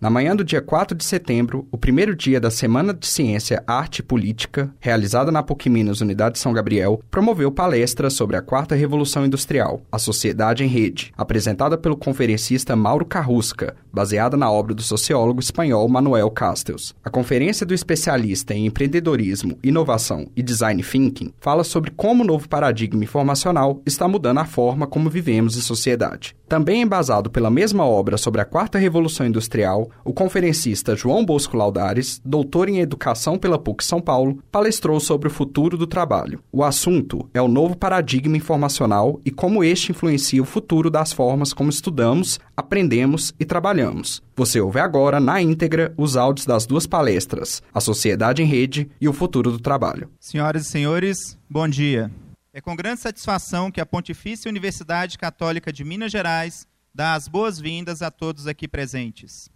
[0.00, 3.98] Na manhã do dia 4 de setembro, o primeiro dia da Semana de Ciência, Arte
[3.98, 9.26] e Política, realizada na PUC Minas Unidade São Gabriel, promoveu palestra sobre a Quarta Revolução
[9.26, 15.40] Industrial, a Sociedade em Rede, apresentada pelo conferencista Mauro Carrusca, baseada na obra do sociólogo
[15.40, 16.94] espanhol Manuel Castells.
[17.04, 22.48] A conferência do especialista em empreendedorismo, inovação e design thinking fala sobre como o novo
[22.48, 26.36] paradigma informacional está mudando a forma como vivemos em sociedade.
[26.48, 32.20] Também embasado pela mesma obra sobre a Quarta Revolução Industrial, o conferencista João Bosco Laudares,
[32.24, 36.42] doutor em Educação pela PUC São Paulo, palestrou sobre o futuro do trabalho.
[36.52, 41.52] O assunto é o novo paradigma informacional e como este influencia o futuro das formas
[41.52, 44.22] como estudamos, aprendemos e trabalhamos.
[44.36, 49.08] Você ouve agora, na íntegra, os áudios das duas palestras, A Sociedade em Rede e
[49.08, 50.08] o Futuro do Trabalho.
[50.20, 52.10] Senhoras e senhores, bom dia.
[52.52, 58.02] É com grande satisfação que a Pontifícia Universidade Católica de Minas Gerais dá as boas-vindas
[58.02, 59.48] a todos aqui presentes.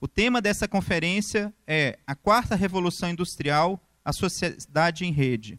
[0.00, 5.58] O tema dessa conferência é A Quarta Revolução Industrial, a Sociedade em Rede.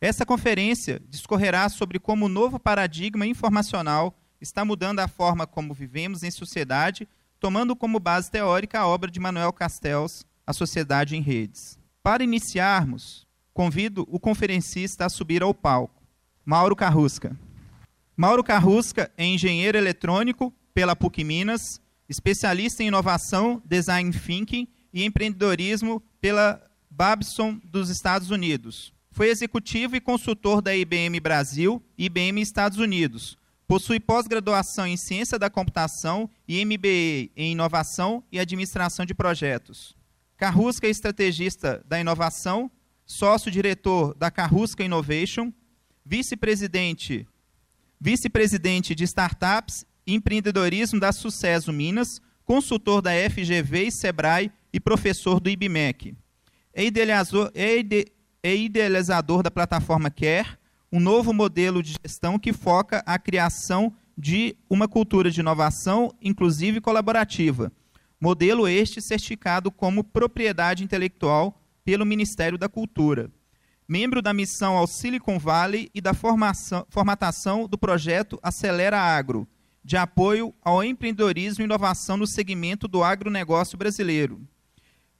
[0.00, 6.22] Essa conferência discorrerá sobre como o novo paradigma informacional está mudando a forma como vivemos
[6.22, 7.08] em sociedade,
[7.40, 11.76] tomando como base teórica a obra de Manuel Castells, A Sociedade em Redes.
[12.00, 16.00] Para iniciarmos, convido o conferencista a subir ao palco,
[16.44, 17.36] Mauro Carrusca.
[18.16, 26.02] Mauro Carrusca é engenheiro eletrônico pela PUC Minas, especialista em inovação, design thinking e empreendedorismo
[26.20, 28.92] pela Babson dos Estados Unidos.
[29.10, 33.36] Foi executivo e consultor da IBM Brasil e IBM Estados Unidos.
[33.66, 39.94] Possui pós-graduação em Ciência da Computação e MBA em Inovação e Administração de Projetos.
[40.36, 42.70] Carrusca é estrategista da inovação,
[43.04, 45.52] sócio-diretor da Carrusca Innovation,
[46.04, 47.26] vice-presidente
[48.00, 55.50] vice-presidente de startups empreendedorismo da Sucesso Minas, consultor da FGV e Sebrae e professor do
[55.50, 56.16] IBMEC.
[56.72, 58.06] É idealizador, é, ide,
[58.42, 60.56] é idealizador da plataforma Care,
[60.90, 66.78] um novo modelo de gestão que foca a criação de uma cultura de inovação inclusiva
[66.78, 67.70] e colaborativa.
[68.18, 73.30] Modelo este certificado como propriedade intelectual pelo Ministério da Cultura.
[73.86, 79.46] Membro da missão ao Silicon Valley e da formação, formatação do projeto Acelera Agro,
[79.88, 84.38] de apoio ao empreendedorismo e inovação no segmento do agronegócio brasileiro.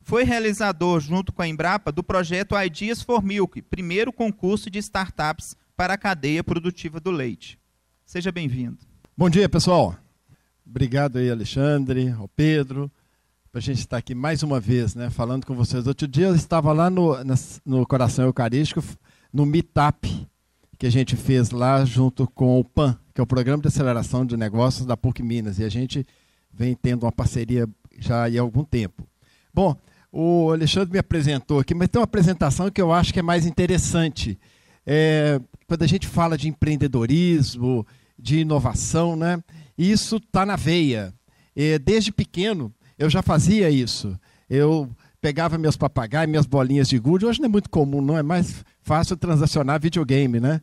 [0.03, 5.57] Foi realizador, junto com a Embrapa, do projeto Ideas for Milk, primeiro concurso de startups
[5.75, 7.59] para a cadeia produtiva do leite.
[8.05, 8.77] Seja bem-vindo.
[9.17, 9.97] Bom dia, pessoal.
[10.67, 12.93] Obrigado aí, Alexandre, ao Pedro,
[13.51, 15.87] para a gente estar aqui mais uma vez, né, falando com vocês.
[15.87, 17.17] Outro dia eu estava lá no,
[17.65, 18.85] no Coração Eucarístico,
[19.33, 20.29] no Meetup,
[20.79, 24.25] que a gente fez lá junto com o PAN, que é o Programa de Aceleração
[24.25, 26.07] de Negócios da PUC Minas, e a gente
[26.55, 27.69] vem tendo uma parceria
[27.99, 29.09] já há algum tempo.
[29.53, 29.77] Bom,
[30.13, 33.45] o Alexandre me apresentou aqui, mas tem uma apresentação que eu acho que é mais
[33.45, 34.39] interessante.
[34.87, 37.85] É, quando a gente fala de empreendedorismo,
[38.17, 39.43] de inovação, né?
[39.77, 41.13] Isso está na veia.
[41.57, 44.17] É, desde pequeno eu já fazia isso.
[44.49, 44.89] Eu
[45.21, 47.27] pegava meus papagaios, minhas bolinhas de gude.
[47.27, 50.61] Hoje não é muito comum, não é mais fácil transacionar videogame, né?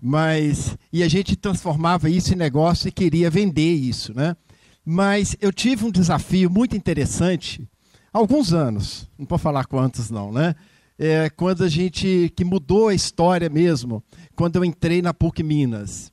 [0.00, 4.36] Mas e a gente transformava isso em negócio e queria vender isso, né?
[4.84, 7.68] Mas eu tive um desafio muito interessante,
[8.12, 10.54] há alguns anos, não vou falar quantos não, né?
[10.98, 14.02] É, quando a gente que mudou a história mesmo,
[14.34, 16.12] quando eu entrei na PUC Minas.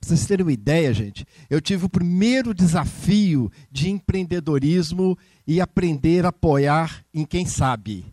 [0.00, 5.16] Para vocês terem uma ideia, gente, eu tive o primeiro desafio de empreendedorismo
[5.46, 8.06] e aprender a apoiar em quem sabe,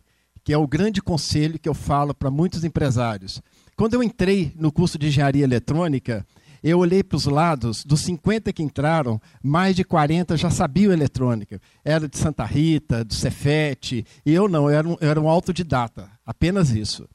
[0.44, 3.40] que é o grande conselho que eu falo para muitos empresários.
[3.78, 6.26] Quando eu entrei no curso de engenharia eletrônica,
[6.64, 11.60] eu olhei para os lados, dos 50 que entraram, mais de 40 já sabiam eletrônica.
[11.84, 15.28] Era de Santa Rita, do Cefete, e eu não, eu era um, eu era um
[15.28, 17.08] autodidata, apenas isso.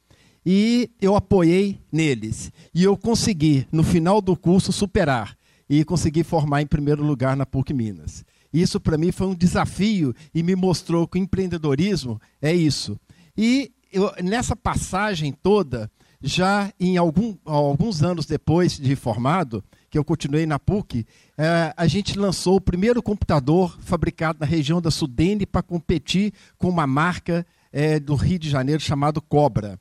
[0.46, 2.50] E eu apoiei neles.
[2.74, 5.36] E eu consegui, no final do curso, superar.
[5.70, 8.24] E consegui formar em primeiro lugar na PUC Minas.
[8.54, 12.98] Isso para mim foi um desafio e me mostrou que o empreendedorismo é isso.
[13.38, 15.92] E eu, nessa passagem toda,
[16.24, 21.06] já em algum, alguns anos depois de formado, que eu continuei na PUC,
[21.38, 26.70] é, a gente lançou o primeiro computador fabricado na região da Sudene para competir com
[26.70, 29.78] uma marca é, do Rio de Janeiro chamado Cobra.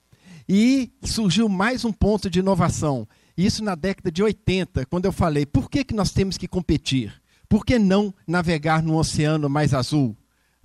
[0.48, 3.06] E surgiu mais um ponto de inovação.
[3.36, 7.14] Isso na década de 80, quando eu falei, por que, que nós temos que competir?
[7.48, 10.16] Por que não navegar num oceano mais azul?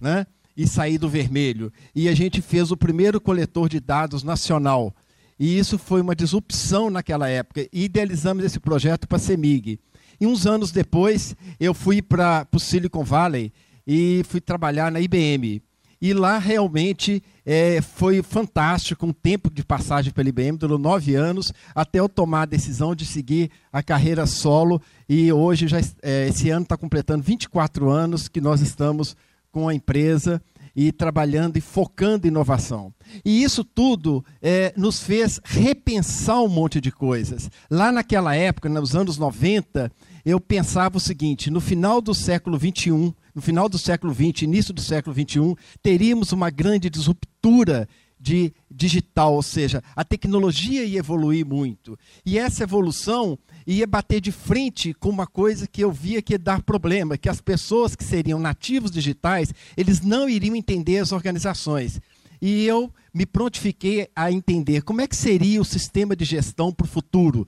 [0.02, 0.26] Né?
[0.56, 1.72] E sair do vermelho.
[1.94, 4.94] E a gente fez o primeiro coletor de dados nacional
[5.40, 7.68] e isso foi uma disrupção naquela época.
[7.72, 9.80] E idealizamos esse projeto para a CEMIG.
[10.20, 13.52] E uns anos depois, eu fui para o Silicon Valley
[13.86, 15.62] e fui trabalhar na IBM.
[16.00, 21.52] E lá realmente é, foi fantástico, um tempo de passagem pela IBM, durou nove anos,
[21.74, 24.82] até eu tomar a decisão de seguir a carreira solo.
[25.10, 29.16] E hoje, já, é, esse ano está completando 24 anos que nós estamos
[29.52, 30.42] com a empresa
[30.78, 32.94] e trabalhando e focando inovação.
[33.26, 37.50] E isso tudo é, nos fez repensar um monte de coisas.
[37.68, 39.92] Lá naquela época, nos anos 90,
[40.24, 44.72] eu pensava o seguinte: no final do século 21, no final do século 20, início
[44.72, 47.90] do século 21, teríamos uma grande disruptura
[48.28, 51.98] de digital, ou seja, a tecnologia ia evoluir muito.
[52.26, 56.40] E essa evolução ia bater de frente com uma coisa que eu via que ia
[56.40, 62.02] dar problema, que as pessoas que seriam nativos digitais, eles não iriam entender as organizações.
[62.42, 66.86] E eu me prontifiquei a entender como é que seria o sistema de gestão para
[66.86, 67.48] o futuro.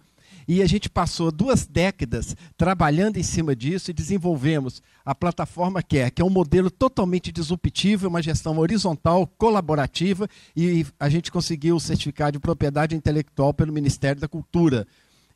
[0.50, 6.10] E a gente passou duas décadas trabalhando em cima disso e desenvolvemos a plataforma é,
[6.10, 11.80] que é um modelo totalmente disruptivo, uma gestão horizontal, colaborativa, e a gente conseguiu o
[11.80, 14.88] certificado de propriedade intelectual pelo Ministério da Cultura.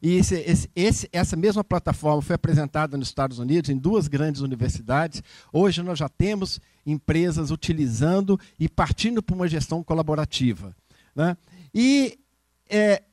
[0.01, 4.41] E esse, esse, esse, essa mesma plataforma foi apresentada nos Estados Unidos, em duas grandes
[4.41, 5.21] universidades.
[5.53, 10.75] Hoje nós já temos empresas utilizando e partindo para uma gestão colaborativa.
[11.15, 11.37] Né?
[11.71, 12.17] E
[12.67, 13.03] é,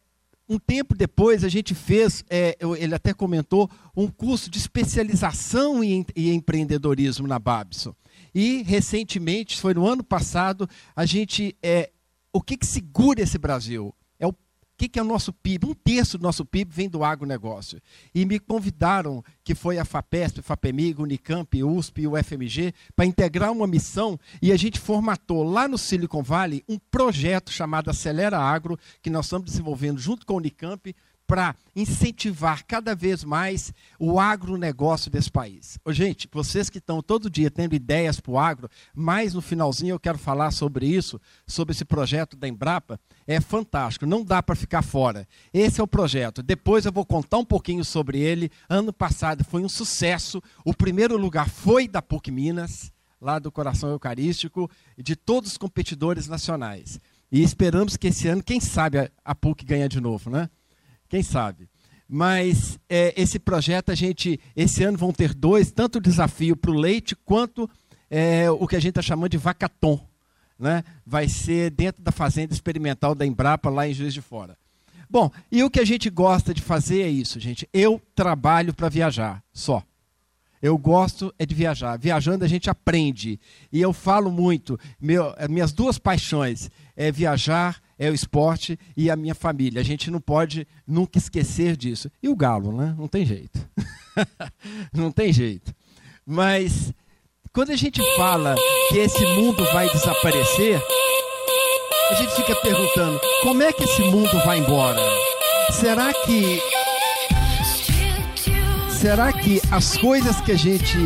[0.50, 6.04] um tempo depois, a gente fez, é, ele até comentou, um curso de especialização em,
[6.16, 7.94] em, empreendedorismo na Babson.
[8.34, 11.56] E, recentemente, foi no ano passado, a gente.
[11.62, 11.90] É,
[12.32, 13.94] o que, que segura esse Brasil?
[14.80, 15.66] Que, que é o nosso PIB?
[15.66, 17.82] Um terço do nosso PIB vem do agronegócio.
[18.14, 23.52] E me convidaram, que foi a FAPESP, FAPEMIG, Unicamp, USP e o FMG, para integrar
[23.52, 28.78] uma missão e a gente formatou lá no Silicon Valley um projeto chamado Acelera Agro,
[29.02, 30.96] que nós estamos desenvolvendo junto com a Unicamp,
[31.30, 35.78] para incentivar cada vez mais o agronegócio desse país.
[35.84, 39.94] Ô, gente, vocês que estão todo dia tendo ideias para o agro, mais no finalzinho
[39.94, 42.98] eu quero falar sobre isso, sobre esse projeto da Embrapa.
[43.28, 45.24] É fantástico, não dá para ficar fora.
[45.54, 46.42] Esse é o projeto.
[46.42, 48.50] Depois eu vou contar um pouquinho sobre ele.
[48.68, 50.42] Ano passado foi um sucesso.
[50.64, 52.90] O primeiro lugar foi da PUC Minas,
[53.20, 54.68] lá do Coração Eucarístico,
[54.98, 56.98] de todos os competidores nacionais.
[57.30, 60.50] E esperamos que esse ano, quem sabe, a PUC ganha de novo, né?
[61.10, 61.68] Quem sabe?
[62.08, 66.70] Mas é, esse projeto, a gente, esse ano vão ter dois, tanto o desafio para
[66.70, 67.68] o leite quanto
[68.08, 70.00] é, o que a gente está chamando de vacaton.
[70.58, 70.84] Né?
[71.04, 74.56] Vai ser dentro da fazenda experimental da Embrapa, lá em Juiz de Fora.
[75.08, 77.68] Bom, e o que a gente gosta de fazer é isso, gente.
[77.72, 79.82] Eu trabalho para viajar, só.
[80.62, 81.98] Eu gosto é de viajar.
[81.98, 83.40] Viajando a gente aprende.
[83.72, 84.78] E eu falo muito.
[85.00, 89.78] Meu, minhas duas paixões é viajar é o esporte e a minha família.
[89.78, 92.10] A gente não pode nunca esquecer disso.
[92.22, 92.94] E o galo, né?
[92.98, 93.60] Não tem jeito.
[94.90, 95.74] não tem jeito.
[96.24, 96.94] Mas
[97.52, 98.56] quando a gente fala
[98.88, 100.82] que esse mundo vai desaparecer,
[102.10, 105.00] a gente fica perguntando: como é que esse mundo vai embora?
[105.70, 106.58] Será que
[108.88, 110.96] será que as coisas que a gente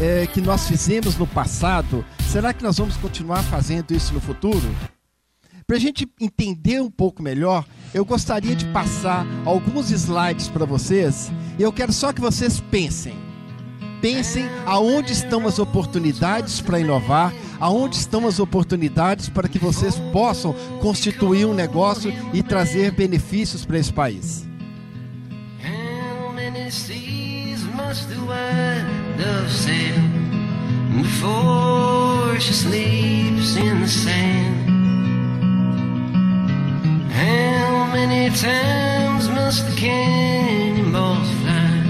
[0.00, 4.74] é, que nós fizemos no passado, será que nós vamos continuar fazendo isso no futuro?
[5.68, 7.62] Para a gente entender um pouco melhor,
[7.92, 13.14] eu gostaria de passar alguns slides para vocês e eu quero só que vocês pensem.
[14.00, 20.54] Pensem aonde estão as oportunidades para inovar, aonde estão as oportunidades para que vocês possam
[20.80, 24.48] constituir um negócio e trazer benefícios para esse país.
[30.96, 34.67] Before she sleeps in the sand
[37.18, 41.82] How many times must the cannonballs fly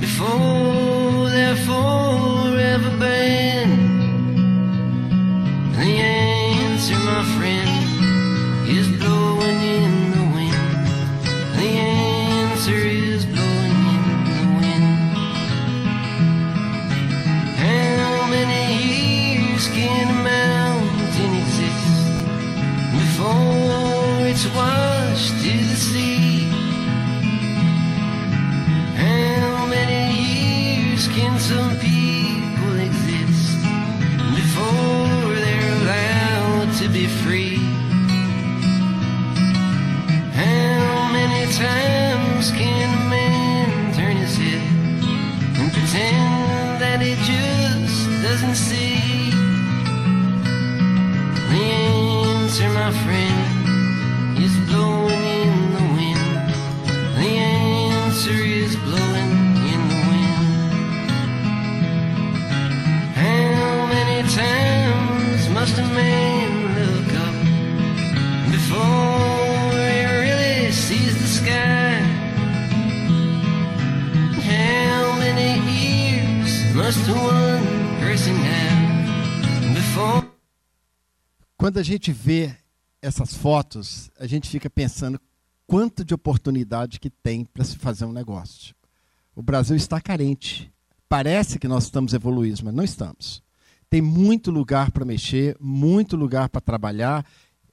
[0.00, 4.00] before they're forever banned?
[5.76, 7.63] The answer, my friend,
[24.54, 26.48] washed to the sea.
[28.96, 31.73] How many years can some
[81.56, 82.54] Quando a gente vê
[83.00, 85.18] essas fotos, a gente fica pensando
[85.66, 88.74] quanto de oportunidade que tem para se fazer um negócio.
[89.34, 90.70] O Brasil está carente.
[91.08, 93.42] Parece que nós estamos evoluindo, mas não estamos.
[93.88, 97.24] Tem muito lugar para mexer, muito lugar para trabalhar,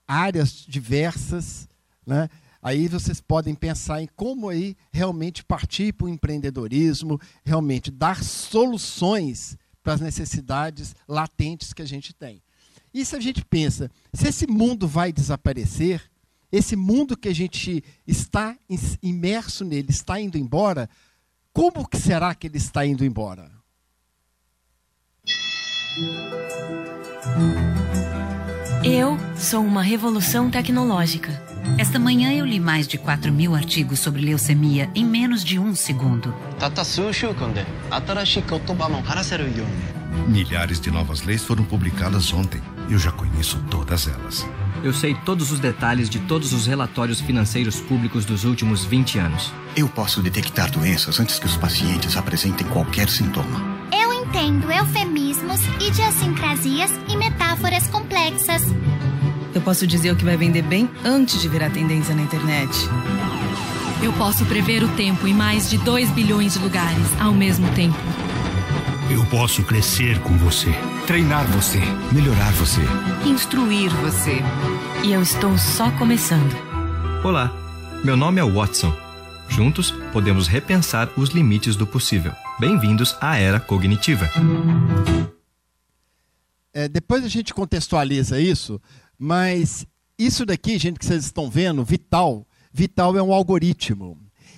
[0.07, 1.67] áreas diversas,
[2.07, 2.29] né?
[2.61, 9.57] Aí vocês podem pensar em como aí realmente partir para o empreendedorismo, realmente dar soluções
[9.81, 12.41] para as necessidades latentes que a gente tem.
[12.93, 16.03] E se a gente pensa, se esse mundo vai desaparecer,
[16.51, 18.55] esse mundo que a gente está
[19.01, 20.89] imerso nele está indo embora,
[21.53, 23.49] como que será que ele está indo embora?
[28.83, 31.50] Eu sou uma revolução tecnológica.
[31.77, 35.75] Esta manhã eu li mais de 4 mil artigos sobre leucemia em menos de um
[35.75, 36.33] segundo.
[40.27, 42.61] Milhares de novas leis foram publicadas ontem.
[42.89, 44.45] Eu já conheço todas elas.
[44.83, 49.53] Eu sei todos os detalhes de todos os relatórios financeiros públicos dos últimos 20 anos.
[49.75, 53.61] Eu posso detectar doenças antes que os pacientes apresentem qualquer sintoma.
[53.91, 58.63] Eu entendo eufemismos, idiosincrasias e metáforas complexas.
[59.53, 62.71] Eu posso dizer o que vai vender bem antes de virar tendência na internet.
[64.01, 67.97] Eu posso prever o tempo em mais de 2 bilhões de lugares ao mesmo tempo.
[69.09, 70.69] Eu posso crescer com você,
[71.05, 71.79] treinar você,
[72.13, 72.81] melhorar você,
[73.27, 74.39] instruir você.
[75.03, 76.55] E eu estou só começando.
[77.21, 77.51] Olá,
[78.05, 78.95] meu nome é Watson.
[79.49, 82.31] Juntos podemos repensar os limites do possível.
[82.57, 84.29] Bem-vindos à era cognitiva.
[86.73, 88.79] É, depois a gente contextualiza isso,
[89.23, 89.85] mas
[90.17, 94.17] isso daqui, gente, que vocês estão vendo, Vital, Vital é um algoritmo.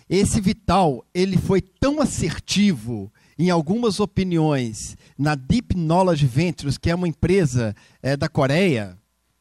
[0.10, 6.96] Esse Vital, ele foi tão assertivo em algumas opiniões na Deep Knowledge Ventures, que é
[6.96, 8.98] uma empresa é, da Coreia,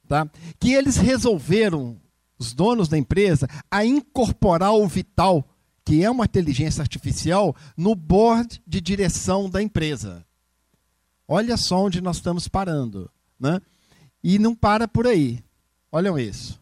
[0.08, 0.28] tá?
[0.58, 2.00] que eles resolveram,
[2.36, 5.48] os donos da empresa, a incorporar o Vital,
[5.84, 10.26] que é uma inteligência artificial, no board de direção da empresa.
[11.28, 13.08] Olha só onde nós estamos parando.
[13.38, 13.60] Né?
[14.22, 15.42] E não para por aí.
[15.90, 16.61] Olham isso.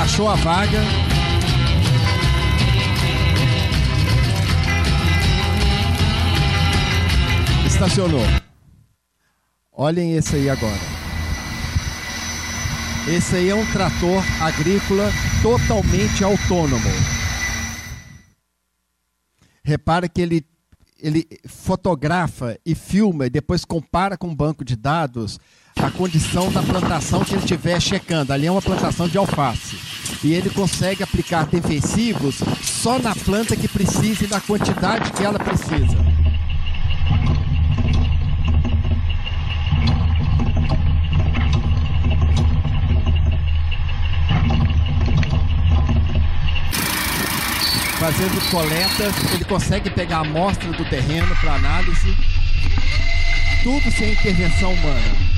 [0.00, 0.78] Achou a vaga,
[7.66, 8.22] estacionou.
[9.72, 10.80] Olhem esse aí agora.
[13.08, 15.10] Esse aí é um trator agrícola
[15.42, 16.90] totalmente autônomo.
[19.64, 20.46] Repara que ele,
[21.00, 25.38] ele fotografa e filma e depois compara com um banco de dados
[25.86, 28.32] a condição da plantação que ele estiver checando.
[28.32, 29.76] Ali é uma plantação de alface.
[30.22, 35.38] E ele consegue aplicar defensivos só na planta que precisa e da quantidade que ela
[35.38, 36.08] precisa.
[47.98, 52.16] fazendo coletas, ele consegue pegar a amostra do terreno para análise,
[53.62, 55.37] tudo sem intervenção humana.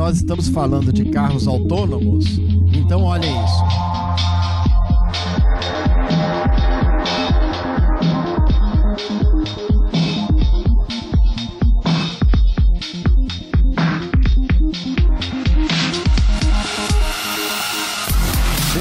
[0.00, 2.24] nós estamos falando de carros autônomos,
[2.72, 3.64] então olha isso.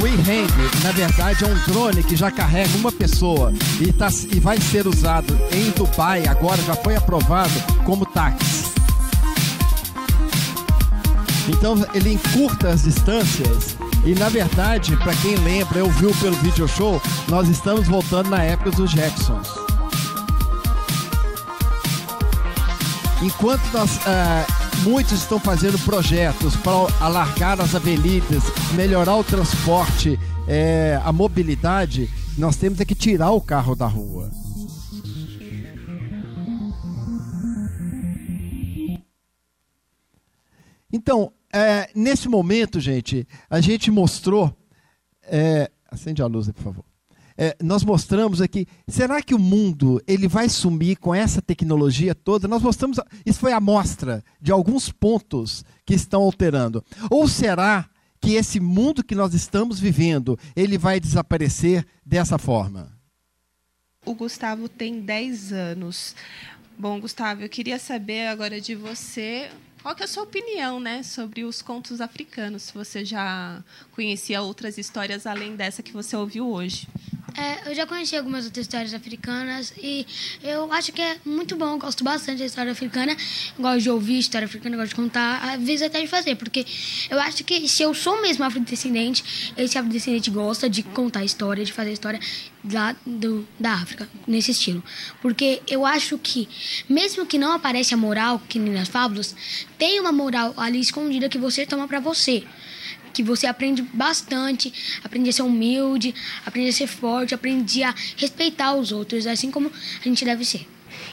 [0.01, 0.47] O e-hang,
[0.81, 4.87] na verdade, é um drone que já carrega uma pessoa e, tá, e vai ser
[4.87, 7.51] usado em Dubai, agora já foi aprovado
[7.83, 8.68] como táxi.
[11.49, 13.75] Então ele encurta as distâncias
[14.05, 18.43] e na verdade, para quem lembra, eu viu pelo video show, nós estamos voltando na
[18.43, 19.47] época dos Jacksons.
[23.21, 26.71] Enquanto nós, uh, muitos estão fazendo projetos para
[27.03, 33.41] alargar as avenidas, melhorar o transporte, é, a mobilidade, nós temos é que tirar o
[33.41, 34.31] carro da rua.
[40.91, 44.55] Então, é, nesse momento, gente, a gente mostrou.
[45.23, 46.85] É, acende a luz aí, por favor.
[47.41, 48.67] É, nós mostramos aqui.
[48.87, 52.47] Será que o mundo ele vai sumir com essa tecnologia toda?
[52.47, 52.99] Nós mostramos.
[53.25, 56.83] Isso foi a amostra de alguns pontos que estão alterando.
[57.09, 57.89] Ou será
[58.19, 62.91] que esse mundo que nós estamos vivendo ele vai desaparecer dessa forma?
[64.05, 66.15] O Gustavo tem 10 anos.
[66.77, 69.49] Bom, Gustavo, eu queria saber agora de você
[69.81, 72.63] qual que é a sua opinião, né, sobre os contos africanos?
[72.63, 76.87] Se você já conhecia outras histórias além dessa que você ouviu hoje?
[77.39, 80.05] É, eu já conheci algumas outras histórias africanas e
[80.43, 83.15] eu acho que é muito bom, gosto bastante da história africana,
[83.57, 86.65] gosto de ouvir história africana, gosto de contar, às vezes até de fazer, porque
[87.09, 91.71] eu acho que se eu sou mesmo afrodescendente, esse afrodescendente gosta de contar história, de
[91.71, 92.19] fazer história
[92.69, 94.83] lá do, da África, nesse estilo.
[95.21, 96.49] Porque eu acho que,
[96.89, 99.33] mesmo que não apareça a moral, que nem nas fábulas,
[99.77, 102.43] tem uma moral ali escondida que você toma para você
[103.13, 106.13] que você aprende bastante, aprende a ser humilde,
[106.45, 110.67] aprende a ser forte, aprende a respeitar os outros, assim como a gente deve ser.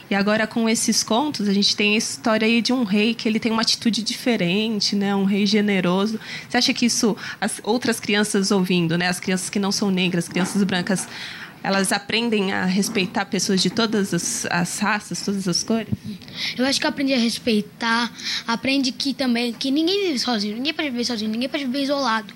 [0.09, 3.27] E agora com esses contos, a gente tem a história aí de um rei que
[3.27, 5.15] ele tem uma atitude diferente, né?
[5.15, 6.19] Um rei generoso.
[6.47, 9.07] Você acha que isso as outras crianças ouvindo, né?
[9.07, 11.07] As crianças que não são negras, crianças brancas,
[11.63, 15.89] elas aprendem a respeitar pessoas de todas as, as, raças, todas as cores?
[16.57, 18.11] Eu acho que aprende a respeitar,
[18.47, 22.33] aprende que também que ninguém vive sozinho, ninguém pode viver sozinho, ninguém pode viver isolado.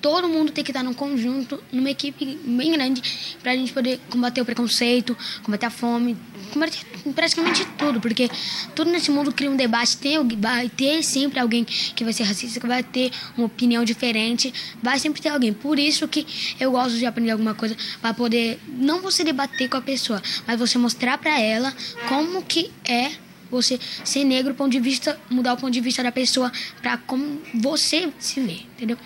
[0.00, 3.02] Todo mundo tem que estar num conjunto, numa equipe bem grande,
[3.42, 6.16] para a gente poder combater o preconceito, combater a fome,
[6.52, 6.78] combater
[7.14, 8.30] praticamente tudo, porque
[8.74, 12.60] tudo nesse mundo cria um debate, tem, vai ter sempre alguém que vai ser racista,
[12.60, 15.52] que vai ter uma opinião diferente, vai sempre ter alguém.
[15.52, 16.26] Por isso que
[16.58, 20.58] eu gosto de aprender alguma coisa para poder não você debater com a pessoa, mas
[20.58, 21.74] você mostrar para ela
[22.08, 23.12] como que é
[23.50, 27.40] você ser negro, ponto de vista, mudar o ponto de vista da pessoa para como
[27.54, 28.96] você se vê, entendeu?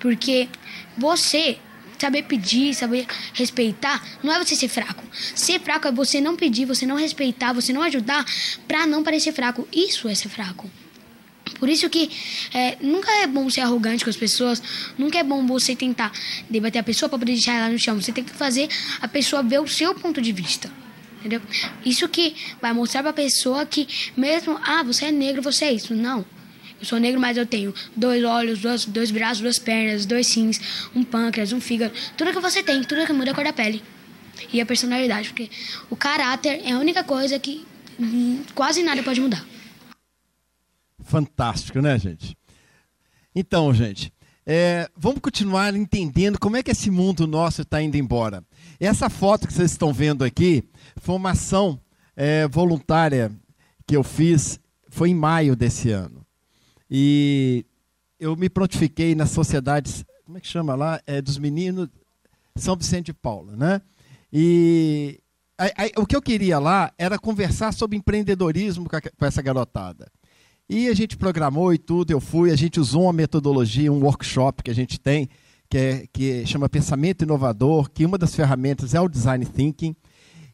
[0.00, 0.48] Porque
[0.98, 1.58] você
[1.98, 5.04] saber pedir, saber respeitar, não é você ser fraco.
[5.12, 8.24] Ser fraco é você não pedir, você não respeitar, você não ajudar
[8.66, 9.68] para não parecer fraco.
[9.72, 10.68] Isso é ser fraco.
[11.58, 12.10] Por isso que
[12.52, 14.62] é, nunca é bom ser arrogante com as pessoas,
[14.98, 16.12] nunca é bom você tentar
[16.48, 18.00] debater a pessoa para poder deixar ela no chão.
[18.00, 18.68] Você tem que fazer
[19.00, 20.70] a pessoa ver o seu ponto de vista.
[21.20, 21.40] Entendeu?
[21.84, 23.86] Isso que vai mostrar para a pessoa que
[24.16, 25.94] mesmo, ah, você é negro, você é isso.
[25.94, 26.24] Não.
[26.80, 30.60] Eu sou negro, mas eu tenho dois olhos, dois, dois braços, duas pernas, dois rins,
[30.92, 31.94] um pâncreas, um fígado.
[32.16, 33.80] Tudo que você tem, tudo que muda é a cor da pele.
[34.52, 35.48] E a personalidade, porque
[35.88, 37.64] o caráter é a única coisa que
[38.00, 39.46] hum, quase nada pode mudar.
[41.12, 42.34] Fantástico, né, gente?
[43.34, 44.10] Então, gente,
[44.46, 48.42] é, vamos continuar entendendo como é que esse mundo nosso está indo embora.
[48.80, 50.64] Essa foto que vocês estão vendo aqui
[50.96, 51.78] foi uma ação
[52.16, 53.30] é, voluntária
[53.86, 56.24] que eu fiz, foi em maio desse ano.
[56.90, 57.66] E
[58.18, 60.98] eu me prontifiquei nas sociedades, como é que chama lá?
[61.06, 61.90] É, dos meninos
[62.56, 63.82] São Vicente de Paula, né?
[64.32, 65.20] E
[65.94, 70.10] o que eu queria lá era conversar sobre empreendedorismo com, a, com essa garotada.
[70.74, 74.62] E a gente programou e tudo, eu fui, a gente usou uma metodologia, um workshop
[74.62, 75.28] que a gente tem,
[75.68, 79.94] que, é, que chama Pensamento Inovador, que uma das ferramentas é o Design Thinking.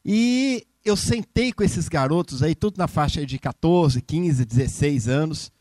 [0.05, 5.53] E eu sentei com esses garotos aí, tudo na faixa de 14, 15, 16 anos.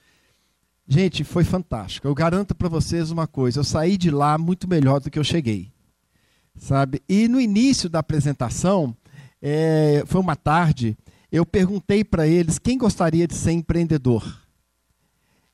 [0.87, 2.07] Gente, foi fantástico.
[2.07, 5.23] Eu garanto para vocês uma coisa, eu saí de lá muito melhor do que eu
[5.23, 5.71] cheguei.
[6.57, 7.03] Sabe?
[7.07, 8.97] E no início da apresentação,
[9.39, 10.97] é, foi uma tarde,
[11.31, 14.46] eu perguntei para eles quem gostaria de ser empreendedor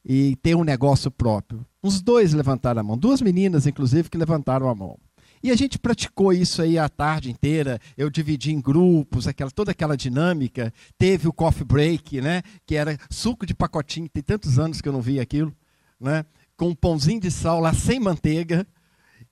[0.06, 1.66] e ter um negócio próprio.
[1.84, 4.98] Uns dois levantaram a mão, duas meninas, inclusive, que levantaram a mão.
[5.42, 7.80] E a gente praticou isso aí a tarde inteira.
[7.98, 10.74] Eu dividi em grupos, aquela, toda aquela dinâmica.
[10.98, 12.42] Teve o coffee break, né?
[12.66, 14.08] Que era suco de pacotinho.
[14.08, 15.54] Tem tantos anos que eu não vi aquilo.
[16.00, 16.24] né?
[16.56, 18.66] com um pãozinho de sal lá sem manteiga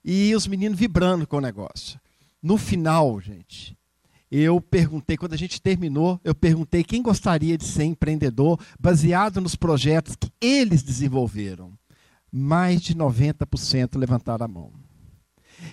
[0.04, 2.00] e os meninos vibrando com o negócio.
[2.42, 3.78] No final, gente,
[4.32, 9.56] eu perguntei, quando a gente terminou, eu perguntei quem gostaria de ser empreendedor baseado nos
[9.56, 11.74] projetos que eles desenvolveram.
[12.32, 14.72] Mais de 90% levantaram a mão.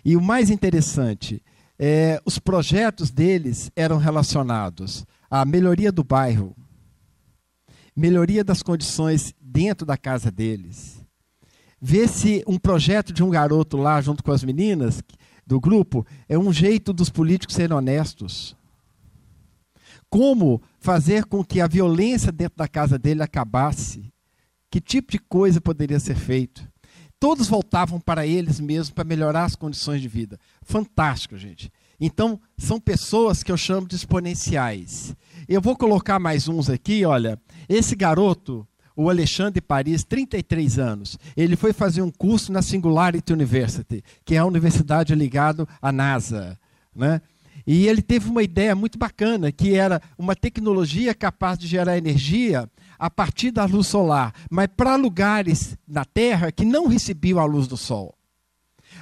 [0.05, 1.41] E o mais interessante,
[1.79, 6.57] é, os projetos deles eram relacionados à melhoria do bairro,
[7.95, 11.01] melhoria das condições dentro da casa deles.
[11.81, 15.01] Ver se um projeto de um garoto lá junto com as meninas
[15.49, 18.55] do grupo é um jeito dos políticos serem honestos.
[20.11, 24.13] Como fazer com que a violência dentro da casa dele acabasse?
[24.71, 26.69] Que tipo de coisa poderia ser feito?
[27.19, 30.39] Todos voltavam para eles mesmos para melhorar as condições de vida.
[30.63, 31.73] Fantástico, gente.
[31.99, 35.17] Então, são pessoas que eu chamo de exponenciais.
[35.49, 37.41] Eu vou colocar mais uns aqui, olha.
[37.69, 44.03] Esse garoto, o Alexandre Paris, 33 anos, ele foi fazer um curso na Singularity University,
[44.25, 46.59] que é a universidade ligada à NASA.
[46.93, 47.23] Né?
[47.65, 52.69] E ele teve uma ideia muito bacana, que era uma tecnologia capaz de gerar energia
[52.99, 57.69] a partir da luz solar, mas para lugares na Terra que não recebiam a luz
[57.69, 58.13] do Sol.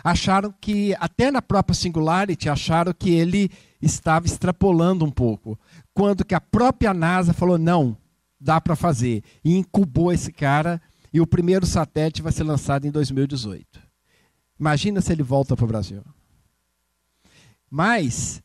[0.04, 5.58] Acharam que, até na própria Singularity, acharam que ele estava extrapolando um pouco.
[5.94, 7.96] Quando que a própria NASA falou, não,
[8.40, 9.22] dá para fazer.
[9.44, 10.80] E incubou esse cara,
[11.12, 13.80] e o primeiro satélite vai ser lançado em 2018.
[14.58, 16.02] Imagina se ele volta para o Brasil.
[17.70, 18.42] Mas,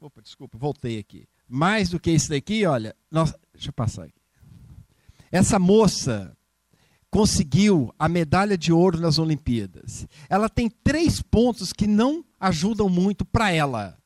[0.00, 1.26] opa, desculpa, voltei aqui.
[1.48, 4.20] Mais do que isso daqui, olha, nós, deixa eu passar aqui.
[5.30, 6.36] Essa moça
[7.10, 10.06] conseguiu a medalha de ouro nas Olimpíadas.
[10.28, 13.98] Ela tem três pontos que não ajudam muito para ela.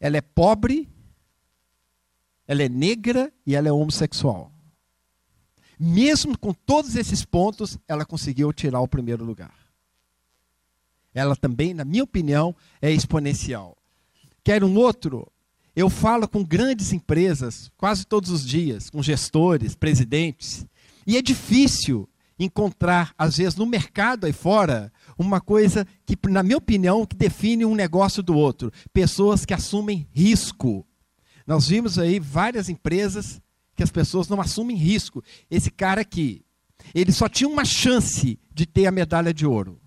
[0.00, 0.88] Ela é pobre,
[2.46, 4.52] ela é negra e ela é homossexual.
[5.78, 9.54] Mesmo com todos esses pontos, ela conseguiu tirar o primeiro lugar.
[11.12, 13.76] Ela também, na minha opinião, é exponencial.
[14.42, 15.30] Quer um outro?
[15.74, 20.66] Eu falo com grandes empresas quase todos os dias, com gestores, presidentes,
[21.06, 26.58] e é difícil encontrar, às vezes, no mercado aí fora, uma coisa que, na minha
[26.58, 28.72] opinião, que define um negócio do outro.
[28.92, 30.86] Pessoas que assumem risco.
[31.46, 33.40] Nós vimos aí várias empresas
[33.76, 35.22] que as pessoas não assumem risco.
[35.50, 36.44] Esse cara aqui,
[36.94, 39.80] ele só tinha uma chance de ter a medalha de ouro.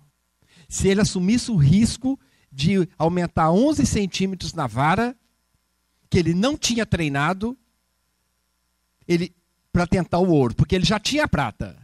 [0.68, 2.18] Se ele assumisse o risco
[2.52, 5.16] de aumentar 11 centímetros na vara
[6.10, 7.56] que ele não tinha treinado
[9.06, 9.34] ele
[9.72, 11.76] para tentar o ouro, porque ele já tinha a prata.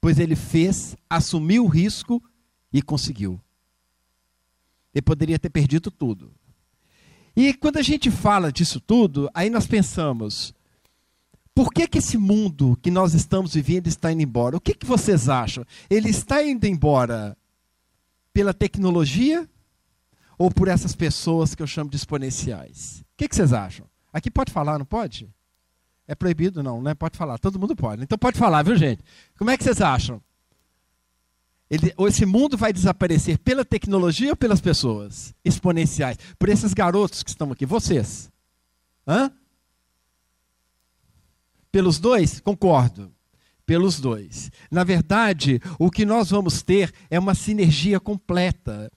[0.00, 2.22] Pois ele fez, assumiu o risco
[2.72, 3.40] e conseguiu.
[4.94, 6.32] Ele poderia ter perdido tudo.
[7.36, 10.54] E quando a gente fala disso tudo, aí nós pensamos:
[11.54, 14.56] por que, que esse mundo que nós estamos vivendo está indo embora?
[14.56, 15.64] O que, que vocês acham?
[15.88, 17.36] Ele está indo embora
[18.32, 19.48] pela tecnologia
[20.36, 23.00] ou por essas pessoas que eu chamo de exponenciais?
[23.00, 23.86] O que, que vocês acham?
[24.12, 25.28] Aqui pode falar, não pode?
[26.06, 26.94] É proibido, não, né?
[26.94, 28.02] Pode falar, todo mundo pode.
[28.02, 29.02] Então pode falar, viu, gente?
[29.38, 30.20] Como é que vocês acham?
[31.74, 36.16] Ele, esse mundo vai desaparecer pela tecnologia ou pelas pessoas exponenciais?
[36.38, 38.30] Por esses garotos que estão aqui, vocês.
[39.06, 39.32] Hã?
[41.72, 42.38] Pelos dois?
[42.38, 43.12] Concordo.
[43.66, 44.52] Pelos dois.
[44.70, 48.88] Na verdade, o que nós vamos ter é uma sinergia completa.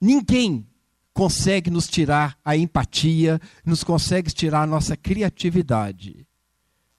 [0.00, 0.66] Ninguém
[1.14, 6.27] consegue nos tirar a empatia, nos consegue tirar a nossa criatividade.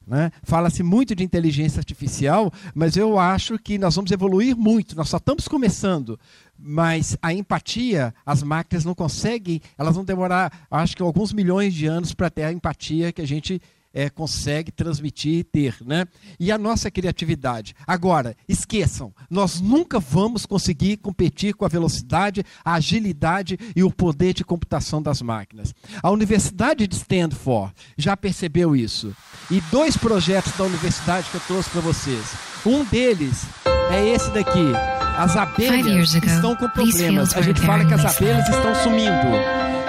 [0.09, 0.31] Né?
[0.41, 5.17] Fala-se muito de inteligência artificial, mas eu acho que nós vamos evoluir muito, nós só
[5.17, 6.19] estamos começando.
[6.57, 11.85] Mas a empatia, as máquinas não conseguem, elas vão demorar, acho que alguns milhões de
[11.85, 13.61] anos para ter a empatia que a gente
[13.93, 15.77] é, consegue transmitir e ter.
[15.85, 16.05] Né?
[16.39, 17.75] E a nossa criatividade.
[17.85, 24.33] Agora, esqueçam, nós nunca vamos conseguir competir com a velocidade, a agilidade e o poder
[24.33, 25.73] de computação das máquinas.
[26.01, 29.15] A Universidade de Stanford já percebeu isso.
[29.49, 32.25] E dois projetos da universidade que eu trouxe para vocês.
[32.65, 33.45] Um deles
[33.91, 34.73] é esse daqui.
[35.17, 37.35] As abelhas estão com problemas.
[37.35, 39.09] A gente fala que as abelhas estão sumindo.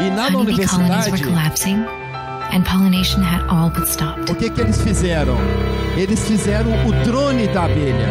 [0.01, 1.23] E na universidade
[2.53, 4.31] and pollination had all but stopped.
[4.31, 5.37] O que que eles fizeram?
[5.97, 8.09] Eles fizeram o drone da abelha.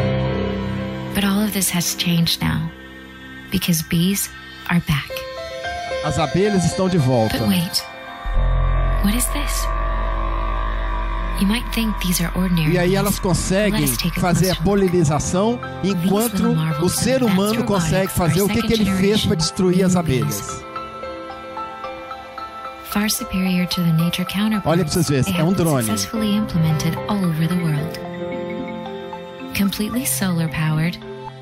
[1.13, 2.69] But all of this has changed now
[3.51, 4.29] because bees
[4.69, 5.09] are back.
[6.05, 7.37] As abelhas estão de volta.
[7.37, 7.83] But wait.
[9.03, 9.67] What is this?
[11.39, 13.87] You might think these are ordinary e aí elas conseguem
[14.19, 16.49] fazer a polinização enquanto
[16.81, 20.68] o ser humano consegue fazer o que, que ele fez para destruir as abelhas.
[22.91, 25.83] Far superior to the nature counterparts Olha para vocês verem, é um drone.
[25.83, 27.99] successfully implemented all over the world.
[29.55, 30.97] Completely solar powered,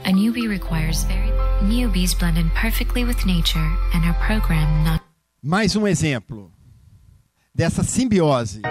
[0.05, 1.31] a newbie requires very
[1.63, 5.01] newbies blend in perfectly with nature and are programmed not
[5.43, 6.51] Mais um exemplo
[7.55, 8.61] dessa simbiose.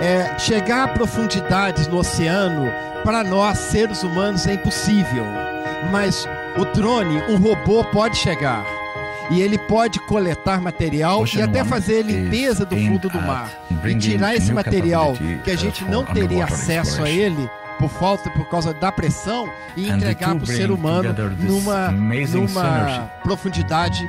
[0.00, 2.70] É, chegar a profundidades no oceano,
[3.04, 5.24] para nós, seres humanos, é impossível.
[5.90, 6.24] Mas
[6.56, 8.64] o drone, um robô, pode chegar.
[9.30, 13.50] E ele pode coletar material e até fazer limpeza do fundo do mar.
[13.84, 15.14] E tirar esse material
[15.44, 19.88] que a gente não teria acesso a ele por falta, por causa da pressão, e
[19.88, 24.04] entregar para o ser humano numa, numa profundidade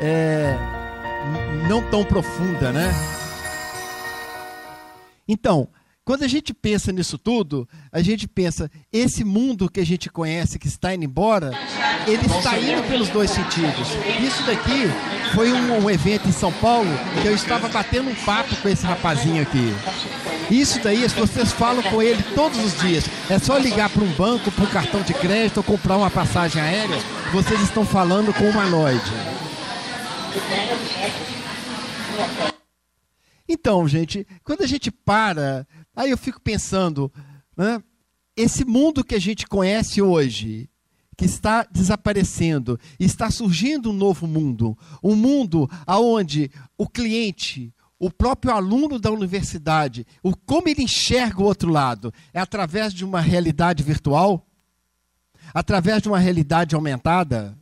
[0.00, 0.56] é,
[1.68, 2.94] não tão profunda, né?
[5.28, 5.68] Então,
[6.10, 10.58] quando a gente pensa nisso tudo, a gente pensa, esse mundo que a gente conhece,
[10.58, 11.52] que está indo embora,
[12.04, 13.86] ele está indo pelos dois sentidos.
[14.20, 14.90] Isso daqui
[15.36, 16.90] foi um, um evento em São Paulo
[17.22, 19.72] que eu estava batendo um papo com esse rapazinho aqui.
[20.50, 23.04] Isso daí, vocês falam com ele todos os dias.
[23.30, 26.60] É só ligar para um banco, para um cartão de crédito ou comprar uma passagem
[26.60, 26.98] aérea,
[27.32, 29.12] vocês estão falando com o humanoide.
[33.52, 35.66] Então, gente, quando a gente para,
[36.00, 37.12] aí eu fico pensando,
[37.56, 37.82] né,
[38.36, 40.68] esse mundo que a gente conhece hoje,
[41.16, 48.54] que está desaparecendo, está surgindo um novo mundo, um mundo aonde o cliente, o próprio
[48.54, 53.82] aluno da universidade, o como ele enxerga o outro lado, é através de uma realidade
[53.82, 54.46] virtual,
[55.52, 57.58] através de uma realidade aumentada.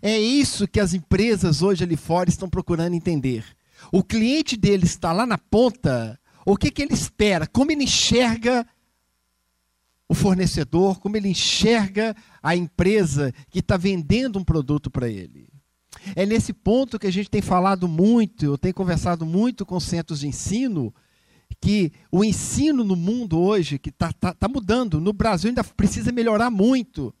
[0.00, 3.44] É isso que as empresas hoje ali fora estão procurando entender.
[3.90, 7.46] O cliente dele está lá na ponta, o que, que ele espera?
[7.46, 8.66] Como ele enxerga
[10.08, 15.48] o fornecedor, como ele enxerga a empresa que está vendendo um produto para ele.
[16.14, 20.20] É nesse ponto que a gente tem falado muito, eu tenho conversado muito com centros
[20.20, 20.92] de ensino,
[21.60, 25.00] que o ensino no mundo hoje que está tá, tá mudando.
[25.00, 27.14] No Brasil ainda precisa melhorar muito.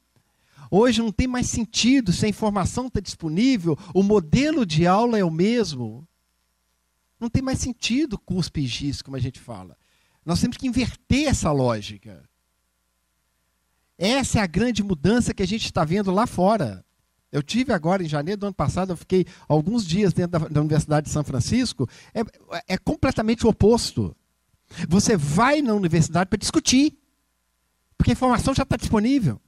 [0.70, 5.24] Hoje não tem mais sentido se a informação está disponível, o modelo de aula é
[5.24, 6.06] o mesmo.
[7.22, 9.76] Não tem mais sentido cuspe e giz, como a gente fala.
[10.26, 12.28] Nós temos que inverter essa lógica.
[13.96, 16.84] Essa é a grande mudança que a gente está vendo lá fora.
[17.30, 20.60] Eu tive agora, em janeiro do ano passado, eu fiquei alguns dias dentro da, da
[20.60, 21.88] Universidade de São Francisco.
[22.12, 22.22] É,
[22.74, 24.16] é completamente o oposto.
[24.88, 26.98] Você vai na universidade para discutir,
[27.96, 29.40] porque a informação já está disponível.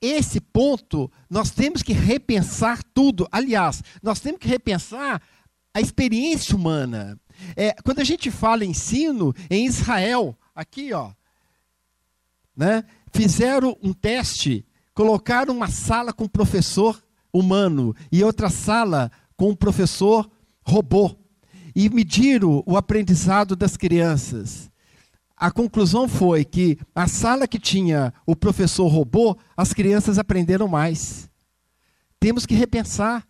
[0.00, 3.28] Esse ponto, nós temos que repensar tudo.
[3.30, 5.20] Aliás, nós temos que repensar
[5.74, 7.18] a experiência humana.
[7.56, 11.12] É, quando a gente fala ensino, em Israel, aqui, ó,
[12.56, 14.66] né, fizeram um teste
[15.00, 20.30] colocaram uma sala com professor humano e outra sala com professor
[20.62, 21.16] robô
[21.74, 24.70] e mediram o aprendizado das crianças.
[25.40, 31.30] A conclusão foi que a sala que tinha o professor robô, as crianças aprenderam mais.
[32.20, 33.26] Temos que repensar.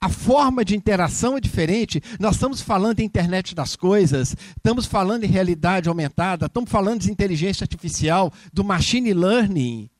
[0.00, 2.02] A forma de interação é diferente.
[2.18, 7.10] Nós estamos falando de internet das coisas, estamos falando em realidade aumentada, estamos falando de
[7.10, 9.90] inteligência artificial, do machine learning.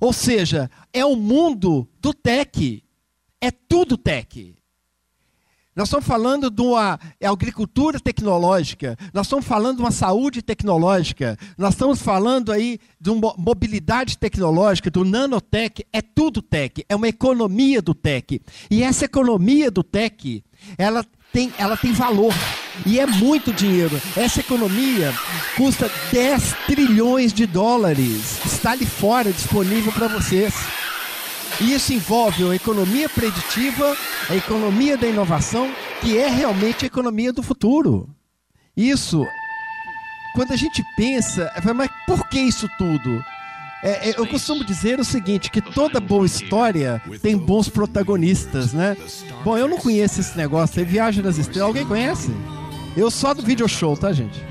[0.00, 2.82] Ou seja, é o mundo do tech.
[3.40, 4.56] É tudo tech.
[5.74, 11.74] Nós estamos falando de uma agricultura tecnológica, nós estamos falando de uma saúde tecnológica, nós
[11.74, 17.82] estamos falando aí de uma mobilidade tecnológica, do nanotech, é tudo tech, é uma economia
[17.82, 18.40] do tech.
[18.70, 20.44] E essa economia do tech,
[20.78, 22.32] ela tem, ela tem valor.
[22.86, 24.00] E é muito dinheiro.
[24.16, 25.12] Essa economia
[25.56, 28.40] custa 10 trilhões de dólares.
[28.46, 30.54] Está ali fora, disponível para vocês.
[31.60, 33.96] E isso envolve a economia preditiva,
[34.28, 38.08] a economia da inovação, que é realmente a economia do futuro.
[38.76, 39.24] Isso,
[40.34, 43.24] quando a gente pensa, mas por que isso tudo?
[43.84, 48.96] É, é, eu costumo dizer o seguinte, que toda boa história tem bons protagonistas, né?
[49.44, 51.68] Bom, eu não conheço esse negócio aí, Viagem das Estrelas.
[51.68, 52.30] Alguém conhece?
[52.96, 54.42] Eu só do video show, tá, gente?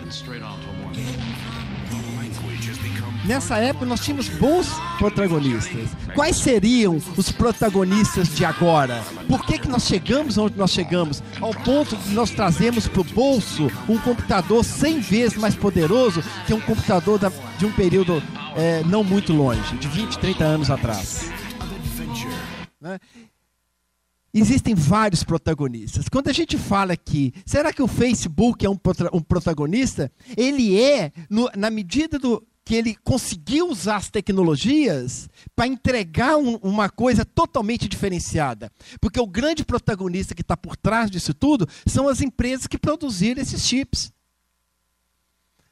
[3.25, 5.89] Nessa época nós tínhamos bons protagonistas.
[6.13, 9.01] Quais seriam os protagonistas de agora?
[9.29, 11.23] Por que, que nós chegamos onde nós chegamos?
[11.39, 16.53] Ao ponto de nós trazemos para o bolso um computador 100 vezes mais poderoso que
[16.53, 18.21] um computador da, de um período
[18.57, 21.31] é, não muito longe, de 20, 30 anos atrás.
[22.81, 22.99] Né?
[24.33, 26.09] Existem vários protagonistas.
[26.09, 28.77] Quando a gente fala aqui, será que o Facebook é um,
[29.13, 30.12] um protagonista?
[30.36, 36.56] Ele é, no, na medida do, que ele conseguiu usar as tecnologias para entregar um,
[36.58, 38.71] uma coisa totalmente diferenciada.
[39.02, 43.41] Porque o grande protagonista que está por trás disso tudo são as empresas que produziram
[43.41, 44.13] esses chips.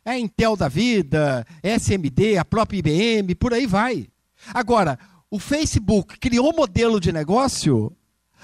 [0.03, 4.07] É a Intel da vida, SMD, a própria IBM, por aí vai.
[4.53, 4.99] Agora,
[5.29, 7.95] o Facebook criou um modelo de negócio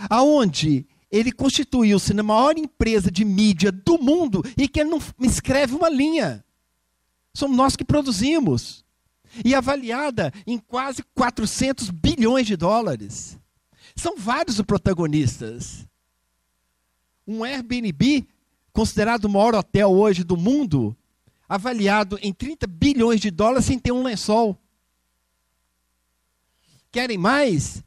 [0.09, 5.75] aonde ele constituiu-se na maior empresa de mídia do mundo e que ele não escreve
[5.75, 6.43] uma linha.
[7.37, 8.83] Somos nós que produzimos.
[9.45, 13.37] E avaliada em quase 400 bilhões de dólares.
[13.95, 15.85] São vários os protagonistas.
[17.27, 18.27] Um Airbnb,
[18.73, 20.97] considerado o maior hotel hoje do mundo,
[21.47, 24.57] avaliado em 30 bilhões de dólares sem ter um lençol.
[26.91, 27.83] Querem mais?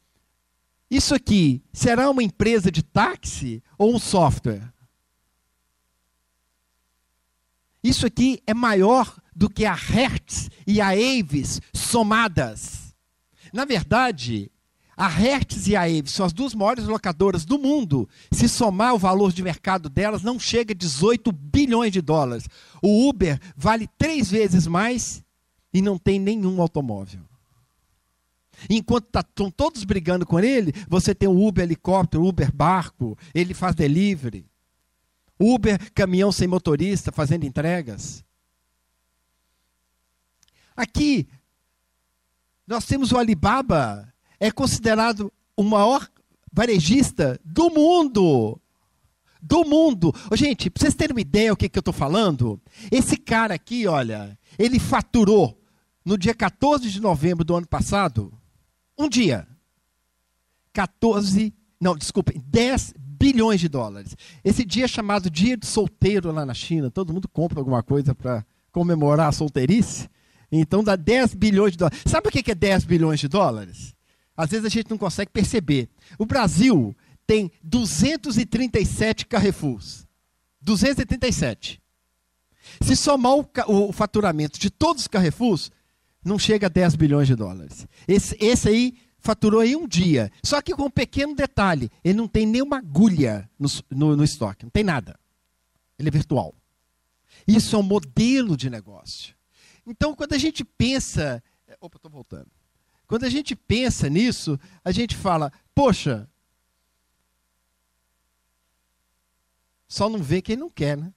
[0.88, 4.72] Isso aqui será uma empresa de táxi ou um software?
[7.82, 12.94] Isso aqui é maior do que a Hertz e a Avis somadas.
[13.52, 14.50] Na verdade,
[14.96, 18.08] a Hertz e a Avis são as duas maiores locadoras do mundo.
[18.30, 22.46] Se somar o valor de mercado delas, não chega a 18 bilhões de dólares.
[22.82, 25.22] O Uber vale três vezes mais
[25.72, 27.22] e não tem nenhum automóvel.
[28.68, 33.54] Enquanto estão tá, todos brigando com ele, você tem o Uber helicóptero, Uber barco, ele
[33.54, 34.44] faz delivery.
[35.38, 38.22] Uber caminhão sem motorista fazendo entregas.
[40.80, 41.28] Aqui,
[42.66, 46.08] nós temos o Alibaba, é considerado o maior
[46.50, 48.58] varejista do mundo.
[49.42, 50.10] Do mundo.
[50.32, 52.58] Gente, para vocês terem uma ideia do que, que eu estou falando,
[52.90, 55.62] esse cara aqui, olha, ele faturou
[56.02, 58.32] no dia 14 de novembro do ano passado
[58.98, 59.46] um dia.
[60.72, 64.16] 14, não, desculpem, 10 bilhões de dólares.
[64.42, 66.90] Esse dia é chamado Dia de Solteiro lá na China.
[66.90, 70.08] Todo mundo compra alguma coisa para comemorar a solteirice.
[70.50, 72.02] Então dá 10 bilhões de dólares.
[72.06, 73.94] Sabe o que é 10 bilhões de dólares?
[74.36, 75.88] Às vezes a gente não consegue perceber.
[76.18, 80.06] O Brasil tem 237 Carrefours.
[80.60, 81.80] 237.
[82.82, 85.70] Se somar o, o, faturamento de todos os Carrefours,
[86.24, 87.86] não chega a 10 bilhões de dólares.
[88.06, 90.30] Esse, esse aí faturou em um dia.
[90.42, 94.64] Só que com um pequeno detalhe: ele não tem nenhuma agulha no, no, no estoque,
[94.64, 95.18] não tem nada.
[95.98, 96.54] Ele é virtual.
[97.46, 99.34] Isso é um modelo de negócio.
[99.86, 101.42] Então, quando a gente pensa.
[101.80, 102.50] Opa, estou voltando.
[103.06, 106.28] Quando a gente pensa nisso, a gente fala: poxa,
[109.88, 111.12] só não vê quem não quer, né?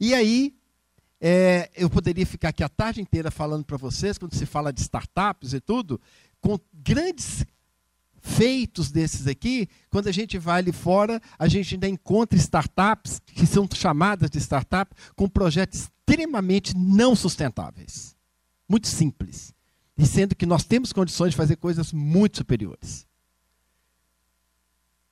[0.00, 0.54] E aí,
[1.20, 4.80] é, eu poderia ficar aqui a tarde inteira falando para vocês, quando se fala de
[4.80, 6.00] startups e tudo,
[6.40, 7.44] com grandes
[8.24, 13.46] feitos desses aqui, quando a gente vai ali fora, a gente ainda encontra startups, que
[13.46, 18.16] são chamadas de startup, com projetos extremamente não sustentáveis.
[18.66, 19.54] Muito simples.
[19.96, 23.06] E sendo que nós temos condições de fazer coisas muito superiores.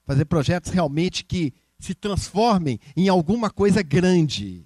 [0.04, 4.64] Fazer projetos realmente que se transformem em alguma coisa grande.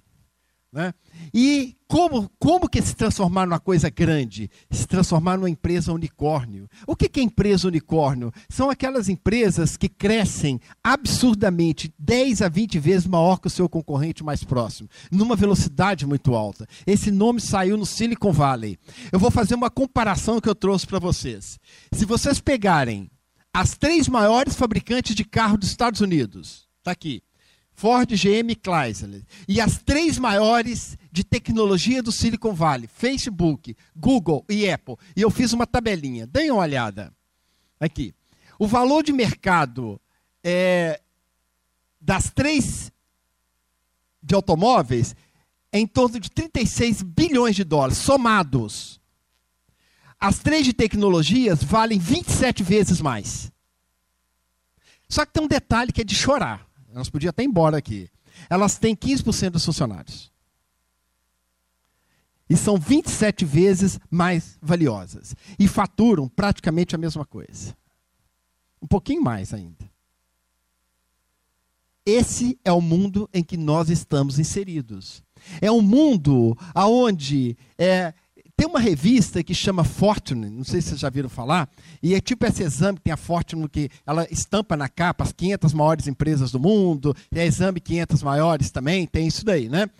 [0.72, 0.92] Né?
[1.33, 4.50] E como, como que se transformar numa coisa grande?
[4.70, 6.68] Se transformar numa empresa unicórnio.
[6.87, 8.33] O que, que é empresa unicórnio?
[8.48, 14.24] São aquelas empresas que crescem absurdamente 10 a 20 vezes maior que o seu concorrente
[14.24, 16.66] mais próximo, numa velocidade muito alta.
[16.87, 18.79] Esse nome saiu no Silicon Valley.
[19.12, 21.59] Eu vou fazer uma comparação que eu trouxe para vocês.
[21.92, 23.11] Se vocês pegarem
[23.55, 27.22] as três maiores fabricantes de carro dos Estados Unidos, está aqui.
[27.77, 29.23] Ford, GM e Chrysler.
[29.47, 34.97] E as três maiores de tecnologia do Silicon Valley, Facebook, Google e Apple.
[35.15, 36.27] E eu fiz uma tabelinha.
[36.27, 37.12] Deem uma olhada.
[37.79, 38.15] Aqui.
[38.59, 40.01] O valor de mercado
[40.43, 40.99] é,
[42.01, 42.91] das três
[44.22, 45.14] de automóveis
[45.70, 48.99] é em torno de 36 bilhões de dólares, somados.
[50.18, 53.53] As três de tecnologias valem 27 vezes mais.
[55.07, 56.66] Só que tem um detalhe que é de chorar.
[56.97, 58.09] Elas podiam até ir embora aqui.
[58.49, 60.32] Elas têm 15% dos funcionários.
[62.49, 65.36] E são 27 vezes mais valiosas.
[65.59, 67.76] E faturam praticamente a mesma coisa.
[68.80, 69.90] Um pouquinho mais ainda.
[72.07, 75.22] Esse é o mundo em que nós estamos inseridos.
[75.61, 78.14] É um mundo onde é,
[78.57, 81.68] tem uma revista que chama Fortune, não sei se vocês já viram falar,
[82.02, 85.32] e é tipo esse exame que tem a Fortune, que ela estampa na capa as
[85.32, 89.90] 500 maiores empresas do mundo, tem a exame 500 maiores também, tem isso daí, né?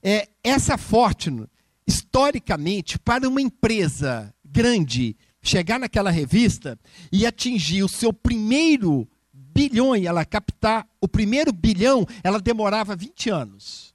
[0.00, 1.48] É, essa Fortune,
[1.84, 6.78] historicamente, para uma empresa grande chegar naquela revista
[7.10, 13.92] e atingir o seu primeiro bilhão, ela captar o primeiro bilhão, ela demorava 20 anos.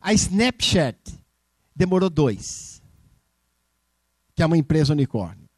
[0.00, 0.98] A Snapchat
[1.76, 2.77] demorou dois
[4.38, 5.48] que é uma empresa unicórnio.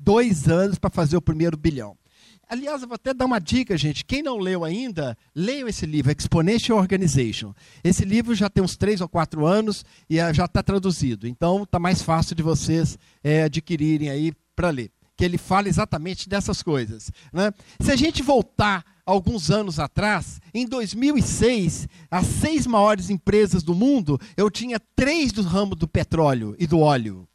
[0.00, 1.94] Dois anos para fazer o primeiro bilhão.
[2.48, 4.06] Aliás, eu vou até dar uma dica, gente.
[4.06, 7.52] Quem não leu ainda, leiam esse livro, Exponential Organization.
[7.84, 11.28] Esse livro já tem uns três ou quatro anos e eh, já está traduzido.
[11.28, 14.90] Então, está mais fácil de vocês é, adquirirem aí para ler.
[15.14, 17.12] Que ele fala exatamente dessas coisas.
[17.34, 17.52] Né?
[17.80, 24.18] Se a gente voltar alguns anos atrás, em 2006, as seis maiores empresas do mundo,
[24.38, 27.28] eu tinha três do ramo do petróleo e do óleo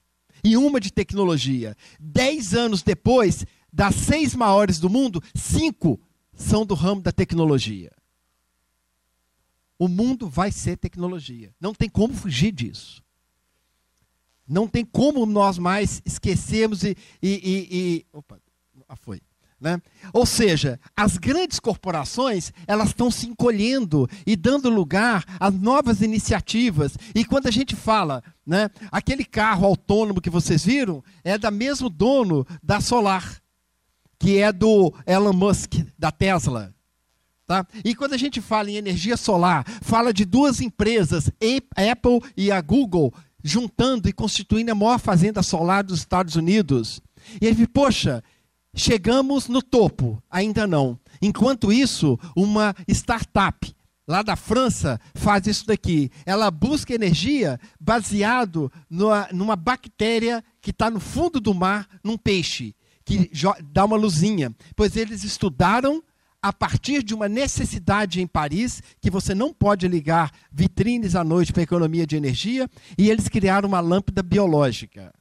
[0.44, 1.76] e uma de tecnologia.
[2.00, 6.00] Dez anos depois, das seis maiores do mundo, cinco
[6.34, 7.92] são do ramo da tecnologia.
[9.80, 11.54] O mundo vai ser tecnologia.
[11.60, 13.04] Não tem como fugir disso.
[14.48, 16.96] Não tem como nós mais esquecermos e.
[17.22, 18.40] e, e, e opa,
[18.88, 19.22] ah, foi.
[19.60, 19.82] Né?
[20.14, 26.96] Ou seja, as grandes corporações elas estão se encolhendo e dando lugar a novas iniciativas.
[27.16, 31.90] E quando a gente fala, né, aquele carro autônomo que vocês viram é da mesmo
[31.90, 33.42] dono da Solar,
[34.20, 36.74] que é do Elon Musk, da Tesla.
[37.48, 37.66] Tá?
[37.84, 41.32] E quando a gente fala em energia solar, fala de duas empresas,
[41.76, 47.02] a Apple e a Google, juntando e constituindo a maior fazenda solar dos Estados Unidos.
[47.42, 48.22] E ele poxa,
[48.78, 50.98] chegamos no topo, ainda não.
[51.22, 53.76] Enquanto isso, uma startup
[54.08, 56.10] lá da França faz isso daqui.
[56.26, 62.74] Ela busca energia baseado numa, numa bactéria que está no fundo do mar, num peixe,
[63.04, 63.30] que
[63.72, 64.56] dá uma luzinha.
[64.76, 66.02] Pois eles estudaram
[66.42, 71.52] a partir de uma necessidade em Paris, que você não pode ligar vitrines à noite
[71.52, 75.12] para economia de energia, e eles criaram uma lâmpada biológica.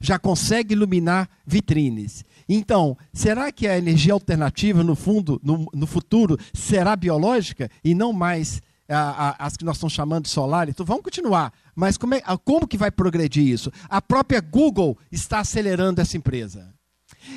[0.00, 2.24] Já consegue iluminar vitrines.
[2.48, 8.12] Então, será que a energia alternativa, no fundo, no, no futuro, será biológica e não
[8.12, 10.68] mais a, a, as que nós estamos chamando de solar?
[10.68, 11.52] Então, vamos continuar.
[11.74, 13.72] Mas como, é, como que vai progredir isso?
[13.88, 16.72] A própria Google está acelerando essa empresa.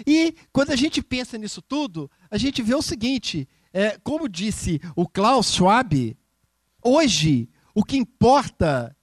[0.06, 4.82] E quando a gente pensa nisso tudo, a gente vê o seguinte: é, como disse
[4.96, 6.18] o Klaus Schwab,
[6.84, 8.96] hoje o que importa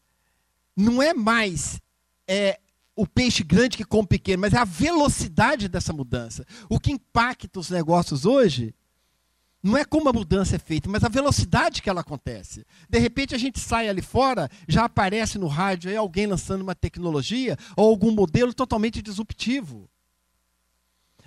[0.76, 1.80] não é mais
[2.28, 2.59] é,
[2.97, 6.47] o peixe grande que come pequeno, mas é a velocidade dessa mudança.
[6.68, 8.74] O que impacta os negócios hoje
[9.62, 12.64] não é como a mudança é feita, mas a velocidade que ela acontece.
[12.88, 16.74] De repente a gente sai ali fora, já aparece no rádio aí alguém lançando uma
[16.74, 19.90] tecnologia ou algum modelo totalmente disruptivo.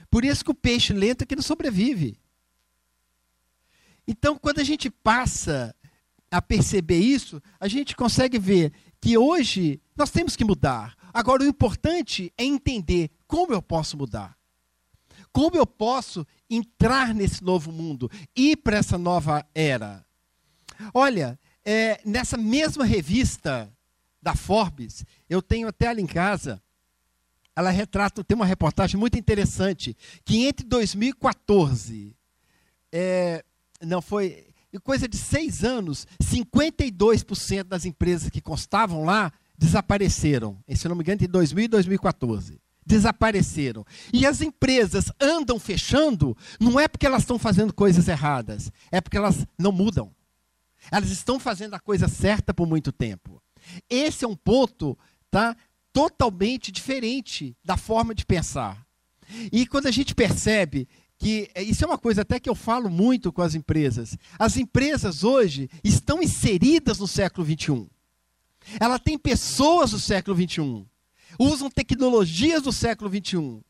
[0.10, 2.18] Por isso que o peixe lento é que não sobrevive.
[4.08, 5.76] Então, quando a gente passa
[6.32, 10.98] a perceber isso, a gente consegue ver que hoje nós temos que mudar.
[11.14, 14.38] Agora, o importante é entender como eu posso mudar.
[15.32, 20.06] Como eu posso entrar nesse novo mundo, ir para essa nova era.
[20.94, 23.72] Olha, é, nessa mesma revista
[24.22, 26.62] da Forbes, eu tenho até ela em casa,
[27.56, 32.16] ela retrata, tem uma reportagem muito interessante, que entre 2014,
[32.92, 33.44] é,
[33.82, 34.48] não foi,
[34.84, 40.58] coisa de seis anos, 52% das empresas que constavam lá desapareceram.
[40.74, 42.62] Se não me engano, em 2000 e 2014.
[42.86, 43.86] Desapareceram.
[44.12, 49.18] E as empresas andam fechando, não é porque elas estão fazendo coisas erradas, é porque
[49.18, 50.12] elas não mudam.
[50.90, 53.44] Elas estão fazendo a coisa certa por muito tempo.
[53.90, 54.98] Esse é um ponto
[55.30, 55.56] tá,
[55.92, 58.88] totalmente diferente da forma de pensar.
[59.52, 60.88] E quando a gente percebe
[61.18, 64.18] que é, isso é uma coisa até que eu falo muito com as empresas.
[64.40, 67.88] As empresas hoje estão inseridas no século 21.
[68.80, 70.86] Ela tem pessoas do século 21.
[71.38, 73.62] Usam tecnologias do século 21.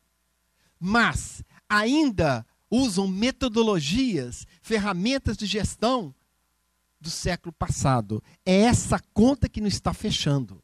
[0.78, 6.14] Mas ainda usam metodologias, ferramentas de gestão
[7.00, 8.22] do século passado.
[8.44, 10.62] É essa conta que não está fechando.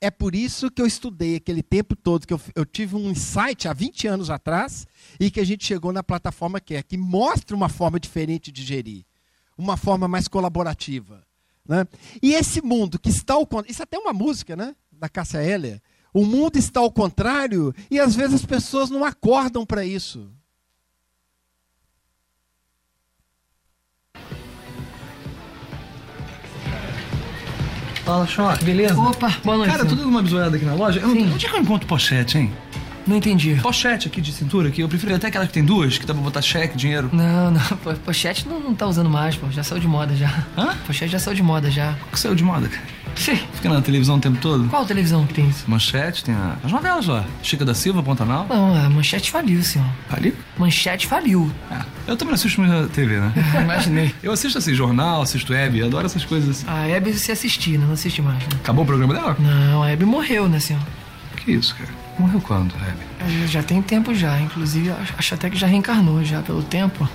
[0.00, 3.68] É por isso que eu estudei aquele tempo todo, que eu, eu, tive um insight
[3.68, 4.86] há 20 anos atrás,
[5.18, 8.62] e que a gente chegou na plataforma que é, que mostra uma forma diferente de
[8.62, 9.04] gerir,
[9.58, 11.22] uma forma mais colaborativa.
[11.66, 11.86] Né?
[12.22, 14.74] E esse mundo que está ao contrário, isso é até uma música né?
[14.92, 15.80] da Cássia Heller.
[16.12, 20.30] O mundo está ao contrário e às vezes as pessoas não acordam para isso.
[28.04, 29.00] Fala, Choque, beleza?
[29.00, 29.70] Opa, boa noite.
[29.70, 30.98] Cara, tudo uma bisoiada aqui na loja.
[30.98, 32.52] Eu não, onde é que eu encontro pochete, hein?
[33.10, 33.56] Não entendi.
[33.60, 36.22] Pochete aqui de cintura, que eu prefiro até aquela que tem duas, que dá pra
[36.22, 37.10] botar cheque, dinheiro.
[37.12, 37.60] Não, não.
[38.06, 39.50] Pochete não, não tá usando mais, pô.
[39.50, 40.44] Já saiu de moda já.
[40.56, 40.76] Hã?
[40.86, 41.96] Pochete já saiu de moda já.
[42.06, 42.84] O que saiu de moda, cara?
[43.16, 43.36] Sim.
[43.54, 44.68] Fica na televisão o tempo todo?
[44.68, 45.64] Qual televisão que tem isso?
[45.68, 46.56] Manchete, tem a...
[46.62, 47.24] as novelas lá.
[47.42, 48.46] Chica da Silva, Pontanal.
[48.48, 49.88] Não, a Manchete faliu, senhor.
[50.08, 50.32] Faliu?
[50.56, 51.50] Manchete faliu.
[51.68, 51.80] É.
[52.06, 53.32] Eu também assisto muita TV, né?
[53.60, 54.14] Imaginei.
[54.22, 56.64] Eu assisto assim, jornal, assisto Hebe, adoro essas coisas.
[56.68, 57.86] A Hebe você assistia, né?
[57.86, 58.50] Não assiste mais, né?
[58.62, 59.36] Acabou o programa dela?
[59.40, 60.80] Não, a Hebe morreu, né, senhor?
[61.36, 61.99] Que isso, cara?
[62.18, 63.44] Morreu quando, Hebe?
[63.44, 64.38] É, já tem tempo já.
[64.40, 67.08] Inclusive, acho até que já reencarnou já pelo tempo.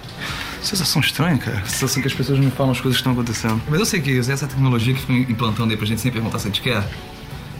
[0.61, 1.63] Sensação estranha, cara.
[1.65, 3.61] Sensação que as pessoas me falam as coisas que estão acontecendo.
[3.69, 6.47] Mas eu sei que essa tecnologia que ficam implantando aí pra gente sem perguntar se
[6.47, 6.83] a gente quer.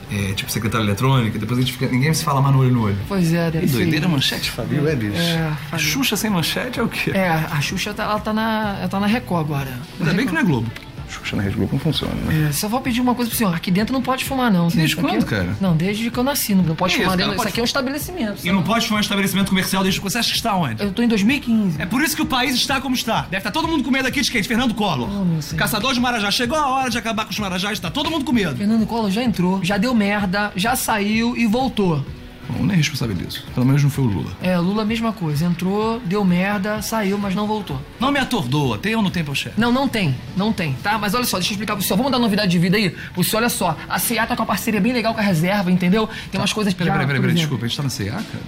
[0.08, 1.88] É, tipo secretária eletrônica, depois a gente fica.
[1.88, 2.98] Ninguém se fala mais no olho no olho.
[3.08, 5.16] Pois é, deve Que doideira, manchete, Fabio, é, bicho.
[5.16, 5.84] É, a Fabio.
[5.84, 7.10] Xuxa sem manchete é o quê?
[7.10, 9.72] É, a Xuxa tá, ela tá, na, ela tá na Record agora.
[9.98, 10.70] Ainda bem que não é Globo.
[11.08, 12.48] Xuxa na Rede Globo não funciona, né?
[12.48, 13.54] É, só vou pedir uma coisa pro senhor.
[13.54, 14.68] Aqui dentro não pode fumar, não.
[14.68, 15.56] Desde Isso aqui- quando, cara?
[15.60, 16.54] Não, desde que eu nasci.
[16.54, 17.32] Não pode Que fumar isso, dentro.
[17.32, 18.46] Isso Pode- aqui é um estabelecimento.
[18.46, 20.82] E não pode fumar em estabelecimento comercial desde que você acha que está onde?
[20.82, 21.80] Eu tô em 2015.
[21.80, 23.22] É por isso que o país está como está.
[23.22, 24.40] Deve estar todo mundo com medo aqui de quem?
[24.42, 25.08] De Fernando Collor.
[25.56, 26.30] Caçador de Marajá.
[26.30, 28.56] Chegou a hora de acabar com os Marajás, está todo mundo com medo.
[28.56, 32.04] Fernando Collor já entrou, já deu merda, já saiu e voltou.
[32.48, 33.42] Bom, nem responsabilizo.
[33.54, 34.30] Pelo menos não foi o Lula.
[34.40, 35.44] É, Lula a mesma coisa.
[35.44, 37.80] Entrou, deu merda, saiu, mas não voltou.
[37.98, 38.78] Não me atordoa.
[38.78, 39.58] Tem ou não tem, Pochete?
[39.58, 40.96] Não, não tem, não tem, tá?
[40.98, 41.96] Mas olha só, deixa eu explicar pro senhor.
[41.96, 42.90] Vamos dar novidade de vida aí?
[42.90, 43.76] Pro senhor, olha só.
[43.88, 46.08] A CA tá com uma parceria bem legal com a reserva, entendeu?
[46.30, 48.44] Tem umas coisas Peraí, peraí, peraí, desculpa, a gente tá na CA, cara?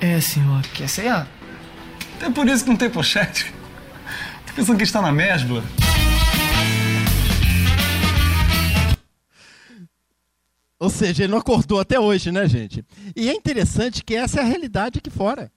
[0.00, 0.62] É, senhor.
[0.74, 1.26] Quer CA?
[2.20, 3.52] É por isso que não tem pochete.
[4.46, 5.62] Tô pensando que a gente tá na mesbla.
[10.78, 12.84] Ou seja, ele não acordou até hoje, né, gente?
[13.14, 15.50] E é interessante que essa é a realidade aqui fora.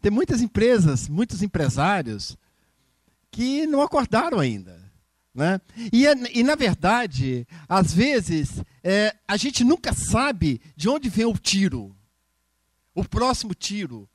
[0.00, 2.36] Tem muitas empresas, muitos empresários
[3.30, 4.80] que não acordaram ainda.
[5.34, 5.60] Né?
[5.92, 11.26] E, é- e, na verdade, às vezes, é, a gente nunca sabe de onde vem
[11.26, 11.94] o tiro.
[12.94, 14.08] O próximo tiro.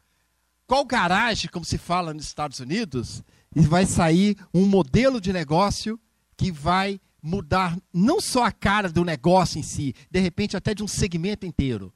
[0.67, 3.23] Qual garagem, como se fala nos Estados Unidos,
[3.55, 5.99] e vai sair um modelo de negócio
[6.36, 10.84] que vai mudar não só a cara do negócio em si, de repente até de
[10.84, 11.91] um segmento inteiro.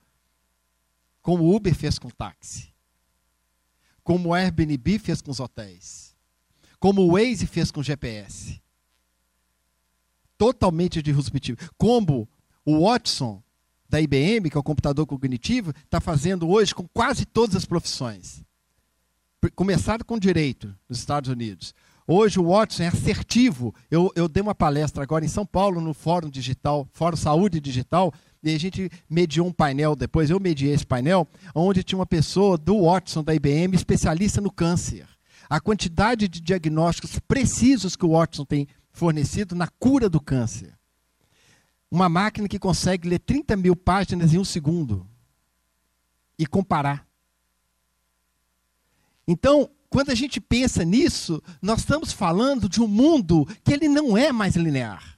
[1.21, 2.73] Como o Uber fez com o táxi.
[4.03, 6.15] Como o Airbnb fez com os hotéis.
[6.80, 8.59] Como o Waze fez com o GPS.
[10.38, 11.57] Totalmente disruptivo.
[11.77, 12.27] Como
[12.65, 13.43] o Watson,
[13.88, 18.41] da IBM, que é o computador cognitivo, está fazendo hoje com quase todas as profissões.
[19.41, 21.73] Pr- Começado com direito nos Estados Unidos.
[22.12, 23.72] Hoje o Watson é assertivo.
[23.91, 28.12] Eu, eu dei uma palestra agora em São Paulo, no Fórum Digital, Fórum Saúde Digital,
[28.41, 32.57] e a gente mediou um painel depois, eu mediei esse painel, onde tinha uma pessoa
[32.57, 35.07] do Watson, da IBM, especialista no câncer.
[35.47, 40.74] A quantidade de diagnósticos precisos que o Watson tem fornecido na cura do câncer.
[41.91, 45.07] Uma máquina que consegue ler 30 mil páginas em um segundo
[46.39, 47.07] e comparar.
[49.28, 54.17] Então, quando a gente pensa nisso, nós estamos falando de um mundo que ele não
[54.17, 55.17] é mais linear.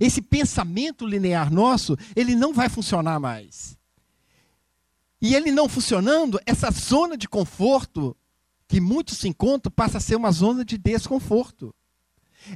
[0.00, 3.76] Esse pensamento linear nosso, ele não vai funcionar mais.
[5.20, 8.16] E ele não funcionando, essa zona de conforto
[8.68, 11.74] que muitos se encontram passa a ser uma zona de desconforto.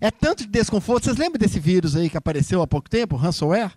[0.00, 1.04] É tanto de desconforto.
[1.04, 3.72] Vocês lembram desse vírus aí que apareceu há pouco tempo, ransomware?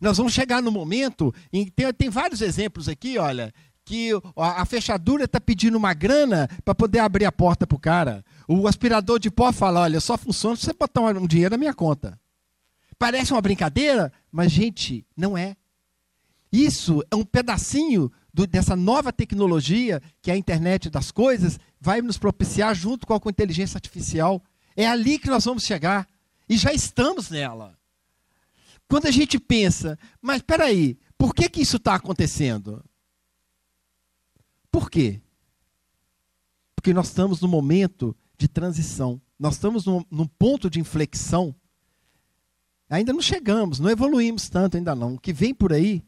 [0.00, 3.54] Nós vamos chegar no momento em tem, tem vários exemplos aqui, olha,
[3.84, 8.24] que a, fechadura está pedindo uma grana para poder abrir a porta para o cara.
[8.46, 11.74] O aspirador de pó fala, olha, só funciona se você botar um, dinheiro na minha
[11.74, 12.18] conta.
[12.98, 15.56] Parece uma brincadeira, mas gente, não é.
[16.52, 22.00] Isso é um pedacinho do- dessa nova tecnologia que é a internet das coisas vai
[22.00, 24.40] nos propiciar junto com a inteligência artificial.
[24.76, 26.06] É ali que nós vamos chegar.
[26.48, 27.76] E já estamos nela.
[28.88, 32.84] Quando a gente pensa, mas espera aí, por que, que isso está acontecendo?
[34.72, 35.20] Por quê?
[36.74, 39.20] Porque nós estamos num momento de transição.
[39.38, 41.54] Nós estamos num, num ponto de inflexão.
[42.88, 45.14] Ainda não chegamos, não evoluímos tanto ainda não.
[45.14, 46.02] O que vem por aí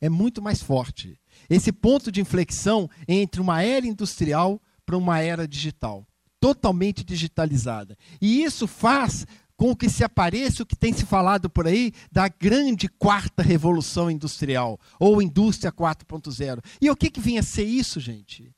[0.00, 1.20] é muito mais forte.
[1.50, 6.06] Esse ponto de inflexão entre uma era industrial para uma era digital,
[6.38, 7.96] totalmente digitalizada.
[8.20, 9.26] E isso faz
[9.56, 14.10] com que se apareça o que tem se falado por aí da grande quarta revolução
[14.10, 16.62] industrial, ou indústria 4.0.
[16.80, 18.52] E o que, que vem a ser isso, gente?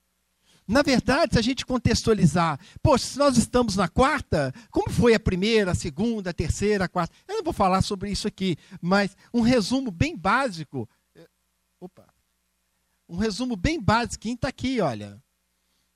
[0.67, 5.21] Na verdade, se a gente contextualizar, poxa, se nós estamos na quarta, como foi a
[5.21, 7.15] primeira, a segunda, a terceira, a quarta?
[7.29, 10.89] Eu não vou falar sobre isso aqui, mas um resumo bem básico.
[11.15, 11.29] eh,
[11.79, 12.05] Opa.
[13.09, 15.23] Um resumo bem básico está aqui, olha.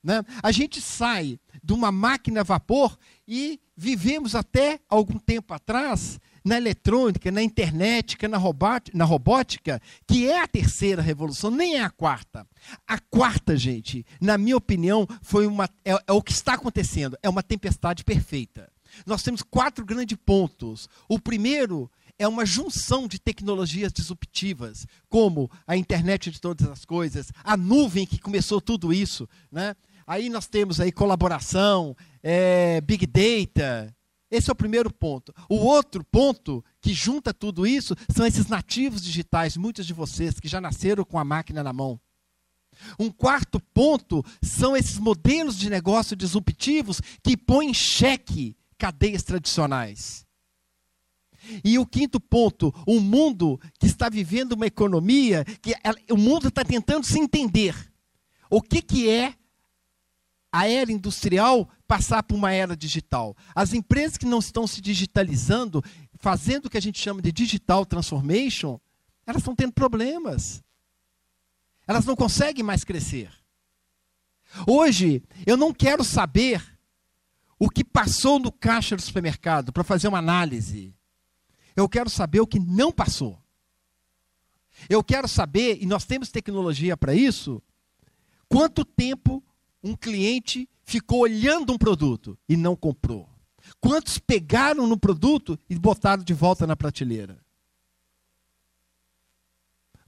[0.03, 0.23] Né?
[0.43, 2.97] A gente sai de uma máquina a vapor
[3.33, 10.49] e vivemos até algum tempo atrás na eletrônica, na internet, na, robótica, que é a
[10.49, 12.45] terceira revolução, nem é a quarta.
[12.85, 17.29] A quarta, gente, na minha opinião, foi uma, é, é o que está acontecendo, é
[17.29, 18.69] uma tempestade perfeita.
[19.07, 20.89] Nós temos quatro grandes pontos.
[21.09, 27.31] O primeiro é uma junção de tecnologias disruptivas, como a internet de todas as coisas,
[27.45, 29.77] a nuvem que começou tudo isso, né?
[30.11, 33.95] Aí nós temos aí colaboração, é, big data.
[34.31, 35.35] Esse é o primeiro ponto.
[35.49, 40.49] O outro ponto que junta tudo isso são esses nativos digitais, muitos de vocês que
[40.49, 42.01] já nasceram com a máquina na mão.
[42.99, 50.25] Um quarto ponto são esses modelos de negócio disruptivos que põem em xeque cadeias tradicionais.
[51.65, 55.75] E o quinto ponto, um mundo que está vivendo uma economia que
[56.11, 57.75] o mundo está tentando se entender.
[58.49, 59.35] O que, que é
[60.53, 63.37] a era industrial passar por uma era digital?
[63.55, 65.83] As empresas que não estão se digitalizando,
[66.15, 68.79] fazendo o que a gente chama de digital transformation,
[69.27, 70.63] elas estão tendo problemas.
[71.87, 73.31] Elas não conseguem mais crescer.
[74.67, 76.63] Hoje, eu não quero saber
[77.59, 80.95] o que passou no caixa do supermercado para fazer uma análise.
[81.77, 83.41] Eu quero saber o que não passou.
[84.89, 87.63] Eu quero saber, e nós temos tecnologia para isso,
[88.49, 89.45] quanto tempo
[89.83, 93.29] um cliente ficou olhando um produto e não comprou.
[93.81, 97.39] Quantos pegaram no produto e botaram de volta na prateleira?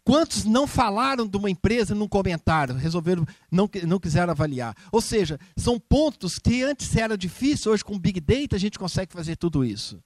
[0.04, 4.76] Quantos não falaram de uma empresa num comentário, resolveram, não, não quiseram avaliar?
[4.90, 9.12] Ou seja, são pontos que antes era difícil, hoje com Big Data a gente consegue
[9.12, 10.02] fazer tudo isso.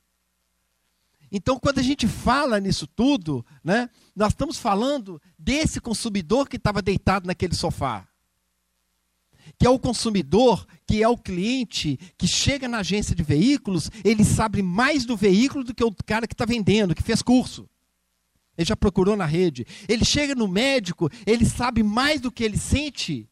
[1.33, 6.83] Então, quando a gente fala nisso tudo, né, nós estamos falando desse consumidor que estava
[6.83, 8.07] deitado naquele sofá.
[9.59, 14.25] Que é o consumidor, que é o cliente, que chega na agência de veículos, ele
[14.25, 17.69] sabe mais do veículo do que o cara que está vendendo, que fez curso.
[18.57, 19.67] Ele já procurou na rede.
[19.89, 23.29] Ele chega no médico, ele sabe mais do que ele sente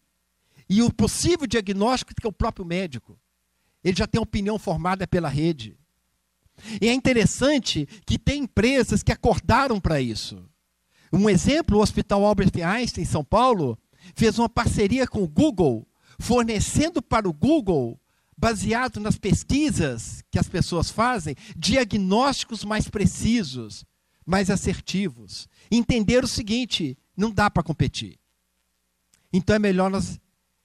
[0.68, 3.18] e o possível diagnóstico que é o próprio médico.
[3.82, 5.76] Ele já tem opinião formada pela rede.
[6.80, 10.42] E é interessante que tem empresas que acordaram para isso.
[11.12, 13.78] Um exemplo, o Hospital Albert Einstein, em São Paulo,
[14.14, 15.86] fez uma parceria com o Google,
[16.18, 18.00] fornecendo para o Google,
[18.36, 23.84] baseado nas pesquisas que as pessoas fazem, diagnósticos mais precisos
[24.24, 25.48] mais assertivos.
[25.70, 28.18] Entender o seguinte: não dá para competir.
[29.32, 30.20] Então é melhor nós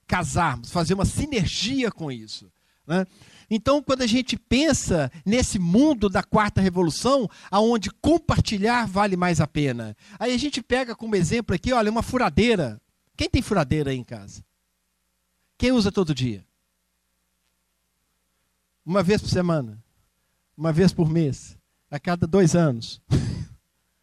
[0.07, 2.51] casarmos, fazer uma sinergia com isso.
[2.85, 3.05] Né?
[3.49, 9.47] Então, quando a gente pensa nesse mundo da quarta revolução, aonde compartilhar vale mais a
[9.47, 12.79] pena, aí a gente pega como exemplo aqui, olha, uma furadeira.
[13.17, 14.43] Quem tem furadeira aí em casa?
[15.59, 16.45] Quem usa todo dia?
[18.85, 19.83] Uma vez por semana?
[20.57, 21.57] Uma vez por mês?
[21.91, 22.99] A cada dois anos?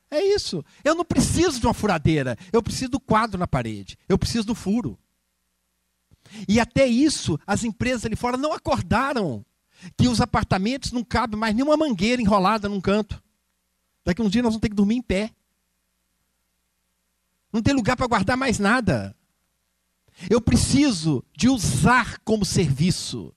[0.08, 0.64] É isso.
[0.84, 2.38] Eu não preciso de uma furadeira.
[2.52, 3.98] Eu preciso do quadro na parede.
[4.08, 4.96] Eu preciso do furo.
[6.48, 9.44] E até isso, as empresas ali fora não acordaram
[9.96, 13.20] que os apartamentos não cabem mais nenhuma mangueira enrolada num canto.
[14.04, 15.32] Daqui a um dia nós vamos ter que dormir em pé.
[17.52, 19.14] Não tem lugar para guardar mais nada.
[20.30, 23.34] Eu preciso de usar como serviço.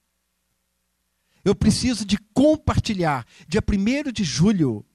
[1.44, 3.26] Eu preciso de compartilhar.
[3.48, 4.86] Dia 1 de julho,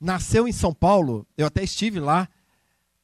[0.00, 2.28] nasceu em São Paulo, eu até estive lá,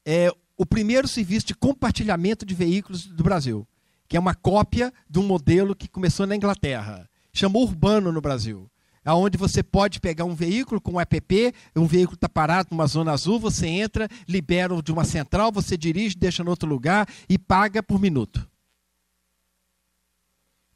[0.04, 3.66] é o primeiro serviço de compartilhamento de veículos do Brasil,
[4.08, 7.08] que é uma cópia de um modelo que começou na Inglaterra.
[7.32, 8.68] Chamou Urbano no Brasil.
[9.14, 13.12] Onde você pode pegar um veículo com um app, um veículo está parado numa zona
[13.12, 17.82] azul, você entra, libera de uma central, você dirige, deixa no outro lugar e paga
[17.82, 18.48] por minuto.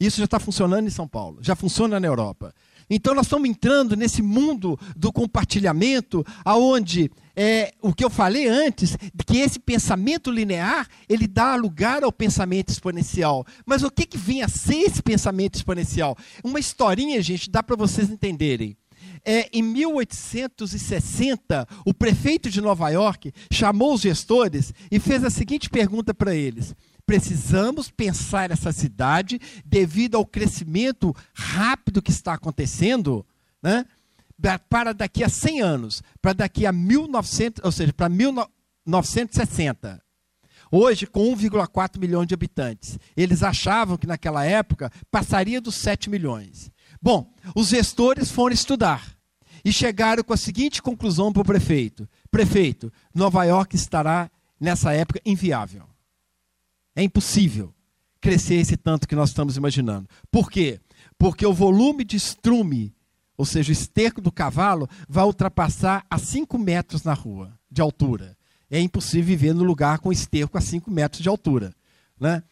[0.00, 2.52] Isso já está funcionando em São Paulo, já funciona na Europa.
[2.90, 8.94] Então nós estamos entrando nesse mundo do compartilhamento, aonde é, o que eu falei antes,
[9.26, 13.46] que esse pensamento linear ele dá lugar ao pensamento exponencial.
[13.64, 16.16] Mas o que, que vem a ser esse pensamento exponencial?
[16.44, 18.76] Uma historinha, gente, dá para vocês entenderem.
[19.24, 25.70] É, em 1860, o prefeito de Nova York chamou os gestores e fez a seguinte
[25.70, 26.74] pergunta para eles:
[27.06, 33.24] precisamos pensar essa cidade devido ao crescimento rápido que está acontecendo,
[33.62, 33.86] né?
[34.68, 40.02] Para daqui a 100 anos, para daqui a 1900, ou seja, para 1960.
[40.70, 42.98] Hoje, com 1,4 milhão de habitantes.
[43.14, 46.70] Eles achavam que naquela época passaria dos 7 milhões.
[47.00, 49.16] Bom, os gestores foram estudar
[49.64, 55.20] e chegaram com a seguinte conclusão para o prefeito: Prefeito, Nova York estará nessa época
[55.26, 55.84] inviável.
[56.96, 57.74] É impossível
[58.20, 60.08] crescer esse tanto que nós estamos imaginando.
[60.30, 60.80] Por quê?
[61.18, 62.94] Porque o volume de estrume,
[63.36, 68.36] ou seja, o esterco do cavalo, vai ultrapassar a 5 metros na rua de altura.
[68.70, 71.74] É impossível viver no lugar com esterco a 5 metros de altura.
[72.18, 72.42] Né?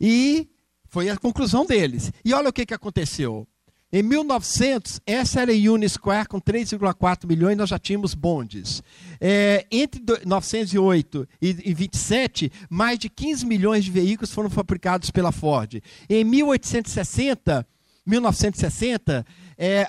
[0.00, 0.48] E
[0.86, 2.12] foi a conclusão deles.
[2.24, 3.46] E olha o que, que aconteceu.
[3.92, 8.82] Em 1900, essa era a Unisquare com 3,4 milhões, nós já tínhamos bondes.
[9.20, 15.80] É, entre 1908 e 27, mais de 15 milhões de veículos foram fabricados pela Ford.
[16.10, 17.64] Em 1860,
[18.04, 19.24] 1960,
[19.56, 19.88] é,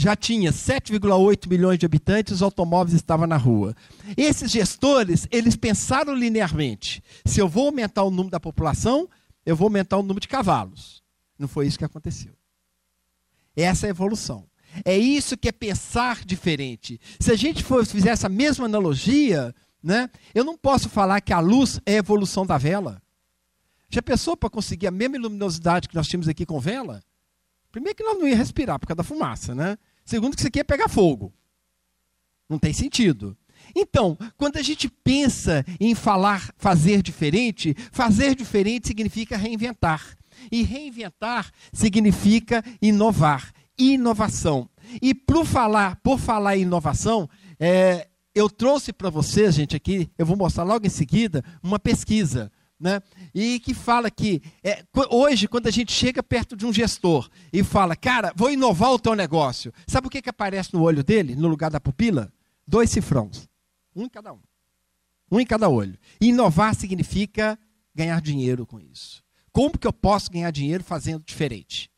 [0.00, 3.76] já tinha 7,8 milhões de habitantes, os automóveis estavam na rua.
[4.16, 7.04] Esses gestores, eles pensaram linearmente.
[7.22, 9.06] Se eu vou aumentar o número da população,
[9.44, 11.02] eu vou aumentar o número de cavalos.
[11.38, 12.32] Não foi isso que aconteceu.
[13.54, 14.48] Essa é a evolução.
[14.86, 16.98] É isso que é pensar diferente.
[17.18, 21.40] Se a gente for, fizer essa mesma analogia, né, eu não posso falar que a
[21.40, 23.02] luz é a evolução da vela.
[23.90, 27.02] Já pensou para conseguir a mesma luminosidade que nós tínhamos aqui com vela?
[27.70, 29.76] Primeiro que nós não ia respirar por causa da fumaça, né?
[30.10, 31.32] Segundo que isso aqui ia pegar fogo.
[32.48, 33.36] Não tem sentido.
[33.76, 40.16] Então, quando a gente pensa em falar fazer diferente, fazer diferente significa reinventar.
[40.50, 44.68] E reinventar significa inovar, inovação.
[45.00, 47.30] E por falar, por falar em inovação,
[47.60, 52.50] é, eu trouxe para vocês, gente, aqui, eu vou mostrar logo em seguida, uma pesquisa
[52.80, 53.02] né?
[53.34, 57.62] E que fala que é, hoje, quando a gente chega perto de um gestor e
[57.62, 61.36] fala, cara, vou inovar o teu negócio, sabe o que, que aparece no olho dele,
[61.36, 62.32] no lugar da pupila?
[62.66, 63.46] Dois cifrões.
[63.94, 64.40] Um em cada um.
[65.30, 65.98] Um em cada olho.
[66.20, 67.58] Inovar significa
[67.94, 69.22] ganhar dinheiro com isso.
[69.52, 71.90] Como que eu posso ganhar dinheiro fazendo diferente?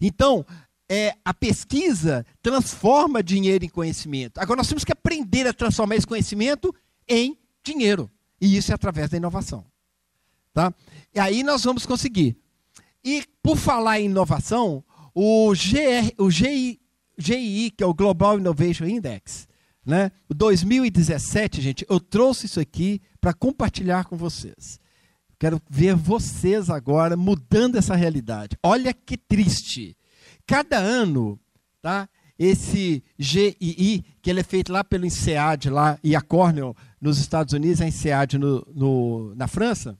[0.00, 0.44] Então,
[0.88, 4.38] é, a pesquisa transforma dinheiro em conhecimento.
[4.38, 6.74] Agora, nós temos que aprender a transformar esse conhecimento
[7.08, 8.10] em dinheiro.
[8.40, 9.64] E isso é através da inovação.
[10.56, 10.72] Tá?
[11.14, 12.34] E aí nós vamos conseguir.
[13.04, 14.82] E por falar em inovação,
[15.14, 16.80] o, GR, o GI,
[17.18, 19.46] GII, que é o Global Innovation Index,
[19.84, 20.10] né?
[20.26, 24.80] O 2017, gente, eu trouxe isso aqui para compartilhar com vocês.
[25.38, 28.56] Quero ver vocês agora mudando essa realidade.
[28.62, 29.94] Olha que triste.
[30.46, 31.38] Cada ano,
[31.82, 32.08] tá?
[32.38, 37.52] Esse GII, que ele é feito lá pelo INSEAD lá e a Cornell nos Estados
[37.52, 39.98] Unidos, a INSEAD no, no, na França,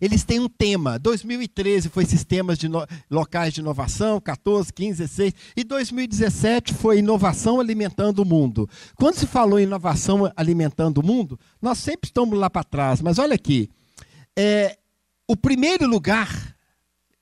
[0.00, 0.98] eles têm um tema.
[0.98, 2.86] 2013 foi sistemas de no...
[3.10, 5.34] locais de inovação, 14, 15, 16.
[5.56, 8.68] E 2017 foi inovação alimentando o mundo.
[8.94, 13.02] Quando se falou em inovação alimentando o mundo, nós sempre estamos lá para trás.
[13.02, 13.68] Mas olha aqui.
[14.36, 14.78] É,
[15.26, 16.56] o primeiro lugar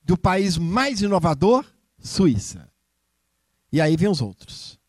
[0.03, 1.65] do país mais inovador,
[1.99, 2.69] Suíça.
[3.71, 4.79] E aí vem os outros.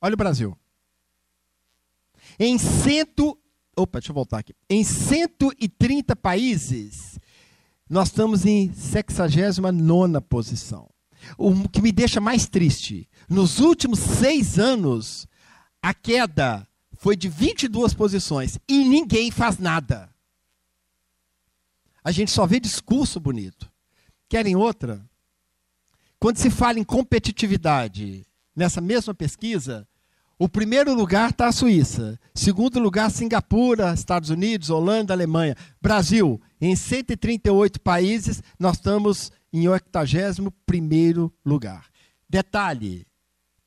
[0.00, 0.56] Olha o Brasil.
[2.38, 3.38] Em cento
[3.76, 4.54] Opa, deixa eu voltar aqui.
[4.68, 7.18] Em 130 países,
[7.88, 10.88] nós estamos em 69 posição.
[11.38, 15.26] O que me deixa mais triste, nos últimos seis anos,
[15.82, 20.10] a queda foi de 22 posições e ninguém faz nada.
[22.02, 23.70] A gente só vê discurso bonito.
[24.28, 25.04] Querem outra?
[26.18, 29.86] Quando se fala em competitividade, nessa mesma pesquisa,
[30.38, 32.18] o primeiro lugar está a Suíça.
[32.34, 35.56] Segundo lugar, Singapura, Estados Unidos, Holanda, Alemanha.
[35.80, 41.86] Brasil, em 138 países, nós estamos em 81 lugar.
[42.28, 43.06] Detalhe,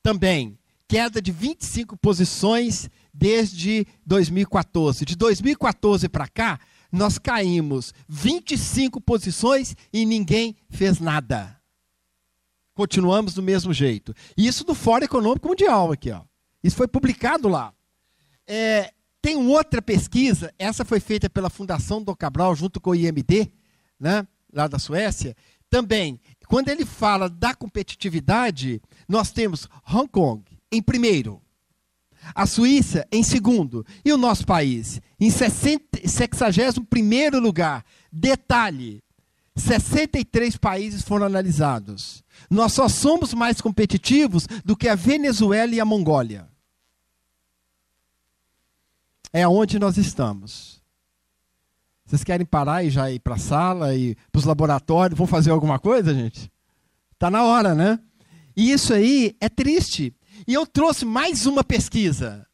[0.02, 5.04] também, queda de 25 posições desde 2014.
[5.06, 6.60] De 2014 para cá,
[6.92, 11.58] nós caímos 25 posições e ninguém fez nada.
[12.74, 14.14] Continuamos do mesmo jeito.
[14.36, 16.27] Isso do Fórum Econômico Mundial aqui, ó.
[16.62, 17.72] Isso foi publicado lá.
[18.46, 23.50] É, tem outra pesquisa, essa foi feita pela Fundação do Cabral junto com o IMD,
[23.98, 25.36] né, lá da Suécia.
[25.68, 30.42] Também, quando ele fala da competitividade, nós temos Hong Kong
[30.72, 31.42] em primeiro,
[32.34, 37.84] a Suíça em segundo e o nosso país em 61 primeiro lugar.
[38.12, 39.02] Detalhe,
[39.56, 42.22] 63 países foram analisados.
[42.50, 46.48] Nós só somos mais competitivos do que a Venezuela e a Mongólia.
[49.32, 50.80] É onde nós estamos.
[52.06, 55.18] Vocês querem parar e já ir para a sala e para os laboratórios?
[55.18, 56.50] Vão fazer alguma coisa, gente?
[57.12, 57.98] Está na hora, né?
[58.56, 60.14] E isso aí é triste.
[60.46, 62.46] E eu trouxe mais uma pesquisa.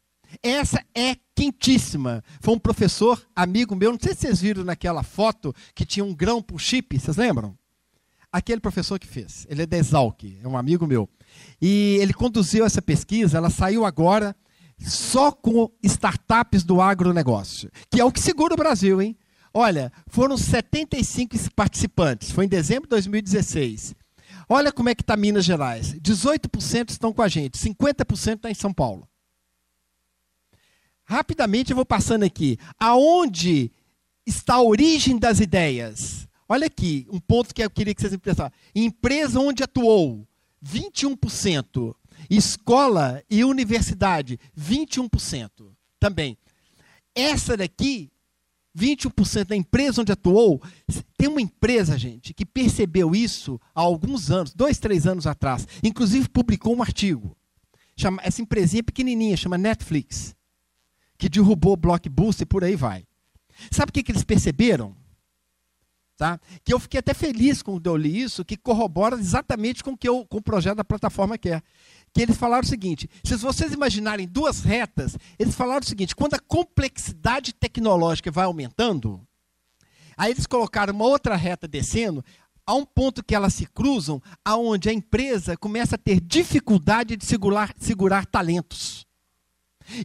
[0.43, 2.21] Essa é quentíssima.
[2.41, 6.13] Foi um professor, amigo meu, não sei se vocês viram naquela foto que tinha um
[6.13, 7.57] grão por chip, vocês lembram?
[8.35, 9.47] Aquele professor que fez.
[9.49, 11.07] Ele é da Exalc, é um amigo meu.
[11.61, 14.35] E ele conduziu essa pesquisa, ela saiu agora
[14.77, 19.17] só com startups do agronegócio, que é o que segura o Brasil, hein?
[19.53, 23.95] Olha, foram 75 participantes, foi em dezembro de 2016.
[24.49, 25.93] Olha como é que está Minas Gerais.
[25.93, 29.07] 18% estão com a gente, 50% está em São Paulo.
[31.05, 32.57] Rapidamente eu vou passando aqui.
[32.77, 33.71] Aonde
[34.25, 36.24] está a origem das ideias?
[36.47, 38.51] Olha aqui, um ponto que eu queria que vocês pensassem.
[38.73, 40.27] Empresa onde atuou,
[40.63, 41.95] 21%.
[42.29, 45.49] Escola e universidade, 21%
[45.99, 46.37] também.
[47.13, 48.11] Essa daqui
[48.77, 50.61] 21% da empresa onde atuou.
[51.17, 55.67] Tem uma empresa, gente, que percebeu isso há alguns anos, dois, três anos atrás.
[55.81, 57.35] Inclusive publicou um artigo.
[57.95, 60.35] Chama, essa empresinha pequenininha, chama Netflix,
[61.17, 63.05] que derrubou Blockbuster e por aí vai.
[63.71, 64.93] Sabe o que, que eles perceberam?
[66.17, 66.39] Tá?
[66.63, 70.25] Que eu fiquei até feliz quando eu li isso, que corrobora exatamente com, que eu,
[70.25, 71.61] com o projeto da plataforma quer.
[72.13, 76.35] Que eles falaram o seguinte: se vocês imaginarem duas retas, eles falaram o seguinte: quando
[76.35, 79.19] a complexidade tecnológica vai aumentando,
[80.15, 82.23] aí eles colocaram uma outra reta descendo,
[82.65, 87.25] a um ponto que elas se cruzam, aonde a empresa começa a ter dificuldade de
[87.25, 89.05] segurar, segurar talentos.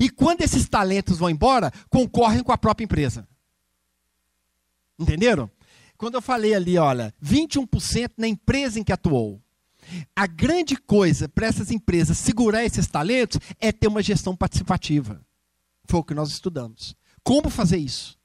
[0.01, 3.27] E quando esses talentos vão embora, concorrem com a própria empresa.
[4.99, 5.49] Entenderam?
[6.01, 9.39] Quando eu falei ali, olha, 21% na empresa em que atuou.
[10.17, 15.21] A grande coisa para essas empresas segurar esses talentos é ter uma gestão participativa.
[15.85, 16.97] Foi o que nós estudamos.
[17.23, 18.19] Como fazer isso?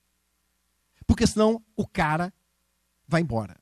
[1.05, 2.33] Porque senão o cara
[3.05, 3.57] vai embora.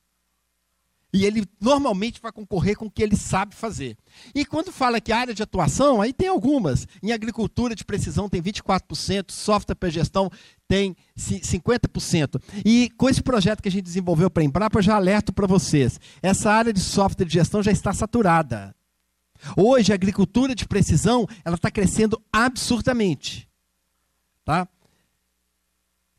[1.14, 3.96] E ele normalmente vai concorrer com o que ele sabe fazer.
[4.34, 6.88] E quando fala que área de atuação, aí tem algumas.
[7.00, 10.28] Em agricultura de precisão tem 24%, software para gestão
[10.66, 12.42] tem 50%.
[12.64, 15.46] E com esse projeto que a gente desenvolveu para a Embrapa, eu já alerto para
[15.46, 16.00] vocês.
[16.20, 18.74] Essa área de software de gestão já está saturada.
[19.56, 23.48] Hoje, a agricultura de precisão ela está crescendo absurdamente.
[24.44, 24.66] Tá?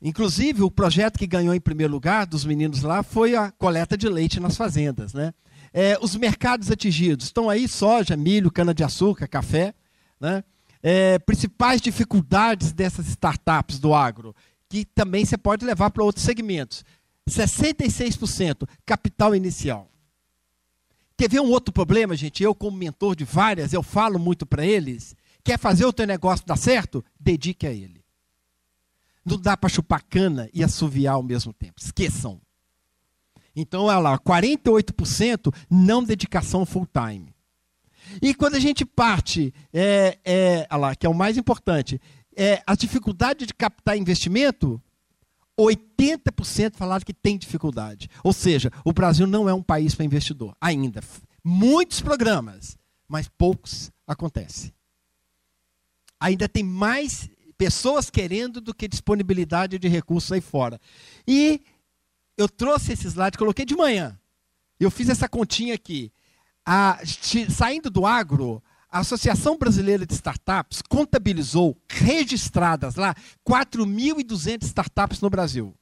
[0.00, 4.08] Inclusive, o projeto que ganhou em primeiro lugar dos meninos lá foi a coleta de
[4.08, 5.14] leite nas fazendas.
[5.14, 5.32] Né?
[5.72, 9.74] É, os mercados atingidos estão aí: soja, milho, cana-de-açúcar, café.
[10.20, 10.44] Né?
[10.82, 14.34] É, principais dificuldades dessas startups do agro,
[14.68, 16.84] que também você pode levar para outros segmentos.
[17.28, 19.90] 66% capital inicial.
[21.16, 22.42] Quer ver um outro problema, gente?
[22.42, 25.16] Eu, como mentor de várias, eu falo muito para eles.
[25.42, 27.04] Quer fazer o teu negócio dar certo?
[27.18, 27.95] Dedique a ele.
[29.26, 31.80] Não dá para chupar cana e assoviar ao mesmo tempo.
[31.80, 32.40] Esqueçam.
[33.56, 37.34] Então, olha lá, 48% não dedicação full time.
[38.22, 42.00] E quando a gente parte, é, é, olha lá, que é o mais importante,
[42.36, 44.80] é, a dificuldade de captar investimento,
[45.58, 48.08] 80% falaram que tem dificuldade.
[48.22, 51.02] Ou seja, o Brasil não é um país para investidor, ainda.
[51.42, 54.72] Muitos programas, mas poucos acontecem.
[56.20, 60.80] Ainda tem mais pessoas querendo do que disponibilidade de recursos aí fora.
[61.26, 61.60] E
[62.36, 64.18] eu trouxe esse slide, coloquei de manhã.
[64.78, 66.12] Eu fiz essa continha aqui.
[66.64, 66.98] A,
[67.48, 73.14] saindo do agro, a Associação Brasileira de Startups contabilizou, registradas lá,
[73.48, 75.74] 4.200 startups no Brasil.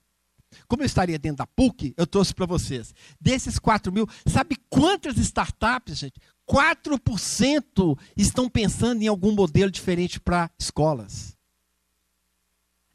[0.68, 2.94] Como eu estaria dentro da PUC, eu trouxe para vocês.
[3.20, 6.20] Desses 4 mil, sabe quantas startups, gente?
[6.48, 11.33] 4% estão pensando em algum modelo diferente para escolas.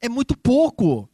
[0.01, 1.09] É muito pouco.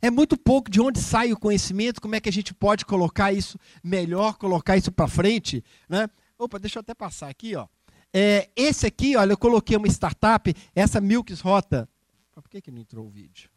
[0.00, 3.32] É muito pouco de onde sai o conhecimento, como é que a gente pode colocar
[3.32, 5.64] isso melhor, colocar isso para frente.
[5.88, 6.08] Né?
[6.38, 7.56] Opa, deixa eu até passar aqui.
[7.56, 7.66] Ó.
[8.12, 11.88] É, esse aqui, olha, eu coloquei uma startup, essa Milks Rota.
[12.34, 13.50] Por que, que não entrou o vídeo?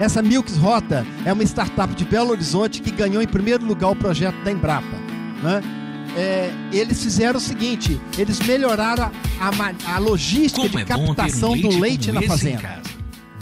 [0.00, 3.96] Essa Milks Rota é uma startup de Belo Horizonte que ganhou em primeiro lugar o
[3.96, 4.96] projeto da Embrapa.
[5.42, 5.77] Né?
[6.16, 11.54] É, eles fizeram o seguinte: eles melhoraram a, a, logística como de é captação um
[11.54, 12.82] leite do leite na fazenda.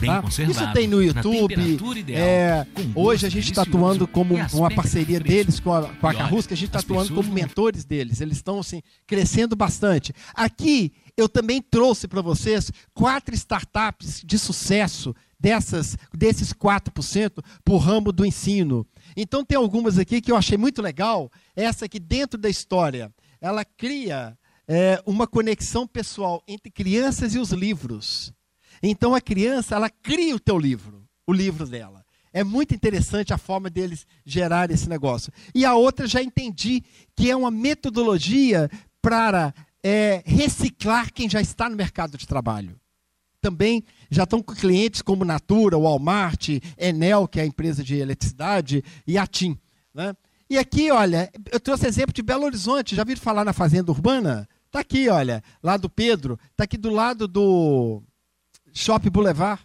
[0.04, 0.22] Tá?
[0.28, 1.54] Isso tem no YouTube.
[1.96, 6.14] Ideal, é, hoje a gente está atuando como uma parceria deles com a, com a
[6.14, 8.20] Carrusca, a gente está atuando como mentores deles.
[8.20, 10.12] Eles estão assim, crescendo bastante.
[10.34, 17.78] Aqui eu também trouxe para vocês quatro startups de sucesso dessas, desses 4% para o
[17.78, 18.86] ramo do ensino.
[19.16, 21.30] Então tem algumas aqui que eu achei muito legal.
[21.56, 24.38] Essa aqui dentro da história, ela cria
[24.68, 28.32] é, uma conexão pessoal entre crianças e os livros.
[28.82, 32.04] Então a criança, ela cria o teu livro, o livro dela.
[32.30, 35.32] É muito interessante a forma deles gerar esse negócio.
[35.54, 36.84] E a outra já entendi
[37.16, 42.78] que é uma metodologia para é, reciclar quem já está no mercado de trabalho.
[43.40, 48.84] Também já estão com clientes como Natura, Walmart, Enel, que é a empresa de eletricidade,
[49.06, 49.58] e a TIM.
[49.94, 50.14] Né?
[50.48, 52.94] E aqui, olha, eu trouxe exemplo de Belo Horizonte.
[52.94, 54.48] Já viram falar na Fazenda Urbana?
[54.66, 56.38] Está aqui, olha, lá do Pedro.
[56.50, 58.02] Está aqui do lado do
[58.72, 59.60] Shopping Boulevard.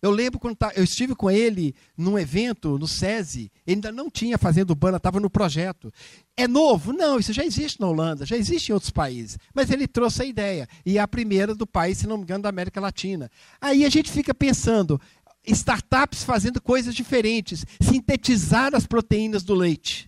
[0.00, 4.08] Eu lembro quando tá, eu estive com ele num evento no SESI, ele ainda não
[4.08, 5.92] tinha Fazenda Urbana, estava no projeto.
[6.36, 6.92] É novo?
[6.92, 9.38] Não, isso já existe na Holanda, já existe em outros países.
[9.52, 10.68] Mas ele trouxe a ideia.
[10.86, 13.28] E é a primeira do país, se não me engano, da América Latina.
[13.60, 15.00] Aí a gente fica pensando,
[15.44, 20.07] startups fazendo coisas diferentes, sintetizar as proteínas do leite.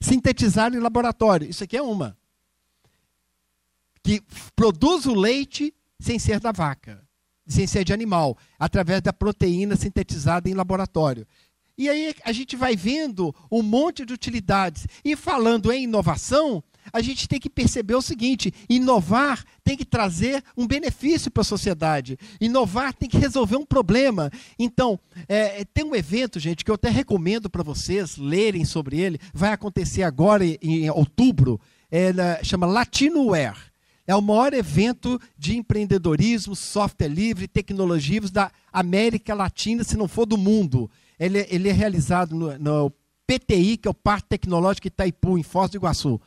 [0.00, 1.48] Sintetizar em laboratório.
[1.48, 2.16] Isso aqui é uma.
[4.02, 4.22] Que
[4.54, 7.02] produz o leite sem ser da vaca,
[7.46, 11.26] sem ser de animal, através da proteína sintetizada em laboratório.
[11.76, 14.86] E aí a gente vai vendo um monte de utilidades.
[15.04, 16.62] E falando em inovação,
[16.92, 21.44] a gente tem que perceber o seguinte: inovar tem que trazer um benefício para a
[21.44, 22.18] sociedade.
[22.40, 24.30] Inovar tem que resolver um problema.
[24.58, 29.20] Então, é, tem um evento, gente, que eu até recomendo para vocês lerem sobre ele.
[29.32, 31.60] Vai acontecer agora em, em outubro.
[31.90, 33.68] É, chama Latinoware.
[34.06, 40.24] É o maior evento de empreendedorismo, software livre, tecnologias da América Latina, se não for
[40.24, 40.90] do mundo.
[41.20, 42.92] Ele, ele é realizado no, no,
[43.28, 46.18] PTI, que é o Parque Tecnológico Itaipu, em Foz do Iguaçu.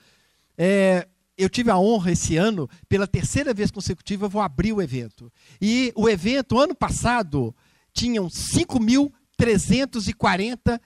[0.58, 4.82] É, eu tive a honra esse ano, pela terceira vez consecutiva, eu vou abrir o
[4.82, 5.32] evento.
[5.60, 7.56] E o evento, ano passado,
[7.94, 10.80] tinham 5.340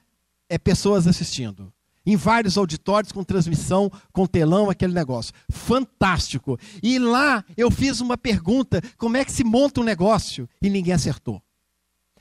[0.48, 1.74] é, pessoas assistindo.
[2.06, 5.34] Em vários auditórios, com transmissão, com telão, aquele negócio.
[5.50, 6.60] Fantástico.
[6.84, 10.48] E lá eu fiz uma pergunta: como é que se monta um negócio?
[10.62, 11.42] E ninguém acertou.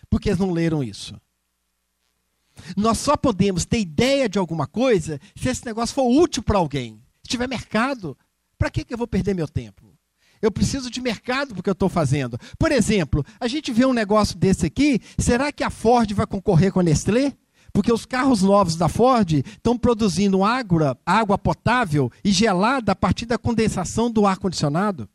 [0.09, 1.14] Porque eles não leram isso.
[2.76, 7.03] Nós só podemos ter ideia de alguma coisa se esse negócio for útil para alguém.
[7.25, 8.16] Se tiver mercado,
[8.59, 9.95] para que, que eu vou perder meu tempo?
[10.43, 12.39] Eu preciso de mercado porque eu estou fazendo.
[12.59, 16.70] Por exemplo, a gente vê um negócio desse aqui, será que a Ford vai concorrer
[16.70, 17.33] com a Nestlé?
[17.72, 23.25] Porque os carros novos da Ford estão produzindo água, água potável e gelada a partir
[23.25, 25.09] da condensação do ar-condicionado.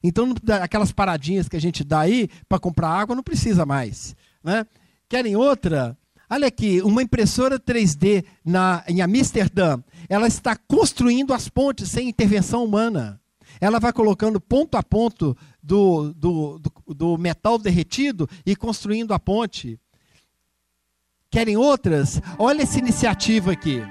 [0.00, 4.14] Então, aquelas paradinhas que a gente dá aí para comprar água não precisa mais.
[4.42, 4.64] Né?
[5.08, 5.98] Querem outra?
[6.32, 9.78] Olha aqui, uma impressora 3D na, em Amsterdã,
[10.12, 13.18] ela está construindo as pontes sem intervenção humana.
[13.58, 19.18] Ela vai colocando ponto a ponto do, do, do, do metal derretido e construindo a
[19.18, 19.80] ponte.
[21.30, 22.20] Querem outras?
[22.38, 23.82] Olha essa iniciativa aqui.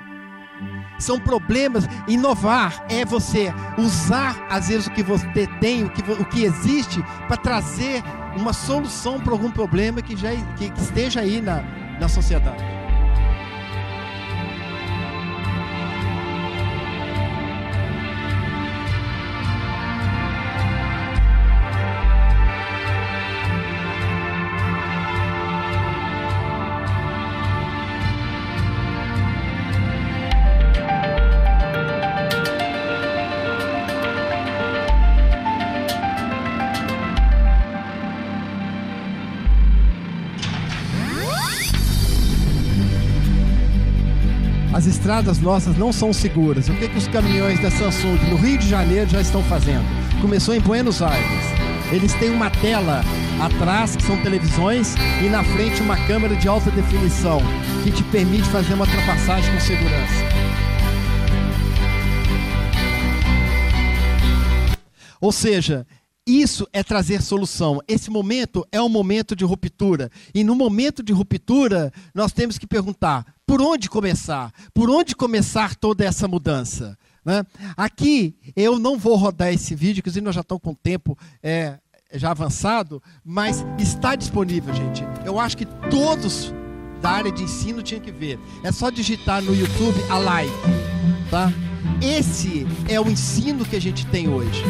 [1.00, 1.86] São problemas.
[2.08, 7.02] Inovar é você usar, às vezes, o que você tem, o que, o que existe,
[7.28, 8.04] para trazer
[8.38, 11.64] uma solução para algum problema que, já, que, que esteja aí na,
[12.00, 12.81] na sociedade.
[45.12, 46.70] Estradas nossas não são seguras.
[46.70, 49.84] O que, que os caminhões da Samsung no Rio de Janeiro já estão fazendo?
[50.22, 51.28] Começou em Buenos Aires.
[51.92, 53.04] Eles têm uma tela
[53.42, 57.42] atrás, que são televisões, e na frente uma câmera de alta definição,
[57.84, 60.14] que te permite fazer uma ultrapassagem com segurança.
[65.20, 65.86] Ou seja,
[66.40, 67.82] isso é trazer solução.
[67.88, 70.10] Esse momento é um momento de ruptura.
[70.34, 74.54] E no momento de ruptura, nós temos que perguntar: por onde começar?
[74.74, 76.98] Por onde começar toda essa mudança?
[77.24, 77.44] Né?
[77.78, 81.78] Aqui eu não vou rodar esse vídeo, inclusive nós já estamos com o tempo é,
[82.14, 85.04] já avançado, mas está disponível, gente.
[85.26, 86.54] Eu acho que todos
[87.02, 88.40] da área de ensino tinham que ver.
[88.64, 90.54] É só digitar no YouTube a live.
[91.30, 91.52] Tá?
[92.02, 94.64] Esse é o ensino que a gente tem hoje.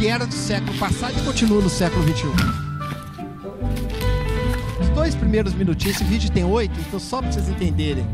[0.00, 2.30] Que era do século passado e continua no século 21
[4.94, 5.96] dois primeiros minutinhos.
[5.96, 8.06] Esse vídeo tem oito, então só para vocês entenderem.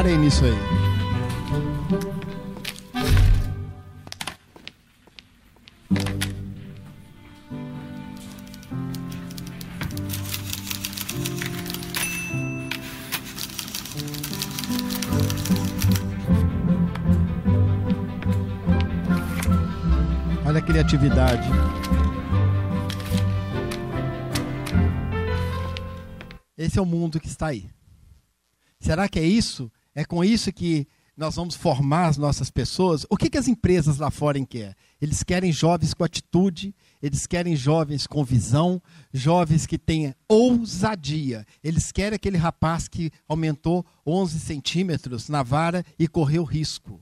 [0.00, 0.52] Reparem nisso aí.
[20.46, 21.46] Olha a criatividade.
[26.56, 27.68] Esse é o mundo que está aí.
[28.80, 29.70] Será que é isso?
[29.94, 30.86] É com isso que
[31.16, 33.04] nós vamos formar as nossas pessoas?
[33.10, 34.74] O que, que as empresas lá fora querem?
[35.00, 38.80] Eles querem jovens com atitude, eles querem jovens com visão,
[39.12, 41.46] jovens que tenham ousadia.
[41.62, 47.00] Eles querem aquele rapaz que aumentou 11 centímetros na vara e correu risco.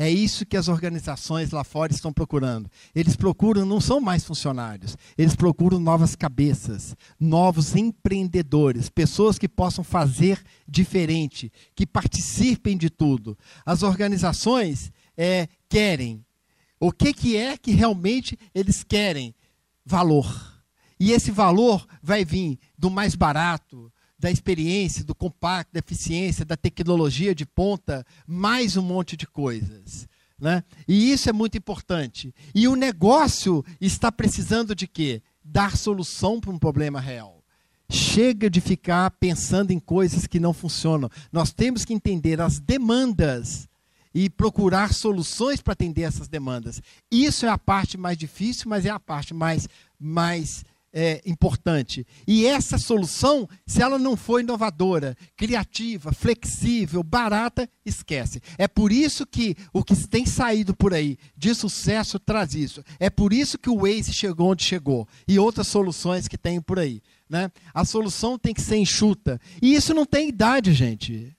[0.00, 2.70] É isso que as organizações lá fora estão procurando.
[2.94, 9.82] Eles procuram, não são mais funcionários, eles procuram novas cabeças, novos empreendedores, pessoas que possam
[9.82, 13.36] fazer diferente, que participem de tudo.
[13.66, 16.24] As organizações é, querem.
[16.78, 19.34] O que, que é que realmente eles querem?
[19.84, 20.62] Valor.
[21.00, 26.56] E esse valor vai vir do mais barato, da experiência, do compacto, da eficiência, da
[26.56, 30.08] tecnologia de ponta, mais um monte de coisas.
[30.40, 30.62] Né?
[30.86, 32.34] E isso é muito importante.
[32.54, 35.22] E o negócio está precisando de quê?
[35.44, 37.42] Dar solução para um problema real.
[37.90, 41.10] Chega de ficar pensando em coisas que não funcionam.
[41.32, 43.68] Nós temos que entender as demandas
[44.14, 46.82] e procurar soluções para atender essas demandas.
[47.10, 52.06] Isso é a parte mais difícil, mas é a parte mais, mais é, importante.
[52.26, 58.40] E essa solução, se ela não for inovadora, criativa, flexível, barata, esquece.
[58.56, 62.82] É por isso que o que tem saído por aí de sucesso traz isso.
[62.98, 65.06] É por isso que o Waze chegou onde chegou.
[65.26, 67.02] E outras soluções que tem por aí.
[67.28, 67.50] Né?
[67.74, 69.40] A solução tem que ser enxuta.
[69.60, 71.36] E isso não tem idade, gente.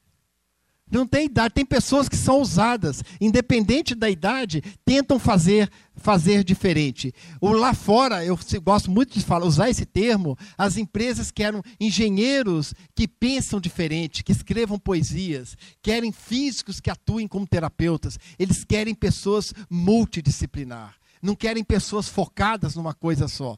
[0.92, 1.54] Não tem idade.
[1.54, 5.70] Tem pessoas que são ousadas, independente da idade, tentam fazer
[6.00, 7.14] fazer diferente.
[7.40, 12.74] O lá fora, eu gosto muito de falar, usar esse termo, as empresas querem engenheiros
[12.96, 18.18] que pensam diferente, que escrevam poesias, querem físicos que atuem como terapeutas.
[18.38, 20.96] Eles querem pessoas multidisciplinar.
[21.22, 23.58] Não querem pessoas focadas numa coisa só.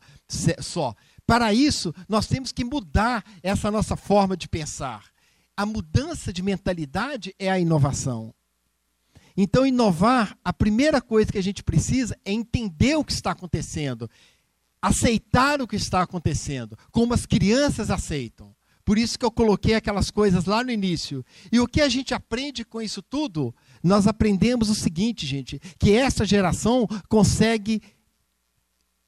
[0.60, 0.96] só.
[1.28, 5.12] Para isso, nós temos que mudar essa nossa forma de pensar
[5.62, 8.34] a mudança de mentalidade é a inovação.
[9.44, 14.08] Então, inovar, a primeira coisa que a gente precisa é entender o que está acontecendo,
[14.80, 18.54] aceitar o que está acontecendo, como as crianças aceitam.
[18.86, 21.26] Por isso que eu coloquei aquelas coisas lá no início.
[21.52, 23.52] E o que a gente aprende com isso tudo?
[23.82, 27.82] Nós aprendemos o seguinte, gente, que essa geração consegue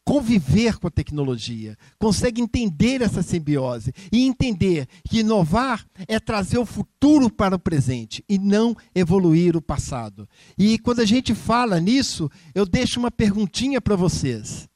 [0.05, 6.65] conviver com a tecnologia, consegue entender essa simbiose e entender que inovar é trazer o
[6.65, 10.27] futuro para o presente e não evoluir o passado.
[10.57, 14.67] E quando a gente fala nisso, eu deixo uma perguntinha para vocês.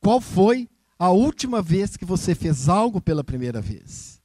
[0.00, 0.68] Qual foi
[0.98, 4.20] a última vez que você fez algo pela primeira vez?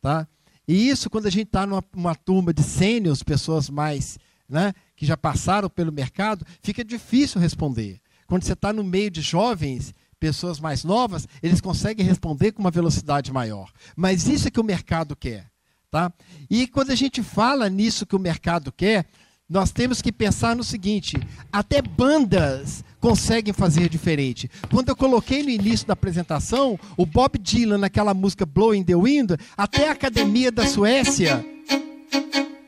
[0.00, 0.28] Tá?
[0.68, 4.18] E isso, quando a gente está numa, turma de sênios, pessoas mais
[4.48, 8.00] né, que já passaram pelo mercado, fica difícil responder.
[8.26, 12.70] Quando você está no meio de jovens, pessoas mais novas, eles conseguem responder com uma
[12.70, 13.70] velocidade maior.
[13.94, 15.46] Mas isso é que o mercado quer.
[15.90, 16.12] Tá?
[16.50, 19.06] E quando a gente fala nisso que o mercado quer,
[19.48, 21.16] nós temos que pensar no seguinte:
[21.52, 24.50] até bandas conseguem fazer diferente.
[24.68, 29.32] Quando eu coloquei no início da apresentação o Bob Dylan naquela música Blowing the Wind,
[29.56, 31.44] até a Academia da Suécia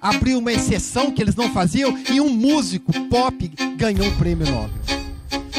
[0.01, 4.98] abriu uma exceção que eles não faziam e um músico pop ganhou o prêmio Nobel.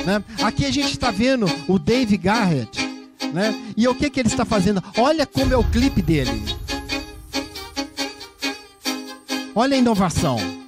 [0.06, 0.24] Né?
[0.44, 2.80] Aqui a gente está vendo o Dave Garrett.
[3.34, 3.54] Né?
[3.78, 4.84] E o que, que ele está fazendo?
[4.98, 6.44] Olha como é o clipe dele.
[9.54, 10.59] Olha a inovação.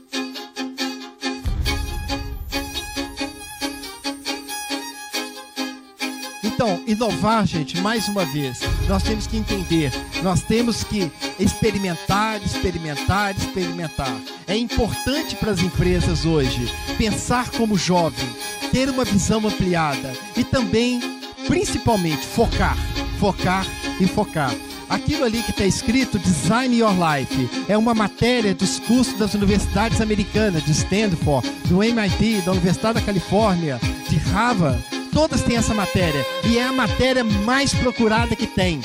[6.61, 13.35] Então, inovar, gente, mais uma vez, nós temos que entender, nós temos que experimentar, experimentar,
[13.35, 14.15] experimentar.
[14.45, 18.29] É importante para as empresas hoje pensar como jovem,
[18.71, 20.99] ter uma visão ampliada e também,
[21.47, 22.77] principalmente, focar,
[23.19, 23.65] focar
[23.99, 24.53] e focar.
[24.88, 29.99] Aquilo ali que está escrito Design Your Life é uma matéria dos cursos das universidades
[29.99, 34.90] americanas, de Stanford, do MIT, da Universidade da Califórnia, de Harvard.
[35.11, 38.81] Todas têm essa matéria e é a matéria mais procurada que tem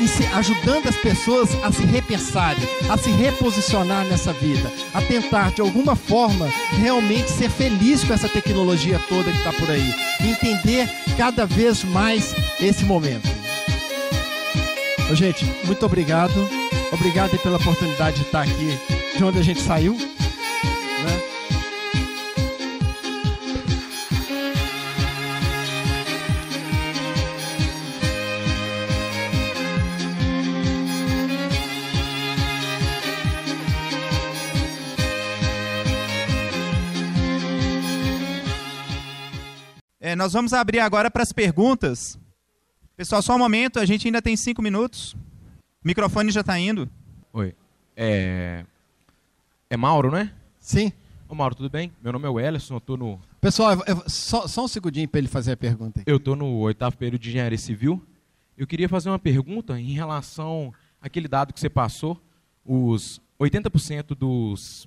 [0.00, 5.50] e se, ajudando as pessoas a se repensarem, a se reposicionar nessa vida, a tentar
[5.50, 6.48] de alguma forma
[6.78, 12.34] realmente ser feliz com essa tecnologia toda que está por aí, entender cada vez mais
[12.60, 13.28] esse momento.
[15.12, 16.48] Gente, muito obrigado.
[16.92, 18.78] Obrigado pela oportunidade de estar aqui
[19.16, 19.96] de onde a gente saiu.
[40.20, 42.18] Nós vamos abrir agora para as perguntas.
[42.94, 45.14] Pessoal, só um momento, a gente ainda tem cinco minutos.
[45.82, 46.86] O microfone já está indo.
[47.32, 47.54] Oi.
[47.96, 48.66] É...
[49.70, 50.30] é Mauro, né?
[50.58, 50.92] Sim.
[51.26, 51.90] Ô Mauro, tudo bem?
[52.02, 53.18] Meu nome é Wellerson, eu tô no...
[53.40, 56.00] Pessoal, eu- eu- só, só um segundinho para ele fazer a pergunta.
[56.00, 56.04] aí.
[56.06, 58.04] Eu tô no oitavo período de Engenharia Civil.
[58.58, 60.70] Eu queria fazer uma pergunta em relação
[61.00, 62.20] àquele dado que você passou.
[62.62, 64.86] Os 80% dos,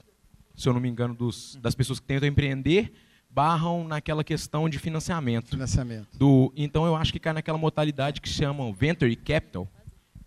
[0.56, 2.94] se eu não me engano, dos, das pessoas que tentam empreender
[3.34, 5.50] barram naquela questão de financiamento.
[5.50, 6.08] Financiamento.
[6.18, 9.68] Do, então eu acho que cai naquela modalidade que chamam Venture Capital,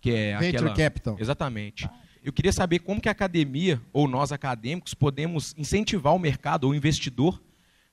[0.01, 0.75] que é Venture aquela...
[0.75, 1.17] Capital.
[1.19, 1.89] Exatamente.
[2.23, 6.71] Eu queria saber como que a academia, ou nós acadêmicos, podemos incentivar o mercado ou
[6.71, 7.41] o investidor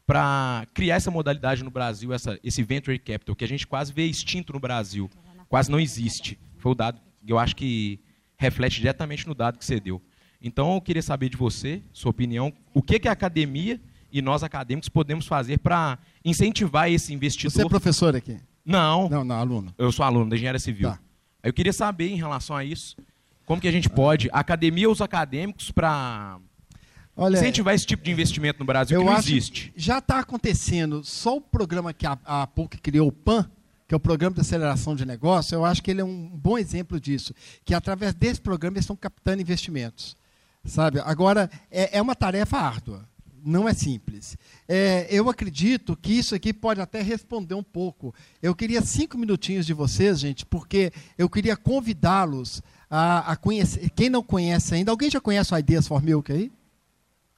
[0.04, 4.06] para criar essa modalidade no Brasil, essa, esse Venture Capital, que a gente quase vê
[4.06, 5.08] extinto no Brasil.
[5.48, 6.38] Quase não existe.
[6.58, 8.00] Foi o dado que eu acho que
[8.36, 10.02] reflete diretamente no dado que você deu.
[10.42, 13.80] Então eu queria saber de você, sua opinião, o que, que a academia
[14.14, 17.50] e nós acadêmicos podemos fazer para incentivar esse investidor.
[17.50, 18.38] Você é professor aqui?
[18.64, 19.08] Não.
[19.08, 19.74] Não, não, aluno.
[19.76, 20.88] Eu sou aluno da engenharia civil.
[20.88, 20.98] Aí
[21.42, 22.96] Eu queria saber em relação a isso,
[23.44, 26.38] como que a gente pode, a academia ou os acadêmicos, para
[27.16, 29.72] Olha, incentivar esse tipo de investimento no Brasil, que não existe.
[29.72, 31.02] que já está acontecendo.
[31.02, 33.50] Só o programa que a, a PUC criou, o PAN,
[33.88, 36.56] que é o Programa de Aceleração de Negócio, eu acho que ele é um bom
[36.56, 37.34] exemplo disso.
[37.64, 40.16] Que através desse programa eles estão captando investimentos.
[40.64, 41.00] Sabe?
[41.00, 43.06] Agora, é, é uma tarefa árdua.
[43.44, 44.38] Não é simples.
[44.66, 48.14] É, eu acredito que isso aqui pode até responder um pouco.
[48.42, 53.90] Eu queria cinco minutinhos de vocês, gente, porque eu queria convidá-los a, a conhecer.
[53.90, 56.50] Quem não conhece ainda, alguém já conhece o Ideas for Milk aí?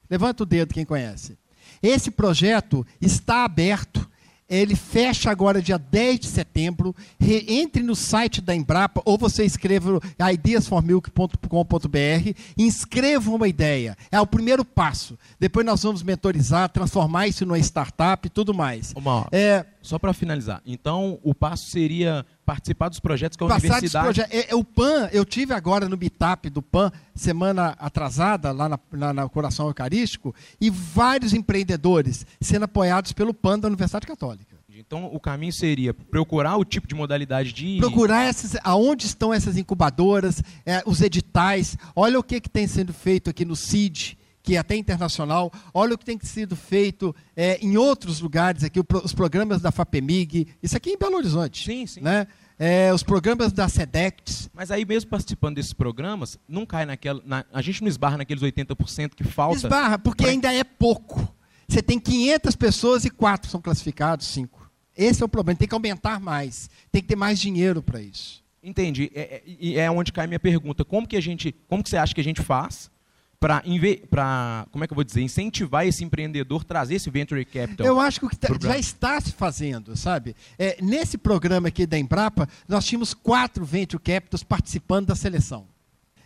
[0.09, 1.37] Levanta o dedo quem conhece.
[1.83, 4.09] Esse projeto está aberto.
[4.49, 6.95] Ele fecha agora dia 10 de setembro.
[7.19, 10.01] Re- entre no site da Embrapa ou você escreva
[10.33, 13.97] ideasformilk.com.br e inscreva uma ideia.
[14.11, 15.19] É o primeiro passo.
[15.39, 18.95] Depois nós vamos mentorizar, transformar isso numa startup e tudo mais.
[19.03, 20.61] Mauro, É, Só para finalizar.
[20.67, 24.21] Então, o passo seria participar dos projetos que a Passar universidade...
[24.23, 28.79] É, é o PAN, eu tive agora no meetup do PAN, semana atrasada, lá na,
[28.91, 34.57] na, na Coração Eucarístico, e vários empreendedores sendo apoiados pelo PAN da Universidade Católica.
[34.77, 37.79] Então, o caminho seria procurar o tipo de modalidade de...
[37.79, 41.79] Procurar essas, aonde estão essas incubadoras, é, os editais.
[41.95, 45.53] Olha o que, que tem sendo feito aqui no CID, que é até internacional.
[45.75, 50.47] Olha o que tem sido feito é, em outros lugares aqui, os programas da FAPEMIG.
[50.63, 51.65] Isso aqui em Belo Horizonte.
[51.67, 52.01] Sim, sim.
[52.01, 52.29] Né?
[52.57, 54.49] É, os programas da SEDECT.
[54.55, 57.21] Mas aí mesmo participando desses programas, não cai naquela...
[57.27, 59.57] na- a gente não esbarra naqueles 80% que falta...
[59.57, 61.29] Esbarra, porque ainda é pouco.
[61.69, 64.71] Você tem 500 pessoas e quatro são classificados, cinco.
[64.97, 65.59] Esse é o problema.
[65.59, 66.71] Tem que aumentar mais.
[66.93, 68.45] Tem que ter mais dinheiro para isso.
[68.63, 69.11] Entendi.
[69.13, 70.85] É, é- e é onde cai a minha pergunta.
[70.85, 72.95] Como que a gente, como que você acha que a gente faz
[73.39, 77.87] para, como é que eu vou dizer, incentivar esse empreendedor, trazer esse venture capital?
[77.87, 80.35] Eu acho que o que tá- já está se fazendo, sabe?
[80.59, 85.67] É, nesse programa aqui da Embrapa, nós tínhamos quatro venture capitals participando da seleção.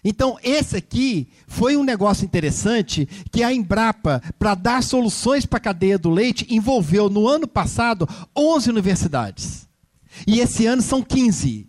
[0.03, 5.61] Então, esse aqui foi um negócio interessante que a Embrapa, para dar soluções para a
[5.61, 9.69] cadeia do leite, envolveu no ano passado 11 universidades.
[10.27, 11.69] E esse ano são 15.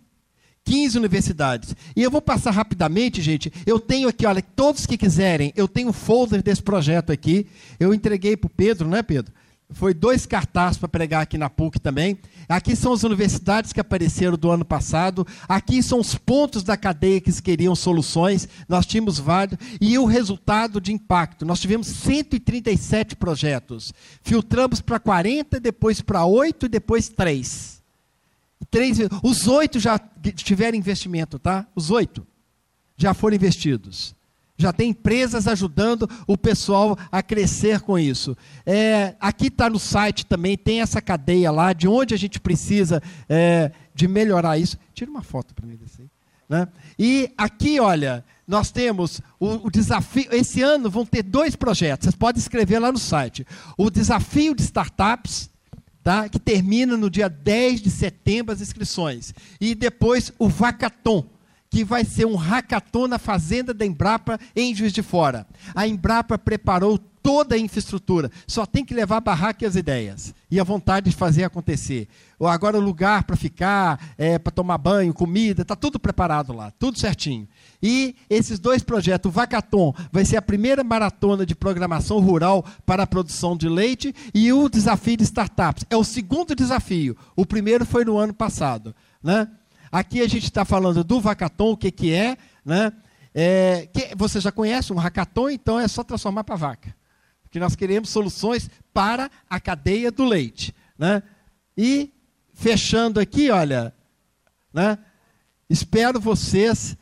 [0.64, 1.74] 15 universidades.
[1.96, 3.52] E eu vou passar rapidamente, gente.
[3.66, 7.46] Eu tenho aqui, olha, todos que quiserem, eu tenho um folder desse projeto aqui.
[7.78, 9.32] Eu entreguei para o Pedro, né, Pedro?
[9.74, 12.18] Foi dois cartazes para pregar aqui na PUC também.
[12.48, 15.26] Aqui são as universidades que apareceram do ano passado.
[15.48, 18.48] Aqui são os pontos da cadeia que queriam soluções.
[18.68, 19.58] Nós tínhamos vários.
[19.80, 21.46] E o resultado de impacto.
[21.46, 23.92] Nós tivemos 137 projetos.
[24.22, 27.81] Filtramos para 40, depois para 8 e depois 3.
[28.70, 29.98] Três, os oito já
[30.34, 31.66] tiveram investimento, tá?
[31.74, 32.26] Os oito
[32.96, 34.14] já foram investidos.
[34.56, 38.36] Já tem empresas ajudando o pessoal a crescer com isso.
[38.64, 43.02] É, aqui está no site também, tem essa cadeia lá, de onde a gente precisa
[43.28, 44.78] é, de melhorar isso.
[44.94, 46.08] Tira uma foto para mim desse aí.
[46.48, 46.68] Né?
[46.98, 50.28] E aqui, olha, nós temos o, o desafio.
[50.30, 53.46] Esse ano vão ter dois projetos, vocês podem escrever lá no site.
[53.76, 55.50] O desafio de startups,
[56.02, 56.28] tá?
[56.28, 59.34] que termina no dia 10 de setembro as inscrições.
[59.60, 61.24] E depois o Vacaton,
[61.70, 65.46] que vai ser um hackathon na fazenda da Embrapa em Juiz de Fora.
[65.74, 68.30] A Embrapa preparou toda a infraestrutura.
[68.46, 70.34] Só tem que levar a barraca e as ideias.
[70.50, 72.08] E a vontade de fazer acontecer.
[72.40, 77.48] Agora lugar para ficar, é, para tomar banho, comida, está tudo preparado lá, tudo certinho.
[77.82, 83.02] E esses dois projetos, o Vacaton vai ser a primeira maratona de programação rural para
[83.02, 87.16] a produção de leite e o desafio de startups é o segundo desafio.
[87.34, 88.94] O primeiro foi no ano passado.
[89.20, 89.48] Né?
[89.90, 92.92] Aqui a gente está falando do Vacaton, o que, que é, né?
[93.34, 96.94] É, que você já conhece um hackathon, então é só transformar para vaca.
[97.42, 100.74] Porque nós queremos soluções para a cadeia do leite.
[100.98, 101.22] Né?
[101.76, 102.12] E,
[102.52, 103.94] fechando aqui, olha,
[104.72, 104.98] né?
[105.68, 106.96] espero vocês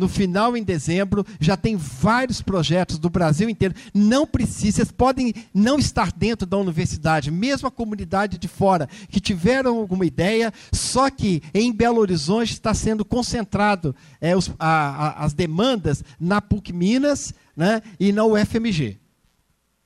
[0.00, 3.74] no final em dezembro, já tem vários projetos do Brasil inteiro.
[3.92, 9.20] Não precisa, vocês podem não estar dentro da universidade, mesmo a comunidade de fora, que
[9.20, 15.24] tiveram alguma ideia, só que em Belo Horizonte está sendo concentrado é, os, a, a,
[15.24, 18.96] as demandas na PUC Minas né, e na UFMG.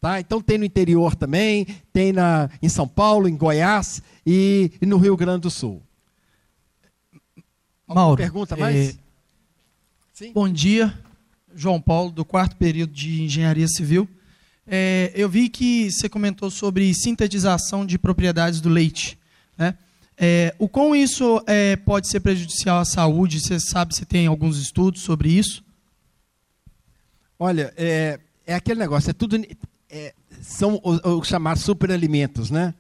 [0.01, 0.21] Tá?
[0.21, 4.97] Então tem no interior também, tem na, em São Paulo, em Goiás e, e no
[4.97, 5.83] Rio Grande do Sul.
[7.89, 8.91] Alguma Mauro, pergunta mais?
[8.91, 9.04] É
[10.15, 10.33] Sim.
[10.33, 10.97] Bom dia,
[11.57, 14.09] João Paulo, do quarto período de Engenharia Civil.
[14.65, 19.19] É, eu vi que você comentou sobre sintetização de propriedades do leite.
[19.59, 19.77] Né?
[20.17, 23.41] É, o quão isso é, pode ser prejudicial à saúde?
[23.41, 25.65] Você sabe se tem alguns estudos sobre isso?
[27.37, 29.37] Olha, é, é aquele negócio, é tudo.
[29.91, 32.73] É, são os, os chamados superalimentos, né?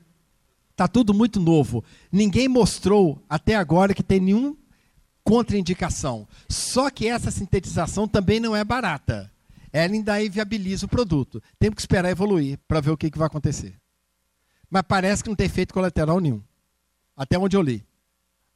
[0.71, 1.83] Está tudo muito novo.
[2.13, 4.57] Ninguém mostrou até agora que tem nenhum
[5.25, 6.29] contraindicação.
[6.49, 9.31] Só que essa sintetização também não é barata.
[9.73, 11.43] Ela ainda inviabiliza o produto.
[11.59, 13.75] Temos que esperar evoluir para ver o que, que vai acontecer.
[14.71, 16.41] Mas parece que não tem efeito colateral nenhum.
[17.17, 17.85] Até onde eu li.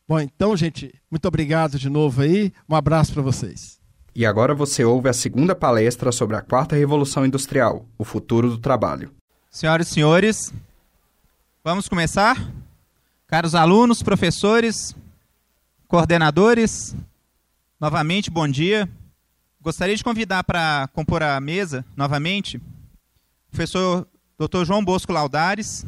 [0.07, 2.53] Bom, então, gente, muito obrigado de novo aí.
[2.69, 3.79] Um abraço para vocês.
[4.15, 8.59] E agora você ouve a segunda palestra sobre a quarta revolução industrial, o futuro do
[8.59, 9.13] trabalho.
[9.51, 10.53] Senhoras e senhores,
[11.63, 12.53] vamos começar?
[13.27, 14.95] Caros alunos, professores,
[15.89, 16.95] Coordenadores,
[17.81, 18.87] novamente, bom dia.
[19.59, 22.63] Gostaria de convidar para compor a mesa, novamente, o
[23.51, 24.07] professor
[24.39, 24.67] Dr.
[24.67, 25.87] João Bosco Laudares.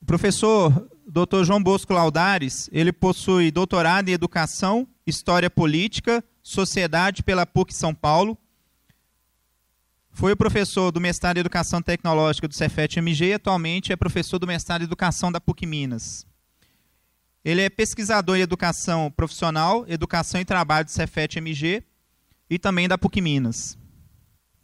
[0.00, 1.42] O professor Dr.
[1.42, 8.38] João Bosco Laudares, ele possui doutorado em Educação, História Política, Sociedade pela PUC São Paulo.
[10.12, 14.46] Foi o professor do mestrado em Educação Tecnológica do Cefet-MG e atualmente é professor do
[14.46, 16.24] mestrado em Educação da PUC Minas.
[17.44, 21.82] Ele é pesquisador em educação profissional, educação e trabalho do Cefet MG
[22.48, 23.76] e também da PUC Minas.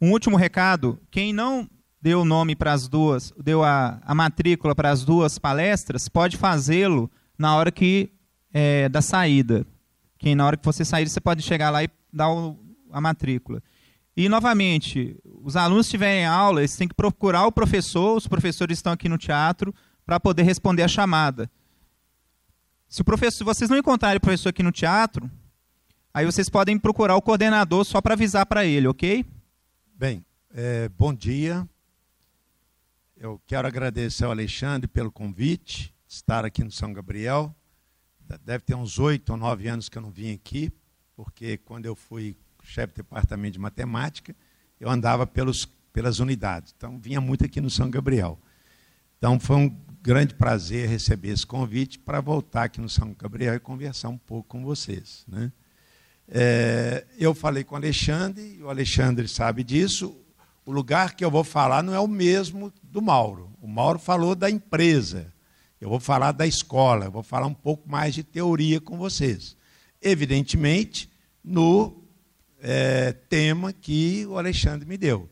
[0.01, 1.69] Um último recado: quem não
[2.01, 6.37] deu o nome para as duas, deu a, a matrícula para as duas palestras, pode
[6.37, 8.11] fazê-lo na hora que
[8.53, 9.65] é, da saída.
[10.17, 12.57] Quem na hora que você sair, você pode chegar lá e dar o,
[12.91, 13.61] a matrícula.
[14.15, 18.91] E novamente, os alunos estiverem aula, eles têm que procurar o professor, os professores estão
[18.91, 19.73] aqui no teatro
[20.05, 21.49] para poder responder a chamada.
[22.89, 25.29] Se o professor, se vocês não encontrarem o professor aqui no teatro,
[26.11, 29.23] aí vocês podem procurar o coordenador só para avisar para ele, ok?
[29.93, 31.69] Bem, é, bom dia.
[33.15, 37.55] Eu quero agradecer ao Alexandre pelo convite, estar aqui no São Gabriel.
[38.43, 40.71] Deve ter uns oito ou nove anos que eu não vim aqui,
[41.15, 44.35] porque quando eu fui chefe de departamento de matemática,
[44.79, 46.73] eu andava pelos, pelas unidades.
[46.75, 48.39] Então, vinha muito aqui no São Gabriel.
[49.19, 49.69] Então, foi um
[50.01, 54.49] grande prazer receber esse convite para voltar aqui no São Gabriel e conversar um pouco
[54.49, 55.25] com vocês.
[55.27, 55.51] Né?
[56.27, 60.15] É, eu falei com o Alexandre, e o Alexandre sabe disso.
[60.65, 63.51] O lugar que eu vou falar não é o mesmo do Mauro.
[63.61, 65.33] O Mauro falou da empresa.
[65.81, 69.55] Eu vou falar da escola, eu vou falar um pouco mais de teoria com vocês.
[70.01, 71.09] Evidentemente,
[71.43, 72.03] no
[72.61, 75.29] é, tema que o Alexandre me deu.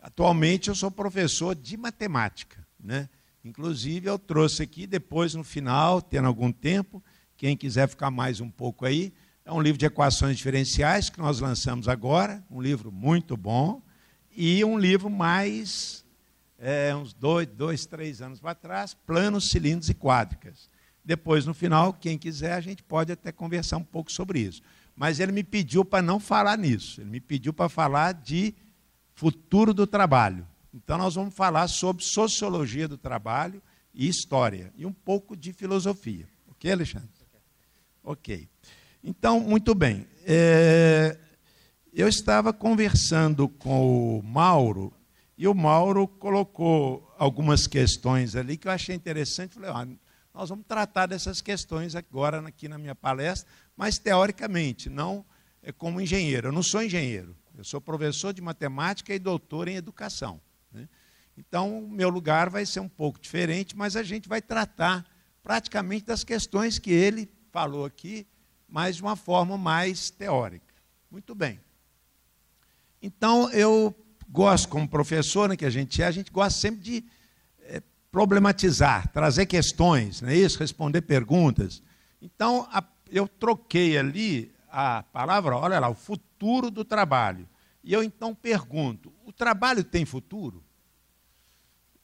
[0.00, 2.66] Atualmente, eu sou professor de matemática.
[2.82, 3.08] Né?
[3.48, 7.02] Inclusive, eu trouxe aqui, depois, no final, tendo algum tempo,
[7.34, 9.10] quem quiser ficar mais um pouco aí,
[9.42, 13.80] é um livro de equações diferenciais que nós lançamos agora, um livro muito bom,
[14.36, 16.04] e um livro mais,
[16.58, 20.68] é, uns dois, dois, três anos para trás, planos, cilindros e quádricas.
[21.02, 24.60] Depois, no final, quem quiser, a gente pode até conversar um pouco sobre isso.
[24.94, 28.54] Mas ele me pediu para não falar nisso, ele me pediu para falar de
[29.14, 30.46] futuro do trabalho.
[30.84, 33.60] Então, nós vamos falar sobre sociologia do trabalho
[33.92, 36.28] e história, e um pouco de filosofia.
[36.48, 37.08] Ok, Alexandre?
[38.02, 38.48] Ok.
[39.02, 40.06] Então, muito bem.
[40.24, 41.18] É,
[41.92, 44.94] eu estava conversando com o Mauro,
[45.36, 49.54] e o Mauro colocou algumas questões ali que eu achei interessante.
[49.54, 49.86] Falei, ah,
[50.32, 55.26] nós vamos tratar dessas questões agora aqui na minha palestra, mas teoricamente, não
[55.60, 56.48] é como engenheiro.
[56.48, 60.40] Eu não sou engenheiro, eu sou professor de matemática e doutor em educação.
[61.38, 65.06] Então, o meu lugar vai ser um pouco diferente, mas a gente vai tratar
[65.40, 68.26] praticamente das questões que ele falou aqui,
[68.68, 70.74] mas de uma forma mais teórica.
[71.08, 71.60] Muito bem.
[73.00, 73.94] Então, eu
[74.28, 77.04] gosto, como professor, né, que a gente é, a gente gosta sempre de
[77.60, 80.58] é, problematizar, trazer questões, não é isso?
[80.58, 81.80] Responder perguntas.
[82.20, 87.48] Então, a, eu troquei ali a palavra, olha lá, o futuro do trabalho.
[87.84, 90.64] E eu então pergunto: o trabalho tem futuro?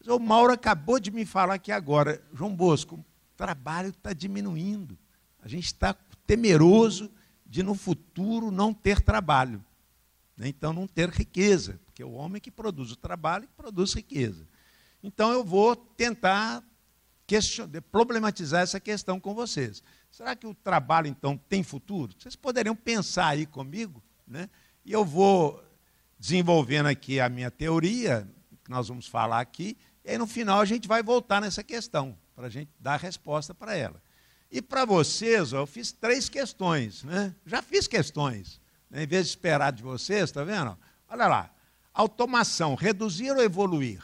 [0.07, 3.05] O Mauro acabou de me falar aqui agora, João Bosco, o
[3.37, 4.99] trabalho está diminuindo.
[5.43, 5.95] A gente está
[6.27, 7.11] temeroso
[7.47, 9.65] de no futuro não ter trabalho.
[10.37, 10.49] Né?
[10.49, 14.47] Então não ter riqueza, porque é o homem que produz o trabalho que produz riqueza.
[15.03, 16.63] Então eu vou tentar
[17.91, 19.83] problematizar essa questão com vocês.
[20.11, 22.15] Será que o trabalho, então, tem futuro?
[22.19, 24.49] Vocês poderiam pensar aí comigo, né?
[24.85, 25.63] E eu vou
[26.19, 28.29] desenvolvendo aqui a minha teoria,
[28.65, 32.17] que nós vamos falar aqui, e aí no final a gente vai voltar nessa questão,
[32.37, 34.03] para a gente dar a resposta para ela.
[34.51, 37.35] E para vocês, ó, eu fiz três questões, né?
[37.47, 38.61] Já fiz questões,
[38.91, 39.03] né?
[39.03, 40.79] em vez de esperar de vocês, está vendo?
[41.09, 41.51] Olha lá,
[41.93, 44.03] automação, reduzir ou evoluir?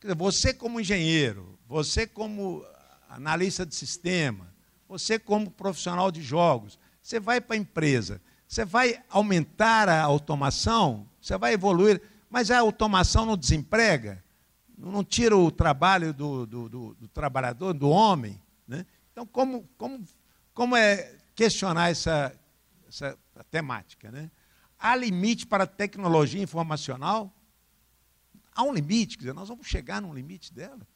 [0.00, 2.64] Dizer, você como engenheiro, você como
[3.08, 4.52] analista de sistema,
[4.88, 11.08] você como profissional de jogos, você vai para a empresa, você vai aumentar a automação,
[11.20, 14.22] você vai evoluir, mas a automação não desemprega,
[14.88, 18.40] não tira o trabalho do, do, do, do trabalhador, do homem.
[18.66, 18.86] Né?
[19.12, 20.02] Então, como, como,
[20.54, 22.34] como é questionar essa,
[22.88, 23.18] essa
[23.50, 24.10] temática?
[24.10, 24.30] Né?
[24.78, 27.30] Há limite para a tecnologia informacional?
[28.54, 30.86] Há um limite, quer dizer, nós vamos chegar num limite dela.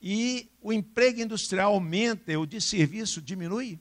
[0.00, 3.78] E o emprego industrial aumenta e o de serviço diminui.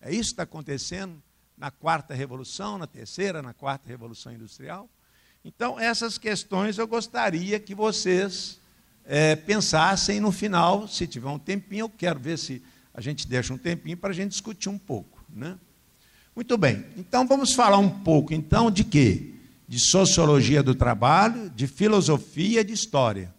[0.00, 1.22] É isso que está acontecendo
[1.56, 4.88] na quarta revolução, na terceira, na quarta revolução industrial.
[5.44, 8.60] Então, essas questões eu gostaria que vocês
[9.06, 12.62] é, pensassem no final, se tiver um tempinho, eu quero ver se
[12.92, 15.24] a gente deixa um tempinho para a gente discutir um pouco.
[15.32, 15.56] Né?
[16.34, 19.34] Muito bem, então vamos falar um pouco então de quê?
[19.68, 23.34] De sociologia do trabalho, de filosofia e de história.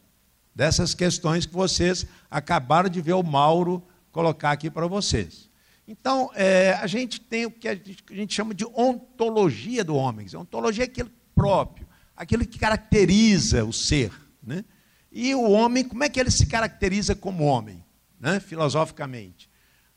[0.55, 5.47] Dessas questões que vocês acabaram de ver o Mauro colocar aqui para vocês.
[5.87, 10.27] Então, é, a gente tem o que a gente, a chama de ontologia do homem.
[10.35, 14.11] Ontologia é aquilo próprio, aquilo que caracteriza o ser.
[14.43, 14.65] Né?
[15.11, 17.83] E o homem, como é que ele se caracteriza como homem,
[18.19, 18.39] né?
[18.39, 19.49] filosoficamente?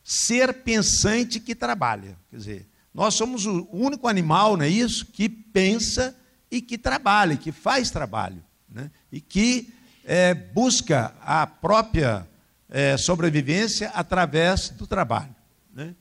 [0.02, 2.16] Ser pensante que trabalha.
[2.30, 5.06] Quer dizer, nós somos o único animal, não é isso?
[5.06, 6.16] Que pensa
[6.50, 8.42] e que trabalha, que faz trabalho.
[8.68, 8.90] Né?
[9.12, 9.72] E que
[10.04, 12.26] é, busca a própria
[12.68, 15.34] é, sobrevivência através do trabalho.
[15.72, 15.94] Né?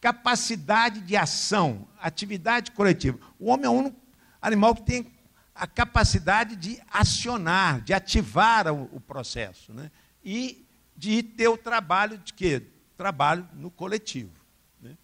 [0.00, 3.18] Capacidade de ação, atividade coletiva.
[3.38, 3.96] O homem é o único
[4.40, 5.13] animal que tem
[5.54, 9.72] a capacidade de acionar, de ativar o, o processo.
[9.72, 9.90] Né?
[10.24, 10.66] E
[10.96, 12.62] de ter o trabalho de quê?
[12.96, 14.32] Trabalho no coletivo.
[14.80, 14.96] Né?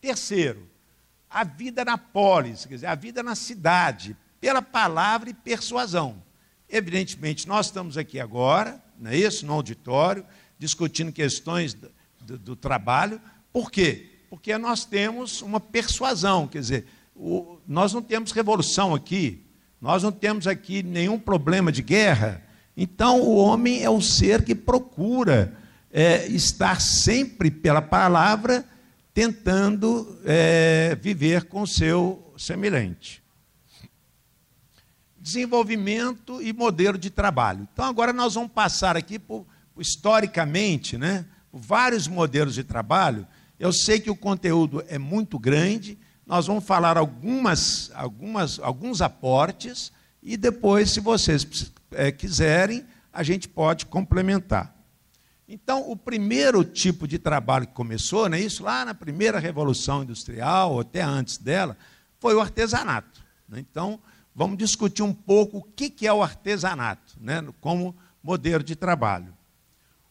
[0.00, 0.68] Terceiro,
[1.30, 6.22] a vida na polis, quer dizer, a vida na cidade, pela palavra e persuasão.
[6.68, 10.26] Evidentemente, nós estamos aqui agora, não é isso, no auditório,
[10.58, 13.20] discutindo questões do, do, do trabalho.
[13.52, 14.10] Por quê?
[14.28, 19.44] Porque nós temos uma persuasão, quer dizer, o, nós não temos revolução aqui,
[19.82, 22.40] nós não temos aqui nenhum problema de guerra.
[22.76, 25.58] Então, o homem é o ser que procura
[25.90, 28.64] é, estar sempre pela palavra,
[29.12, 33.20] tentando é, viver com seu semelhante.
[35.18, 37.66] Desenvolvimento e modelo de trabalho.
[37.72, 39.44] Então, agora nós vamos passar aqui, por,
[39.76, 43.26] historicamente, né, por vários modelos de trabalho.
[43.58, 49.92] Eu sei que o conteúdo é muito grande, nós vamos falar algumas, algumas, alguns aportes
[50.22, 54.74] e depois, se vocês é, quiserem, a gente pode complementar.
[55.48, 60.72] Então, o primeiro tipo de trabalho que começou, né, isso lá na primeira revolução industrial,
[60.72, 61.76] ou até antes dela,
[62.18, 63.22] foi o artesanato.
[63.48, 63.58] Né?
[63.58, 64.00] Então,
[64.34, 69.36] vamos discutir um pouco o que é o artesanato, né, como modelo de trabalho.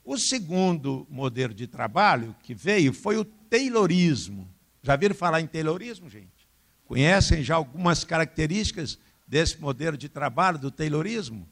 [0.03, 4.47] O segundo modelo de trabalho que veio foi o Taylorismo.
[4.83, 6.49] Já viram falar em Taylorismo, gente?
[6.85, 8.97] Conhecem já algumas características
[9.27, 11.47] desse modelo de trabalho do Taylorismo?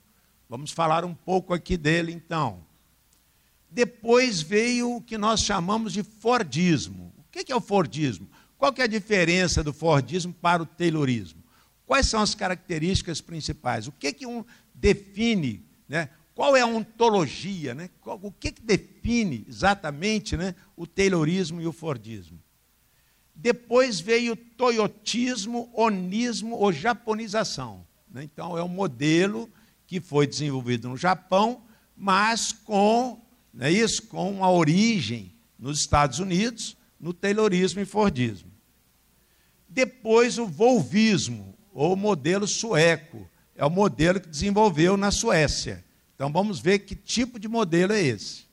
[0.50, 2.66] Vamos falar um pouco aqui dele, então.
[3.70, 7.14] Depois veio o que nós chamamos de Fordismo.
[7.18, 8.28] O que é o Fordismo?
[8.58, 11.42] Qual é a diferença do Fordismo para o Taylorismo?
[11.86, 13.88] Quais são as características principais?
[13.88, 14.44] O que, que um
[14.74, 16.10] define, né?
[16.36, 17.90] qual é a ontologia, né?
[18.04, 22.40] o que, que define exatamente né, o Taylorismo e o Fordismo?
[23.42, 27.86] Depois veio o toyotismo, onismo ou japonização.
[28.12, 28.24] Né?
[28.24, 29.50] Então, é um modelo
[29.88, 31.62] que foi desenvolvido no Japão,
[31.96, 33.22] mas com,
[33.58, 38.52] é isso, com a origem nos Estados Unidos, no Taylorismo e Fordismo.
[39.70, 43.26] Depois o Volvismo, ou modelo sueco,
[43.56, 45.86] é o modelo que desenvolveu na Suécia.
[46.14, 48.49] Então vamos ver que tipo de modelo é esse.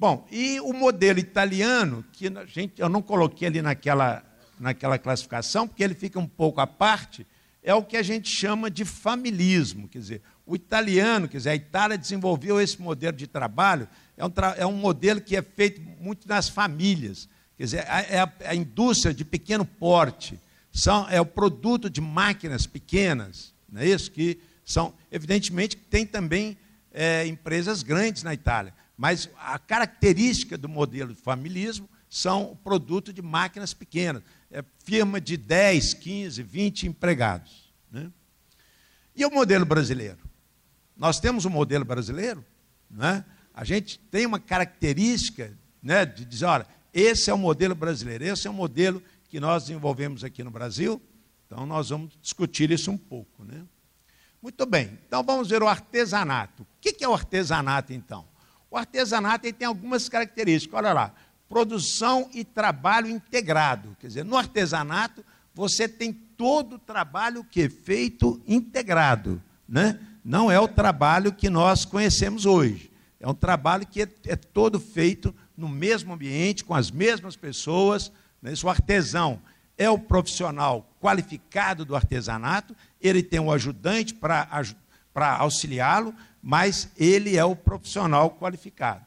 [0.00, 4.22] Bom, e o modelo italiano, que a gente, eu não coloquei ali naquela,
[4.60, 7.26] naquela classificação, porque ele fica um pouco à parte,
[7.64, 9.88] é o que a gente chama de familismo.
[9.88, 14.32] Quer dizer, o italiano, quer dizer, a Itália desenvolveu esse modelo de trabalho, é um,
[14.56, 17.28] é um modelo que é feito muito nas famílias.
[17.56, 20.38] Quer dizer, é a, a indústria de pequeno porte,
[20.72, 24.12] são, é o produto de máquinas pequenas, não é isso?
[24.12, 26.56] Que são, evidentemente, tem também
[26.92, 33.12] é, empresas grandes na Itália, mas a característica do modelo de familismo são o produto
[33.12, 34.24] de máquinas pequenas.
[34.50, 37.72] É firma de 10, 15, 20 empregados.
[37.92, 38.10] Né?
[39.14, 40.18] E o modelo brasileiro?
[40.96, 42.44] Nós temos um modelo brasileiro,
[42.90, 43.24] né?
[43.54, 48.48] a gente tem uma característica né, de dizer, olha, esse é o modelo brasileiro, esse
[48.48, 51.00] é o modelo que nós desenvolvemos aqui no Brasil.
[51.46, 53.44] Então, nós vamos discutir isso um pouco.
[53.44, 53.64] Né?
[54.42, 56.62] Muito bem, então vamos ver o artesanato.
[56.64, 58.26] O que é o artesanato, então?
[58.70, 60.78] O artesanato tem algumas características.
[60.78, 61.14] Olha lá,
[61.48, 63.96] produção e trabalho integrado.
[64.00, 65.24] Quer dizer, no artesanato
[65.54, 69.98] você tem todo o trabalho que é feito integrado, né?
[70.24, 72.92] Não é o trabalho que nós conhecemos hoje.
[73.18, 78.12] É um trabalho que é, é todo feito no mesmo ambiente, com as mesmas pessoas.
[78.40, 78.52] Né?
[78.62, 79.40] O artesão
[79.76, 86.12] é o profissional qualificado do artesanato, ele tem um ajudante para auxiliá-lo,
[86.42, 89.04] mas ele é o profissional qualificado.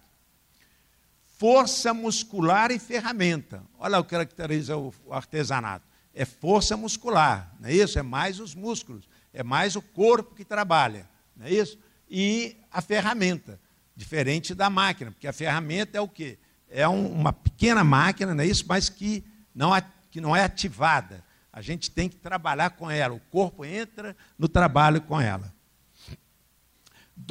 [1.37, 3.63] Força muscular e ferramenta.
[3.79, 5.85] Olha o que caracteriza o artesanato.
[6.13, 7.97] É força muscular, não é isso?
[7.97, 11.79] É mais os músculos, é mais o corpo que trabalha, não é isso?
[12.09, 13.59] E a ferramenta,
[13.95, 16.37] diferente da máquina, porque a ferramenta é o quê?
[16.69, 18.65] É um, uma pequena máquina, não é isso?
[18.67, 19.23] Mas que
[19.55, 19.71] não,
[20.09, 21.23] que não é ativada.
[21.51, 25.53] A gente tem que trabalhar com ela, o corpo entra no trabalho com ela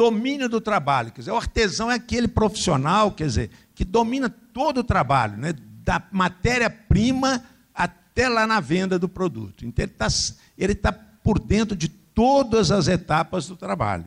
[0.01, 1.13] domínio do trabalho.
[1.13, 5.53] Quer dizer, o artesão é aquele profissional, quer dizer, que domina todo o trabalho, né?
[5.85, 7.45] da matéria-prima
[7.75, 9.67] até lá na venda do produto.
[9.67, 10.09] Então, ele está
[10.57, 14.07] ele tá por dentro de todas as etapas do trabalho.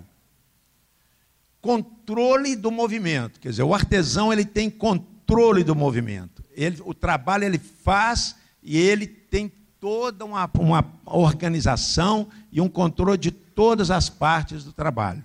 [1.62, 3.40] Controle do movimento.
[3.40, 6.44] Quer dizer, o artesão ele tem controle do movimento.
[6.56, 13.18] Ele, o trabalho ele faz e ele tem toda uma, uma organização e um controle
[13.20, 15.24] de todas as partes do trabalho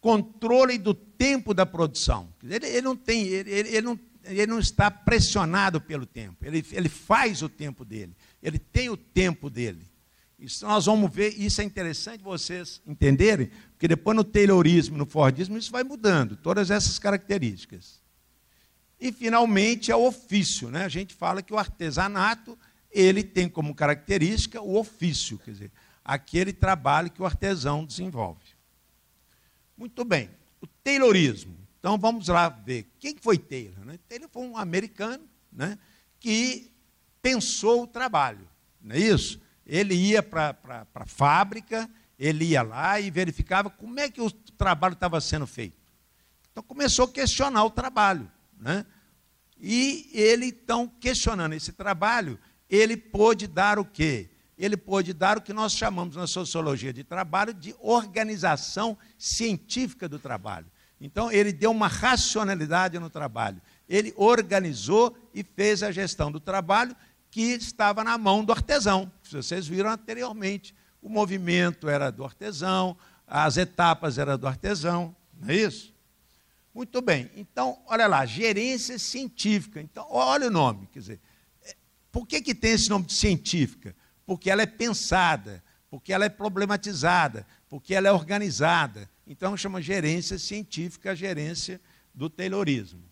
[0.00, 2.32] controle do tempo da produção.
[2.42, 6.44] Ele, ele não tem, ele, ele, não, ele não está pressionado pelo tempo.
[6.44, 8.14] Ele, ele faz o tempo dele.
[8.42, 9.86] Ele tem o tempo dele.
[10.38, 15.58] Isso nós vamos ver, isso é interessante vocês entenderem, porque depois no Taylorismo, no Fordismo,
[15.58, 18.00] isso vai mudando, todas essas características.
[19.00, 20.84] E finalmente é o ofício, né?
[20.84, 22.56] A gente fala que o artesanato,
[22.90, 25.72] ele tem como característica o ofício, quer dizer,
[26.04, 28.47] aquele trabalho que o artesão desenvolve.
[29.78, 30.28] Muito bem.
[30.60, 31.56] O Taylorismo.
[31.78, 32.90] Então vamos lá ver.
[32.98, 33.84] Quem foi Taylor?
[33.84, 33.98] Né?
[34.08, 35.78] Taylor foi um americano né,
[36.18, 36.72] que
[37.22, 38.46] pensou o trabalho.
[38.80, 39.40] Não é isso?
[39.64, 40.56] Ele ia para
[40.94, 41.88] a fábrica,
[42.18, 45.76] ele ia lá e verificava como é que o trabalho estava sendo feito.
[46.50, 48.28] Então começou a questionar o trabalho.
[48.58, 48.84] Né?
[49.60, 52.38] E ele, então, questionando esse trabalho,
[52.68, 54.28] ele pôde dar o quê?
[54.58, 60.18] Ele pôde dar o que nós chamamos na sociologia de trabalho de organização científica do
[60.18, 60.66] trabalho.
[61.00, 63.62] Então, ele deu uma racionalidade no trabalho.
[63.88, 66.94] Ele organizou e fez a gestão do trabalho
[67.30, 69.10] que estava na mão do artesão.
[69.22, 70.74] Vocês viram anteriormente.
[71.00, 75.94] O movimento era do artesão, as etapas eram do artesão, não é isso?
[76.74, 77.30] Muito bem.
[77.36, 79.80] Então, olha lá, gerência científica.
[79.80, 81.20] Então, olha o nome, quer dizer,
[81.62, 81.76] é,
[82.10, 83.94] por que, que tem esse nome de científica?
[84.28, 89.08] Porque ela é pensada, porque ela é problematizada, porque ela é organizada.
[89.26, 91.80] Então chama gerência científica gerência
[92.12, 93.02] do Taylorismo.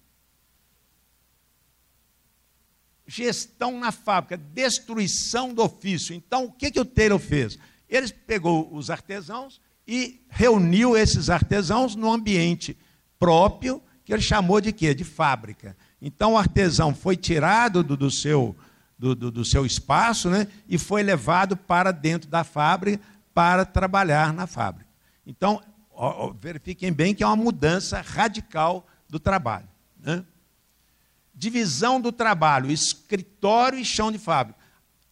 [3.06, 6.14] Gestão na fábrica, destruição do ofício.
[6.14, 7.58] Então, o que, que o Taylor fez?
[7.88, 12.76] Ele pegou os artesãos e reuniu esses artesãos no ambiente
[13.18, 14.92] próprio, que ele chamou de quê?
[14.92, 15.74] De fábrica.
[16.02, 18.54] Então, o artesão foi tirado do, do seu
[18.98, 23.02] do, do, do seu espaço né, e foi levado para dentro da fábrica
[23.34, 24.90] para trabalhar na fábrica.
[25.26, 29.68] Então, ó, verifiquem bem que é uma mudança radical do trabalho.
[30.00, 30.24] Né?
[31.34, 34.58] Divisão do trabalho, escritório e chão de fábrica.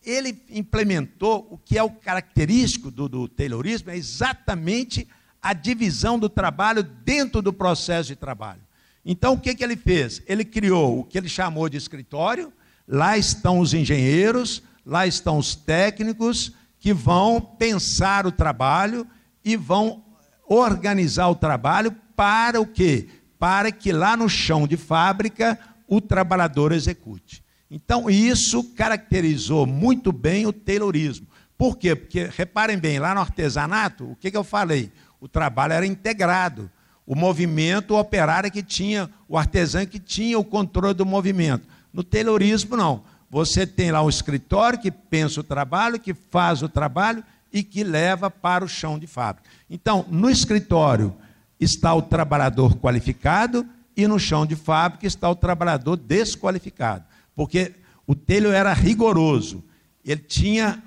[0.03, 5.07] ele implementou o que é o característico do, do Taylorismo, é exatamente
[5.43, 8.63] a divisão do trabalho dentro do processo de trabalho.
[9.05, 10.23] Então, o que, que ele fez?
[10.27, 12.51] Ele criou o que ele chamou de escritório,
[12.87, 19.07] lá estão os engenheiros, lá estão os técnicos que vão pensar o trabalho
[19.45, 20.03] e vão
[20.47, 23.09] organizar o trabalho para o quê?
[23.39, 25.59] Para que lá no chão de fábrica
[25.89, 27.43] o trabalhador execute.
[27.71, 31.27] Então, isso caracterizou muito bem o Taylorismo.
[31.57, 31.97] Por quê?
[31.97, 34.93] Porque, reparem bem, lá no artesanato, o que, que eu falei?
[35.21, 36.71] O trabalho era integrado.
[37.07, 41.67] O movimento o operário que tinha, o artesão que tinha o controle do movimento.
[41.95, 43.05] No Taylorismo, não.
[43.31, 47.23] Você tem lá um escritório que pensa o trabalho, que faz o trabalho
[47.53, 49.49] e que leva para o chão de fábrica.
[49.71, 51.15] Então, no escritório
[51.59, 53.65] está o trabalhador qualificado
[53.97, 57.05] e no chão de fábrica está o trabalhador desqualificado.
[57.35, 57.73] Porque
[58.09, 59.63] o telho era rigoroso,
[60.05, 60.83] ele tinha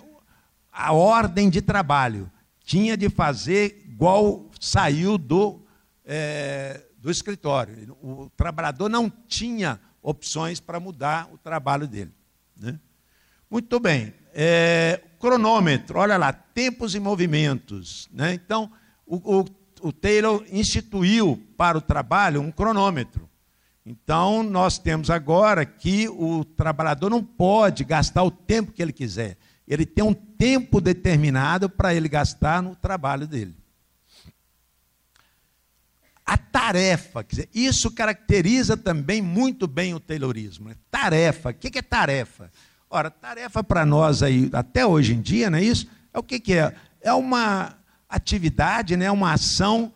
[0.71, 2.29] a ordem de trabalho,
[2.65, 5.61] tinha de fazer igual saiu do,
[6.05, 7.97] é, do escritório.
[8.01, 12.13] O trabalhador não tinha opções para mudar o trabalho dele.
[12.57, 12.79] Né?
[13.51, 14.13] Muito bem.
[14.33, 18.07] É, cronômetro, olha lá, tempos e movimentos.
[18.13, 18.33] Né?
[18.33, 18.71] Então,
[19.05, 19.45] o, o,
[19.81, 23.27] o Taylor instituiu para o trabalho um cronômetro.
[23.85, 29.37] Então, nós temos agora que o trabalhador não pode gastar o tempo que ele quiser.
[29.67, 33.53] Ele tem um tempo determinado para ele gastar no trabalho dele.
[36.27, 40.67] A tarefa, dizer, isso caracteriza também muito bem o Taylorismo.
[40.67, 40.75] Né?
[40.91, 42.51] Tarefa, o que é tarefa?
[42.89, 45.87] Ora, tarefa para nós aí, até hoje em dia, não é isso?
[46.13, 46.75] É o que, que é?
[47.01, 47.77] É uma
[48.09, 49.09] atividade, né?
[49.09, 49.93] uma ação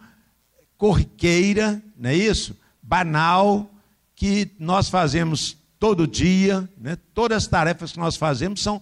[0.78, 2.58] corriqueira, não é isso?
[2.82, 3.70] Banal,
[4.16, 6.98] que nós fazemos todo dia, né?
[7.14, 8.82] todas as tarefas que nós fazemos são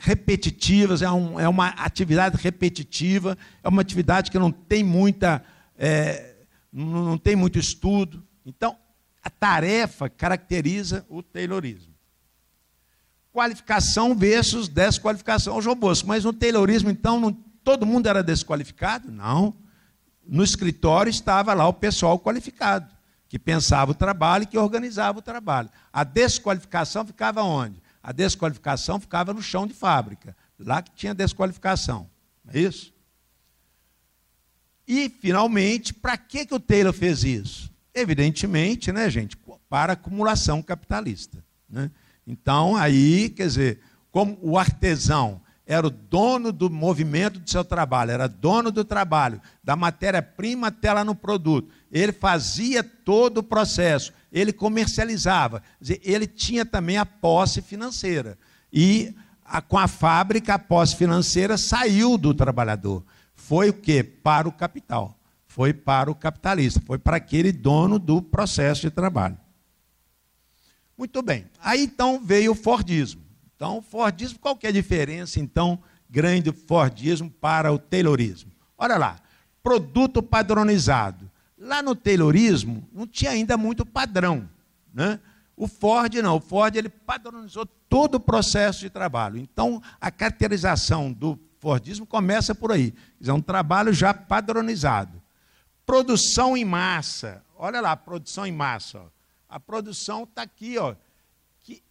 [0.00, 5.40] repetitivas, é, um, é uma atividade repetitiva, é uma atividade que não tem muita.
[5.78, 6.29] É,
[6.72, 8.26] não tem muito estudo.
[8.44, 8.76] Então,
[9.22, 11.94] a tarefa caracteriza o Taylorismo.
[13.32, 15.56] Qualificação versus desqualificação.
[15.56, 19.10] O João Bosco, mas no Taylorismo, então, não, todo mundo era desqualificado?
[19.10, 19.54] Não.
[20.26, 22.92] No escritório estava lá o pessoal qualificado,
[23.28, 25.70] que pensava o trabalho e que organizava o trabalho.
[25.92, 27.82] A desqualificação ficava onde?
[28.02, 32.08] A desqualificação ficava no chão de fábrica, lá que tinha desqualificação.
[32.44, 32.92] Não é isso?
[34.92, 37.70] E, finalmente, para que, que o Taylor fez isso?
[37.94, 39.36] Evidentemente, né, gente,
[39.68, 41.38] para acumulação capitalista.
[41.68, 41.92] Né?
[42.26, 43.80] Então, aí, quer dizer,
[44.10, 49.40] como o artesão era o dono do movimento do seu trabalho, era dono do trabalho,
[49.62, 51.70] da matéria-prima até lá no produto.
[51.92, 55.62] Ele fazia todo o processo, ele comercializava,
[56.02, 58.36] ele tinha também a posse financeira.
[58.72, 59.14] E
[59.44, 63.04] a, com a fábrica, a posse financeira saiu do trabalhador
[63.50, 64.04] foi o quê?
[64.04, 65.18] Para o capital.
[65.48, 69.36] Foi para o capitalista, foi para aquele dono do processo de trabalho.
[70.96, 71.46] Muito bem.
[71.58, 73.20] Aí então veio o Fordismo.
[73.56, 78.52] Então, o Fordismo, qual que é a diferença, então, grande Fordismo para o Taylorismo?
[78.78, 79.18] Olha lá,
[79.64, 81.28] produto padronizado.
[81.58, 84.48] Lá no Taylorismo não tinha ainda muito padrão.
[84.94, 85.18] Né?
[85.56, 89.38] O Ford não, o Ford ele padronizou todo o processo de trabalho.
[89.38, 92.94] Então, a caracterização do Fordismo começa por aí.
[93.24, 95.22] É um trabalho já padronizado.
[95.84, 97.44] Produção em massa.
[97.54, 98.98] Olha lá, produção em massa.
[98.98, 99.06] Ó.
[99.46, 100.96] A produção está aqui, ó.
[101.60, 101.82] Que,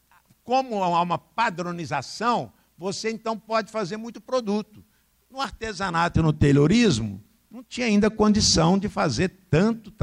[0.43, 4.83] como há uma padronização, você então pode fazer muito produto.
[5.29, 9.93] No artesanato e no taylorismo, não tinha ainda condição de fazer tanto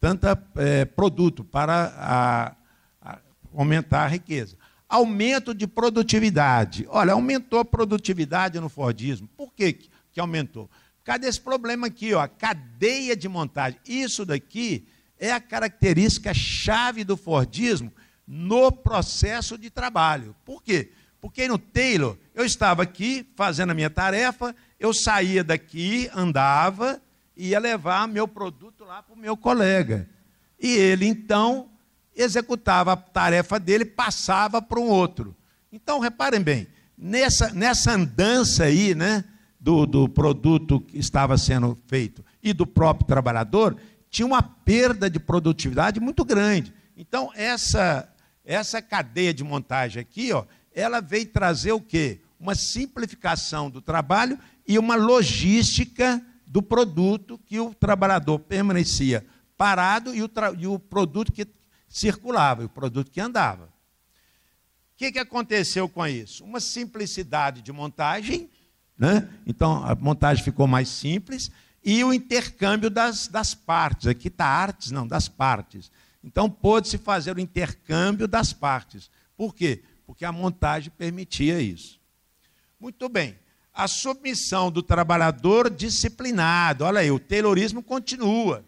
[0.00, 2.56] tanta é, produto para a,
[3.02, 3.18] a
[3.52, 4.56] aumentar a riqueza.
[4.90, 6.84] Aumento de produtividade.
[6.90, 9.28] Olha, aumentou a produtividade no Fordismo.
[9.36, 9.72] Por que,
[10.12, 10.68] que aumentou?
[11.04, 13.78] Causa desse problema aqui, ó, cadeia de montagem.
[13.86, 14.86] Isso daqui
[15.18, 17.92] é a característica chave do Fordismo
[18.26, 20.34] no processo de trabalho.
[20.44, 20.90] Por quê?
[21.20, 27.00] Porque no Taylor, eu estava aqui fazendo a minha tarefa, eu saía daqui, andava,
[27.36, 30.08] ia levar meu produto lá para o meu colega.
[30.58, 31.69] E ele, então,
[32.14, 35.36] executava a tarefa dele, passava para um outro.
[35.72, 36.66] Então, reparem bem,
[36.96, 39.24] nessa, nessa andança aí, né,
[39.58, 43.76] do, do produto que estava sendo feito e do próprio trabalhador,
[44.08, 46.74] tinha uma perda de produtividade muito grande.
[46.96, 48.08] Então, essa,
[48.44, 52.20] essa cadeia de montagem aqui, ó, ela veio trazer o quê?
[52.38, 59.24] Uma simplificação do trabalho e uma logística do produto que o trabalhador permanecia
[59.56, 61.46] parado e o, e o produto que
[61.90, 63.64] circulava, o produto que andava.
[63.64, 66.44] O que, que aconteceu com isso?
[66.44, 68.48] Uma simplicidade de montagem,
[68.96, 69.28] né?
[69.46, 71.50] então a montagem ficou mais simples,
[71.84, 74.06] e o intercâmbio das, das partes.
[74.06, 75.90] Aqui está artes, não, das partes.
[76.22, 79.10] Então pôde-se fazer o intercâmbio das partes.
[79.36, 79.82] Por quê?
[80.06, 81.98] Porque a montagem permitia isso.
[82.78, 83.38] Muito bem.
[83.72, 86.84] A submissão do trabalhador disciplinado.
[86.84, 88.64] Olha aí, o taylorismo continua.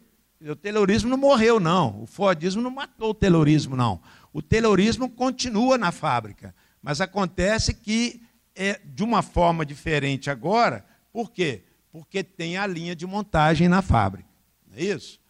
[0.49, 2.03] O taylorismo não morreu, não.
[2.03, 4.01] O Fordismo não matou o taylorismo, não.
[4.33, 6.55] O taylorismo continua na fábrica.
[6.83, 8.23] Mas acontece que
[8.55, 10.85] é de uma forma diferente agora.
[11.13, 11.63] Por quê?
[11.93, 14.29] Porque tem a linha de montagem na fábrica.
[14.67, 15.21] Não é isso?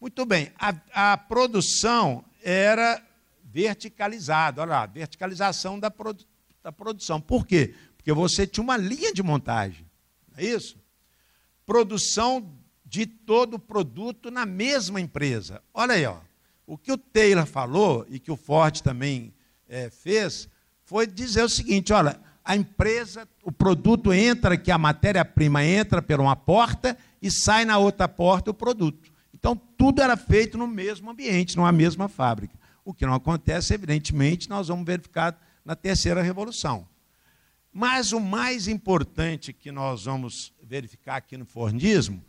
[0.00, 0.52] Muito bem.
[0.58, 3.02] A, a produção era
[3.42, 4.62] verticalizada.
[4.62, 6.24] Olha lá, verticalização da, produ
[6.62, 7.20] da produção.
[7.20, 7.74] Por quê?
[7.96, 9.86] Porque você tinha uma linha de montagem.
[10.30, 10.76] Não é isso?
[11.66, 12.52] Produção
[12.92, 15.62] de todo o produto na mesma empresa.
[15.72, 16.18] Olha aí, ó.
[16.66, 19.32] O que o Taylor falou e que o Ford também
[19.66, 20.46] é, fez
[20.84, 26.20] foi dizer o seguinte: olha, a empresa, o produto entra aqui, a matéria-prima entra por
[26.20, 29.10] uma porta e sai na outra porta o produto.
[29.32, 32.54] Então, tudo era feito no mesmo ambiente, numa mesma fábrica.
[32.84, 36.86] O que não acontece, evidentemente, nós vamos verificar na terceira revolução.
[37.72, 42.22] Mas o mais importante que nós vamos verificar aqui no Fordismo,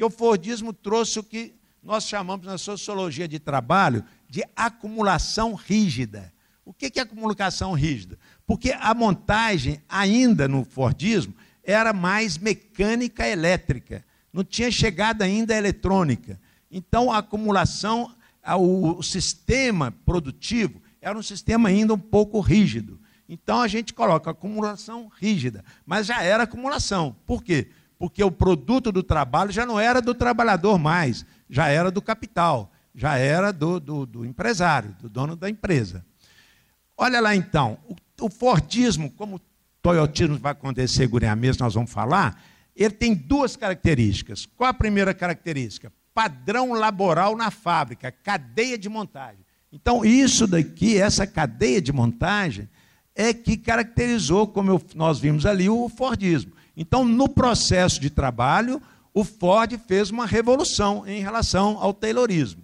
[0.00, 1.52] porque o Fordismo trouxe o que
[1.82, 6.32] nós chamamos na sociologia de trabalho de acumulação rígida.
[6.64, 8.18] O que é acumulação rígida?
[8.46, 14.02] Porque a montagem, ainda no Fordismo, era mais mecânica elétrica,
[14.32, 16.40] não tinha chegado ainda a eletrônica.
[16.70, 18.14] Então, a acumulação,
[18.58, 22.98] o sistema produtivo era um sistema ainda um pouco rígido.
[23.28, 27.14] Então, a gente coloca acumulação rígida, mas já era acumulação.
[27.26, 27.68] Por quê?
[28.00, 32.72] Porque o produto do trabalho já não era do trabalhador mais, já era do capital,
[32.94, 36.02] já era do, do, do empresário, do dono da empresa.
[36.96, 37.94] Olha lá então, o,
[38.24, 39.40] o Fordismo, como o
[39.82, 42.42] Toyotismo vai acontecer, Gurinha mesmo, nós vamos falar,
[42.74, 44.46] ele tem duas características.
[44.46, 45.92] Qual a primeira característica?
[46.14, 49.44] Padrão laboral na fábrica, cadeia de montagem.
[49.70, 52.66] Então, isso daqui, essa cadeia de montagem,
[53.14, 56.52] é que caracterizou, como eu, nós vimos ali, o Fordismo.
[56.76, 58.80] Então, no processo de trabalho,
[59.12, 62.62] o Ford fez uma revolução em relação ao Taylorismo.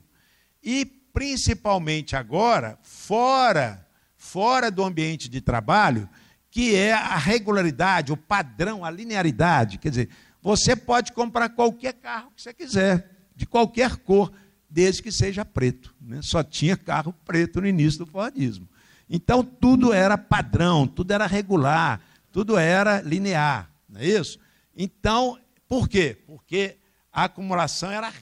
[0.63, 6.09] E principalmente agora, fora, fora do ambiente de trabalho,
[6.51, 9.79] que é a regularidade, o padrão, a linearidade.
[9.79, 10.09] Quer dizer,
[10.43, 14.33] você pode comprar qualquer carro que você quiser, de qualquer cor,
[14.69, 15.95] desde que seja preto.
[16.01, 16.21] Né?
[16.23, 18.69] Só tinha carro preto no início do Fordismo.
[19.09, 22.01] Então tudo era padrão, tudo era regular,
[22.33, 24.39] tudo era linear, não é isso?
[24.77, 26.17] Então por quê?
[26.27, 26.79] Porque
[27.13, 28.13] a acumulação era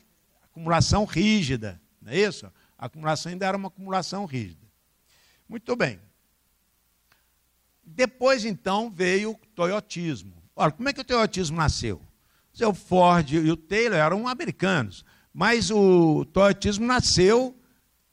[0.43, 2.47] acumulação rígida, não é isso?
[2.79, 4.67] A acumulação ainda era uma acumulação rígida.
[5.49, 6.01] Muito bem.
[7.85, 10.33] Depois, então, veio o toyotismo.
[10.57, 12.01] Olha, como é que o toyotismo nasceu?
[12.61, 17.55] O Ford e o Taylor eram americanos, mas o toyotismo nasceu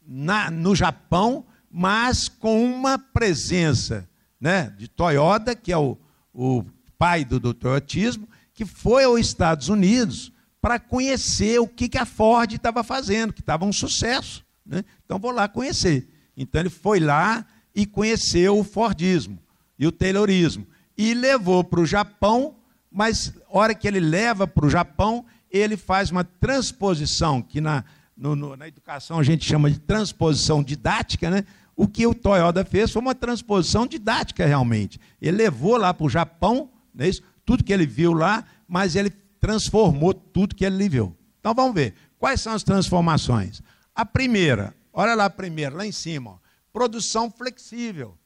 [0.05, 4.09] na, no Japão, mas com uma presença
[4.39, 5.95] né, de Toyota, que é o,
[6.33, 6.65] o
[7.01, 12.05] pai do, do toyotismo, que foi aos Estados Unidos para conhecer o que, que a
[12.05, 14.45] Ford estava fazendo, que estava um sucesso.
[14.63, 14.85] Né?
[15.03, 16.07] Então vou lá conhecer.
[16.37, 19.39] Então ele foi lá e conheceu o Fordismo
[19.79, 20.67] e o Taylorismo.
[20.95, 22.53] E levou para o Japão,
[22.91, 27.83] mas hora que ele leva para o Japão, ele faz uma transposição, que na,
[28.15, 31.45] no, no, na educação a gente chama de transposição didática, né?
[31.75, 34.99] O que o Toyota fez foi uma transposição didática realmente.
[35.19, 37.21] Ele levou lá para o Japão, não é isso?
[37.45, 39.09] tudo que ele viu lá, mas ele
[39.39, 41.15] transformou tudo que ele viu.
[41.39, 41.95] Então vamos ver.
[42.17, 43.61] Quais são as transformações?
[43.95, 46.37] A primeira, olha lá a primeira, lá em cima, ó,
[46.71, 48.17] produção flexível.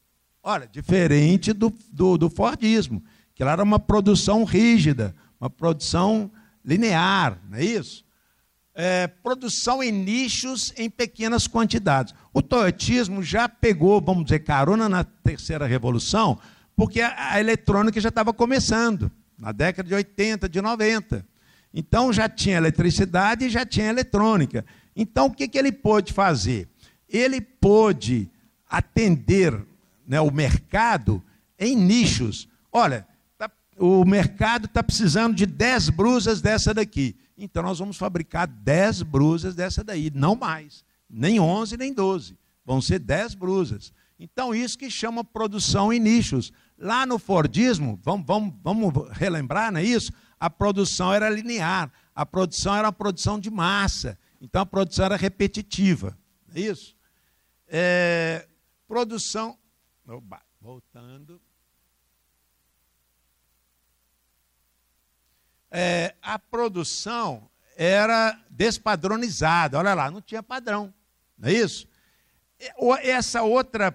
[0.42, 3.02] Olha, diferente do, do, do Fordismo,
[3.34, 6.30] que lá era uma produção rígida, uma produção
[6.64, 8.04] linear, não é isso?
[8.74, 12.14] É, produção em nichos em pequenas quantidades.
[12.32, 16.38] O toyotismo já pegou, vamos dizer, carona na terceira revolução,
[16.76, 21.26] porque a, eletrônica já estava começando, na década de 80, de 90.
[21.72, 24.64] Então já tinha eletricidade e já tinha eletrônica.
[24.94, 26.68] Então o que, que ele pôde fazer?
[27.08, 28.30] Ele pôde
[28.68, 29.58] atender
[30.06, 31.22] né, o mercado
[31.58, 32.48] em nichos.
[32.70, 33.06] Olha,
[33.38, 37.16] tá, o mercado está precisando de 10 brusas dessa daqui.
[37.38, 40.84] Então nós vamos fabricar 10 brusas dessa daí, não mais.
[41.08, 42.36] Nem 11, nem 12.
[42.64, 43.92] Vão ser 10 brusas.
[44.18, 46.52] Então, isso que chama produção em nichos.
[46.78, 50.12] Lá no Fordismo, vamos, vamos, vamos relembrar, não é isso?
[50.38, 55.16] A produção era linear, a produção era uma produção de massa, então a produção era
[55.16, 56.16] repetitiva,
[56.46, 56.94] não é isso?
[57.68, 58.46] É,
[58.86, 59.58] produção
[60.08, 61.40] Oba, voltando.
[65.68, 69.76] É, a produção era despadronizada.
[69.78, 70.94] Olha lá, não tinha padrão.
[71.36, 71.88] Não é isso?
[73.02, 73.92] Essa outra,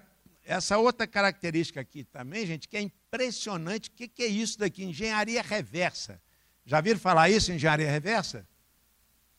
[0.52, 3.88] essa outra característica aqui também, gente, que é impressionante.
[3.88, 4.84] O que, que é isso daqui?
[4.84, 6.20] Engenharia reversa.
[6.64, 8.46] Já viram falar isso, engenharia reversa?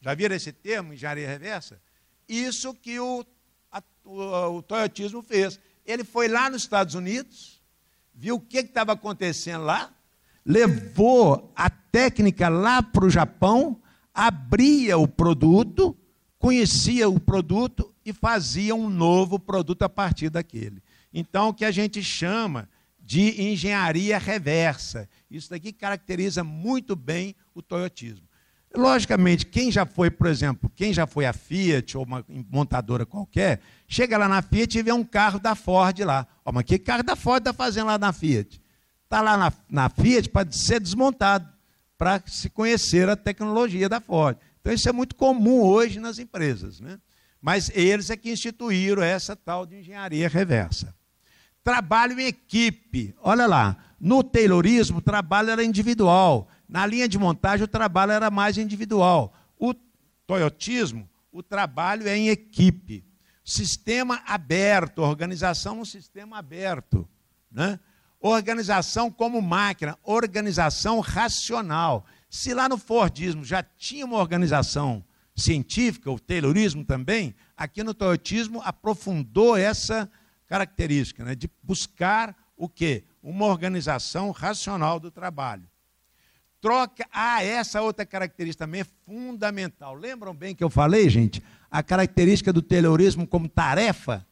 [0.01, 1.79] Já viram esse termo, engenharia reversa?
[2.27, 3.25] Isso que o,
[3.71, 5.59] a, o, o Toyotismo fez.
[5.85, 7.61] Ele foi lá nos Estados Unidos,
[8.13, 9.93] viu o que estava acontecendo lá,
[10.45, 13.79] levou a técnica lá para o Japão,
[14.13, 15.95] abria o produto,
[16.39, 20.81] conhecia o produto e fazia um novo produto a partir daquele.
[21.13, 22.67] Então, o que a gente chama
[23.03, 25.09] de engenharia reversa.
[25.29, 28.27] Isso daqui caracteriza muito bem o toyotismo.
[28.75, 33.61] Logicamente, quem já foi, por exemplo, quem já foi a Fiat ou uma montadora qualquer,
[33.87, 36.25] chega lá na Fiat e vê um carro da Ford lá.
[36.43, 38.59] Ó, mas que carro da Ford está fazendo lá na Fiat?
[39.03, 41.47] Está lá na, na Fiat para ser desmontado,
[41.99, 44.37] para se conhecer a tecnologia da Ford.
[44.59, 46.79] Então, isso é muito comum hoje nas empresas.
[46.79, 46.97] Né?
[47.39, 50.95] Mas eles é que instituíram essa tal de engenharia reversa.
[51.63, 53.15] Trabalho em equipe.
[53.21, 56.47] Olha lá, no Taylorismo, o trabalho era individual.
[56.67, 59.33] Na linha de montagem, o trabalho era mais individual.
[59.57, 59.73] O
[60.27, 63.05] toyotismo, o trabalho é em equipe.
[63.45, 67.07] Sistema aberto, organização um sistema aberto.
[67.51, 67.79] Né?
[68.19, 72.05] Organização como máquina, organização racional.
[72.29, 75.03] Se lá no Fordismo já tinha uma organização
[75.35, 80.09] científica, o Taylorismo também, aqui no Toyotismo aprofundou essa
[80.53, 83.03] característica, né, de buscar o quê?
[83.23, 85.63] Uma organização racional do trabalho.
[86.61, 89.95] Troca, ah, essa outra característica também é fundamental.
[89.95, 91.41] Lembram bem que eu falei, gente?
[91.71, 94.23] A característica do Taylorismo como tarefa?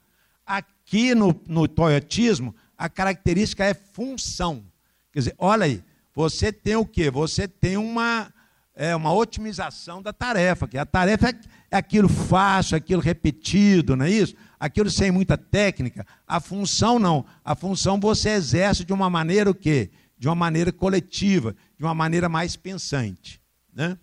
[0.46, 4.64] Aqui no, no Toyotismo, a característica é função.
[5.12, 5.84] Quer dizer, olha aí,
[6.14, 7.10] você tem o quê?
[7.10, 8.32] Você tem uma,
[8.76, 11.34] é, uma otimização da tarefa, que a tarefa
[11.72, 14.36] é aquilo fácil, aquilo repetido, não é isso?
[14.62, 16.06] Aquilo sem muita técnica.
[16.28, 17.26] A função não.
[17.44, 19.90] A função você exerce de uma maneira o quê?
[20.20, 23.42] De uma maneira coletiva, de uma maneira mais pensante.
[23.74, 23.98] Né?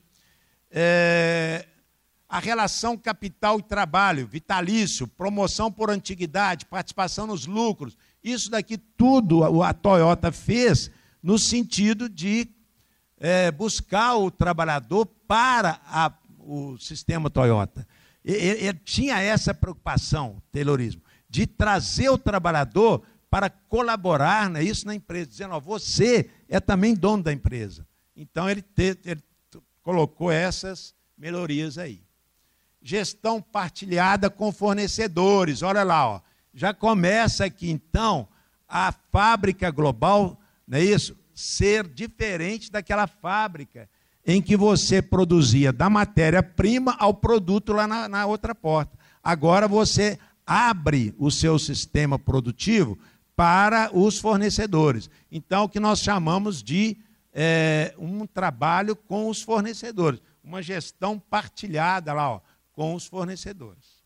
[0.68, 1.64] É,
[2.28, 9.62] a relação capital e trabalho, vitalício, promoção por antiguidade, participação nos lucros, isso daqui tudo
[9.62, 10.90] a Toyota fez
[11.22, 12.48] no sentido de
[13.16, 17.86] é, buscar o trabalhador para a, o sistema Toyota.
[18.28, 21.00] Ele, ele tinha essa preocupação, Taylorismo,
[21.30, 26.94] de trazer o trabalhador para colaborar né, isso na empresa, dizendo, ó, você é também
[26.94, 27.86] dono da empresa.
[28.14, 29.22] Então ele, te, ele
[29.82, 32.02] colocou essas melhorias aí.
[32.82, 36.20] Gestão partilhada com fornecedores, olha lá, ó,
[36.52, 38.28] já começa aqui então
[38.68, 41.16] a fábrica global, não é isso?
[41.34, 43.88] Ser diferente daquela fábrica
[44.28, 48.98] em que você produzia da matéria-prima ao produto lá na, na outra porta.
[49.24, 52.98] Agora você abre o seu sistema produtivo
[53.34, 55.08] para os fornecedores.
[55.32, 56.98] Então, o que nós chamamos de
[57.32, 62.40] é, um trabalho com os fornecedores, uma gestão partilhada lá ó,
[62.74, 64.02] com os fornecedores.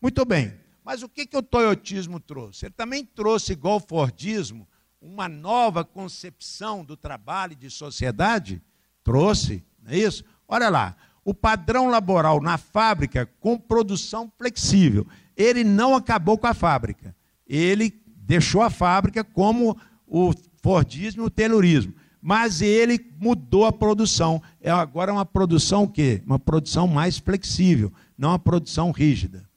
[0.00, 2.64] Muito bem, mas o que, que o toyotismo trouxe?
[2.64, 4.66] Ele também trouxe, igual o Fordismo,
[5.02, 8.62] uma nova concepção do trabalho e de sociedade?
[9.02, 10.24] Trouxe, não é isso?
[10.48, 15.06] Olha lá, o padrão laboral na fábrica com produção flexível.
[15.36, 17.14] Ele não acabou com a fábrica.
[17.46, 20.32] Ele deixou a fábrica como o
[20.62, 21.94] Fordismo e o Taylorismo.
[22.20, 24.42] Mas ele mudou a produção.
[24.60, 26.22] É agora uma produção o quê?
[26.26, 29.48] Uma produção mais flexível, não uma produção rígida.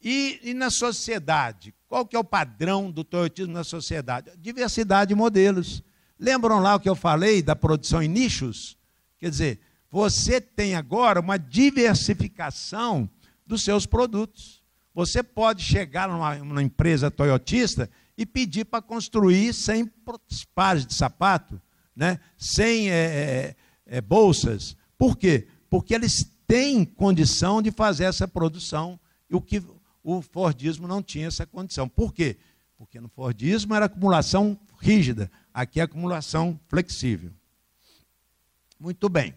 [0.00, 1.74] E, e na sociedade?
[1.88, 4.30] Qual que é o padrão do toyotismo na sociedade?
[4.38, 5.82] Diversidade de modelos.
[6.22, 8.78] Lembram lá o que eu falei da produção em nichos?
[9.18, 13.10] Quer dizer, você tem agora uma diversificação
[13.44, 14.62] dos seus produtos.
[14.94, 19.90] Você pode chegar numa, numa empresa toyotista e pedir para construir 100
[20.54, 21.60] pares de sapato,
[21.96, 22.20] né?
[22.38, 24.76] 100 é, é, é, bolsas.
[24.96, 25.48] Por quê?
[25.68, 28.96] Porque eles têm condição de fazer essa produção,
[29.28, 29.60] o que
[30.04, 31.88] o Fordismo não tinha essa condição.
[31.88, 32.36] Por quê?
[32.78, 37.30] Porque no Fordismo era acumulação rígida, aqui é acumulação flexível.
[38.78, 39.36] Muito bem.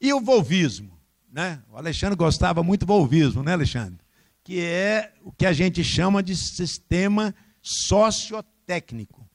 [0.00, 0.98] E o volvismo?
[1.32, 1.62] Né?
[1.70, 3.98] O Alexandre gostava muito do volvismo, né, Alexandre?
[4.42, 9.28] Que é o que a gente chama de sistema sociotécnico.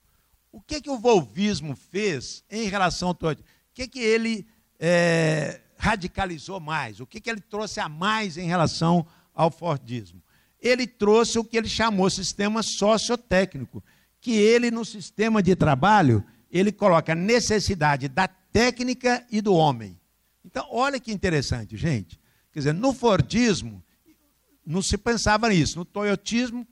[0.51, 3.37] O que, que o volvismo fez em relação ao O
[3.73, 4.47] que, que ele
[4.79, 6.99] é, radicalizou mais?
[6.99, 10.21] O que, que ele trouxe a mais em relação ao Fordismo?
[10.61, 13.83] ele trouxe o que ele chamou sistema sociotécnico,
[14.21, 19.99] que ele no sistema de trabalho, ele coloca a necessidade da técnica e do homem.
[20.43, 22.19] Então, olha que interessante, gente.
[22.51, 23.83] Quer dizer, no Fordismo,
[24.65, 25.79] não se pensava nisso.
[25.79, 26.67] No Toyotismo,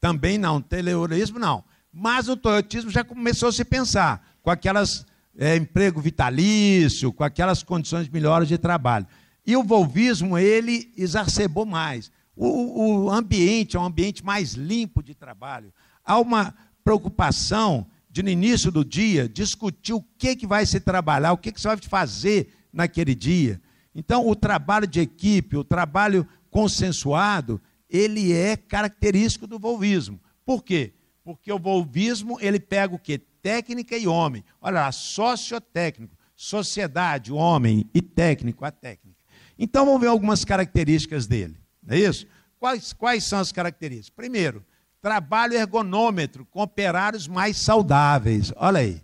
[0.00, 0.56] também não.
[0.56, 1.64] No Taylorismo, não.
[1.92, 5.04] Mas no Toyotismo já começou a se pensar com aquelas
[5.36, 9.06] é, emprego vitalício, com aquelas condições melhores de trabalho.
[9.46, 12.10] E o Volvismo, ele exacerbou mais.
[12.36, 15.72] O, o ambiente é um ambiente mais limpo de trabalho.
[16.04, 16.54] Há uma
[16.90, 21.52] preocupação de, no início do dia, discutir o que, que vai se trabalhar, o que,
[21.52, 23.62] que você vai fazer naquele dia.
[23.94, 30.20] Então, o trabalho de equipe, o trabalho consensuado, ele é característico do volvismo.
[30.44, 30.92] Por quê?
[31.22, 33.18] Porque o volvismo, ele pega o quê?
[33.40, 34.44] Técnica e homem.
[34.60, 39.16] Olha lá, sociotécnico, sociedade, homem e técnico, a técnica.
[39.56, 41.56] Então, vamos ver algumas características dele.
[41.80, 42.26] Não é isso?
[42.58, 44.10] Quais, quais são as características?
[44.10, 44.64] Primeiro,
[45.00, 48.52] trabalho ergonômetro com operários mais saudáveis.
[48.56, 49.02] Olha aí.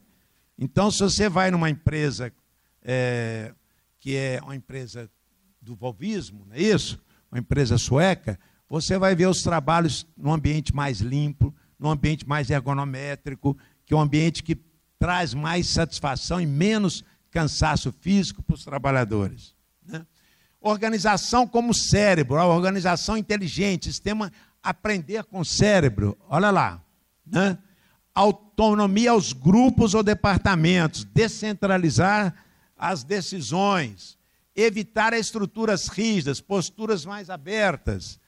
[0.58, 2.32] Então, se você vai numa empresa
[2.82, 3.52] é,
[3.98, 5.10] que é uma empresa
[5.60, 7.00] do volvismo, não é isso?
[7.30, 12.48] Uma empresa sueca, você vai ver os trabalhos num ambiente mais limpo, num ambiente mais
[12.50, 14.58] ergonométrico, que é um ambiente que
[14.98, 19.54] traz mais satisfação e menos cansaço físico para os trabalhadores.
[19.84, 20.06] Né?
[20.60, 24.32] Organização como cérebro, organização inteligente, sistema
[24.66, 26.82] aprender com o cérebro, olha lá.
[27.24, 27.56] Né?
[28.12, 32.34] Autonomia aos grupos ou departamentos, descentralizar
[32.76, 34.18] as decisões,
[34.56, 38.18] evitar estruturas rígidas, posturas mais abertas,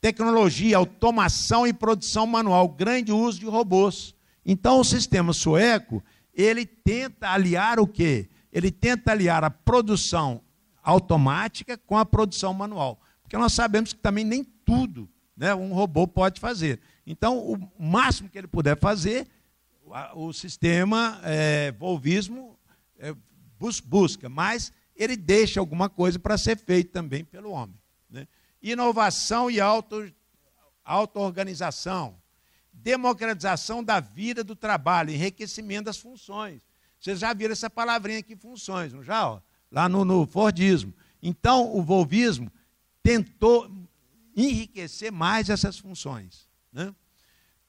[0.00, 4.14] tecnologia, automação e produção manual, grande uso de robôs.
[4.46, 6.02] Então o sistema sueco,
[6.32, 8.28] ele tenta aliar o quê?
[8.52, 10.42] Ele tenta aliar a produção
[10.80, 13.00] automática com a produção manual.
[13.20, 15.08] Porque nós sabemos que também nem tudo
[15.38, 16.80] né, um robô pode fazer.
[17.06, 19.26] Então, o máximo que ele puder fazer,
[20.14, 22.58] o sistema é, volvismo
[22.98, 23.14] é,
[23.86, 27.76] busca, mas ele deixa alguma coisa para ser feito também pelo homem.
[28.10, 28.26] Né?
[28.60, 30.12] Inovação e auto,
[30.84, 32.16] auto-organização.
[32.72, 36.60] Democratização da vida do trabalho, enriquecimento das funções.
[37.00, 39.30] Vocês já viram essa palavrinha aqui, funções, não já?
[39.30, 39.40] Ó?
[39.70, 40.92] lá no, no Fordismo.
[41.22, 42.50] Então, o Volvismo
[43.02, 43.68] tentou
[44.42, 46.48] enriquecer mais essas funções.
[46.72, 46.94] Né?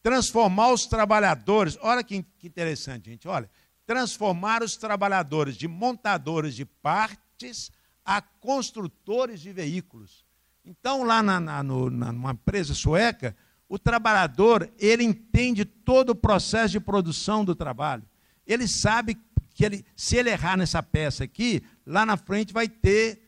[0.03, 3.49] Transformar os trabalhadores, olha que, interessante, gente, olha,
[3.85, 7.71] transformar os trabalhadores de montadores de partes
[8.05, 10.23] a construtores de veículos.
[10.63, 13.35] Então, lá na, na, no, na, numa empresa sueca,
[13.67, 18.03] o trabalhador, ele entende todo o processo de produção do trabalho.
[18.45, 19.17] Ele sabe
[19.53, 23.21] que ele, se ele errar nessa peça aqui, lá na frente vai ter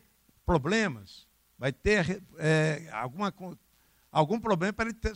[0.44, 1.26] problemas,
[1.62, 3.32] vai ter é, alguma,
[4.10, 5.12] algum problema para ele, ter,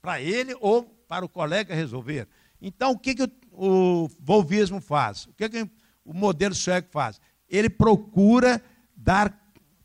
[0.00, 2.26] para ele ou para o colega resolver.
[2.58, 5.26] Então, o que, que o, o volvismo faz?
[5.26, 5.70] O que, que
[6.02, 7.20] o modelo sueco faz?
[7.46, 8.64] Ele procura
[8.96, 9.38] dar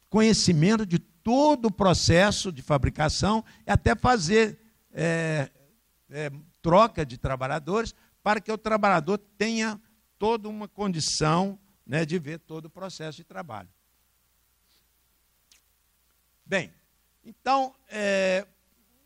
[0.10, 4.58] conhecimento de todo o processo de fabricação e até fazer
[4.94, 5.52] é,
[6.10, 6.32] é,
[6.62, 7.94] troca de trabalhadores
[8.24, 9.78] para que o trabalhador tenha
[10.18, 13.68] toda uma condição né, de ver todo o processo de trabalho.
[16.50, 16.74] Bem,
[17.24, 18.44] então, é,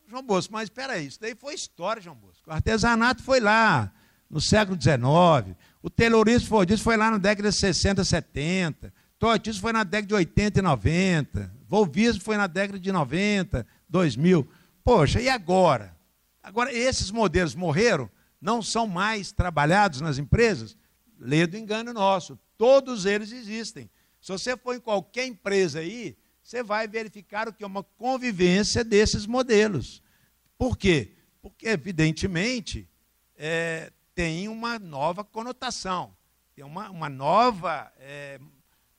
[0.07, 2.49] João Bosco, mas espera aí, isso daí foi história, João Bosco.
[2.49, 3.91] O artesanato foi lá
[4.29, 9.59] no século XIX, o taylorismo foi, disso foi lá na década de 60, 70, tortismo
[9.59, 14.47] foi na década de 80 e 90, volvismo foi na década de 90, 2000.
[14.81, 15.97] Poxa, e agora?
[16.41, 18.09] Agora, esses modelos morreram?
[18.39, 20.77] Não são mais trabalhados nas empresas?
[21.19, 22.39] Lê do engano nosso.
[22.57, 23.89] Todos eles existem.
[24.21, 28.83] Se você for em qualquer empresa aí, você vai verificar o que é uma convivência
[28.83, 30.03] desses modelos.
[30.57, 31.13] Por quê?
[31.41, 32.87] Porque, evidentemente,
[33.35, 36.15] é, tem uma nova conotação,
[36.53, 38.39] tem uma, uma nova é,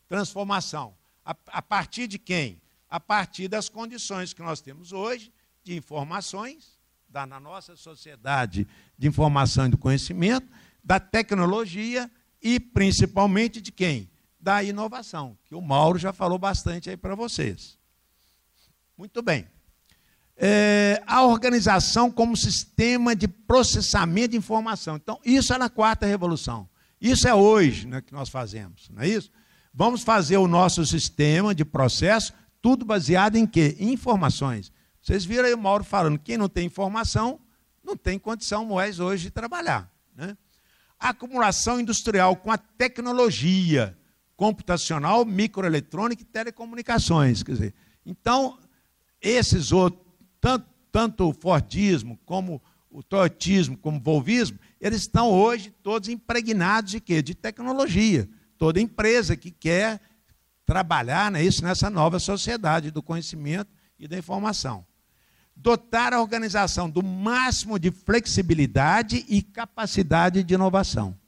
[0.09, 0.97] transformação.
[1.25, 2.61] A, a partir de quem?
[2.89, 8.66] A partir das condições que nós temos hoje de informações, da, na nossa sociedade
[8.99, 10.51] de informação e do conhecimento,
[10.83, 12.11] da tecnologia
[12.43, 14.11] e principalmente de quem?
[14.45, 17.79] Da inovação, que o Mauro já falou bastante aí para vocês.
[18.95, 19.47] Muito bem.
[20.37, 24.97] É, a organização como sistema de processamento de informação.
[24.97, 26.69] Então, isso é na quarta revolução.
[27.01, 29.31] Isso é hoje né, que nós fazemos, não é isso?
[29.73, 33.75] Vamos fazer o nosso sistema de processo, tudo baseado em quê?
[33.81, 34.71] Informações.
[35.01, 37.41] Vocês viram aí o Mauro falando, quem não tem informação,
[37.83, 39.91] não tem condição mais hoje de trabalhar.
[40.15, 40.37] Né?
[41.09, 43.97] acumulação industrial com a tecnologia
[44.36, 47.43] computacional, microeletrônica e telecomunicações.
[47.43, 47.74] Quer dizer,
[48.05, 48.59] então,
[49.20, 50.02] esses outros,
[50.40, 56.93] tanto tanto o Fordismo como o Toyotismo, como o Volvismo, eles estão hoje todos impregnados
[56.93, 57.20] de quê?
[57.20, 58.28] De tecnologia.
[58.56, 60.01] Toda empresa que quer
[60.65, 64.86] trabalhar né, isso nessa nova sociedade do conhecimento e da informação.
[65.56, 71.19] Dotar a organização do máximo de flexibilidade e capacidade de inovação.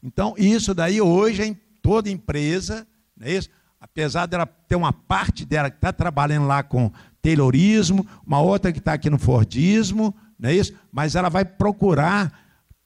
[0.00, 1.54] Então, isso daí hoje em
[1.86, 2.86] toda empresa,
[3.16, 3.48] não é isso?
[3.80, 6.90] apesar dela ter uma parte dela que está trabalhando lá com
[7.22, 10.76] Taylorismo, uma outra que está aqui no Fordismo, não é isso?
[10.92, 12.32] Mas ela vai procurar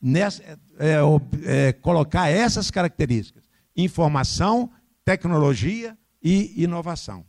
[0.01, 0.43] nessa,
[0.79, 0.99] é,
[1.45, 3.45] é, colocar essas características:
[3.77, 4.71] informação,
[5.05, 7.25] tecnologia e inovação.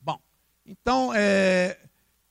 [0.00, 0.18] Bom,
[0.66, 1.78] então, o é,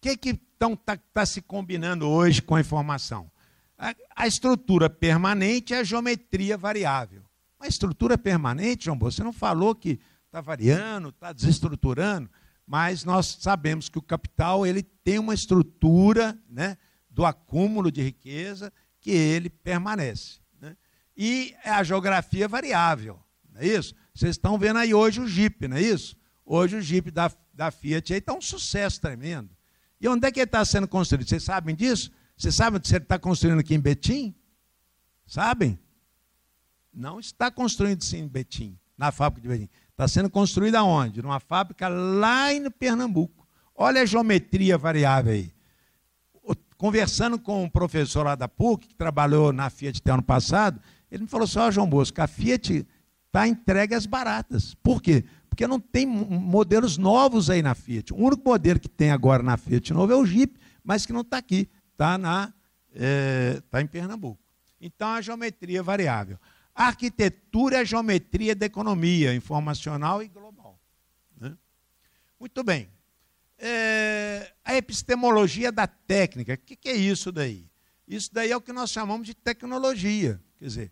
[0.01, 3.31] que que está tá se combinando hoje com a informação?
[3.77, 7.23] A, a estrutura permanente e a geometria variável.
[7.63, 12.29] Uma estrutura permanente, João Bolsa, você não falou que está variando, está desestruturando,
[12.67, 16.77] mas nós sabemos que o capital ele tem uma estrutura né,
[17.09, 18.69] do acúmulo de riqueza
[18.99, 20.41] que ele permanece.
[20.59, 20.75] Né?
[21.15, 23.17] E a geografia variável,
[23.49, 23.95] não é isso?
[24.13, 26.17] Vocês estão vendo aí hoje o Jeep, não é isso?
[26.45, 29.49] Hoje o Jeep da, da Fiat está um sucesso tremendo.
[30.01, 31.29] E onde é que ele está sendo construído?
[31.29, 32.11] Vocês sabem disso?
[32.35, 34.35] Vocês sabem se ele está construindo aqui em Betim?
[35.25, 35.79] Sabem?
[36.93, 39.69] Não está construindo sim em Betim, na fábrica de Betim.
[39.91, 41.21] Está sendo construída aonde?
[41.21, 43.47] Numa fábrica lá em Pernambuco.
[43.75, 45.51] Olha a geometria variável aí.
[46.77, 51.23] Conversando com um professor lá da PUC, que trabalhou na Fiat até ano passado, ele
[51.23, 52.85] me falou assim: Ó, João Bosco, a Fiat
[53.27, 54.75] está entregue às baratas.
[54.75, 55.23] Por quê?
[55.49, 58.13] Porque não tem modelos novos aí na Fiat.
[58.13, 61.21] O único modelo que tem agora na Fiat novo é o Jeep, mas que não
[61.21, 62.51] está aqui, está
[62.93, 64.39] é, tá em Pernambuco.
[64.81, 66.37] Então, a geometria variável.
[66.75, 70.79] Arquitetura é a geometria da economia informacional e global.
[71.39, 71.55] Né?
[72.39, 72.89] Muito bem.
[73.59, 76.55] É, a epistemologia da técnica.
[76.55, 77.69] O que, que é isso daí?
[78.07, 80.41] Isso daí é o que nós chamamos de tecnologia.
[80.57, 80.91] Quer dizer,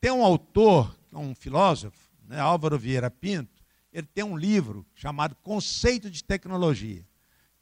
[0.00, 3.62] tem um autor, um filósofo, né, Álvaro Vieira Pinto,
[3.92, 7.04] ele tem um livro chamado Conceito de Tecnologia,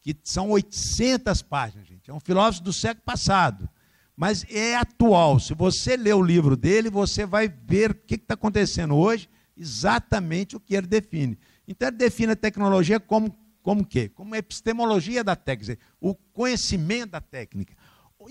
[0.02, 2.10] que são 800 páginas, gente.
[2.10, 3.68] É um filósofo do século passado
[4.16, 5.38] mas é atual.
[5.38, 10.56] Se você ler o livro dele, você vai ver o que está acontecendo hoje, exatamente
[10.56, 11.38] o que ele define.
[11.68, 14.08] Então ele define a tecnologia como como quê?
[14.08, 17.74] Como epistemologia da técnica, o conhecimento da técnica.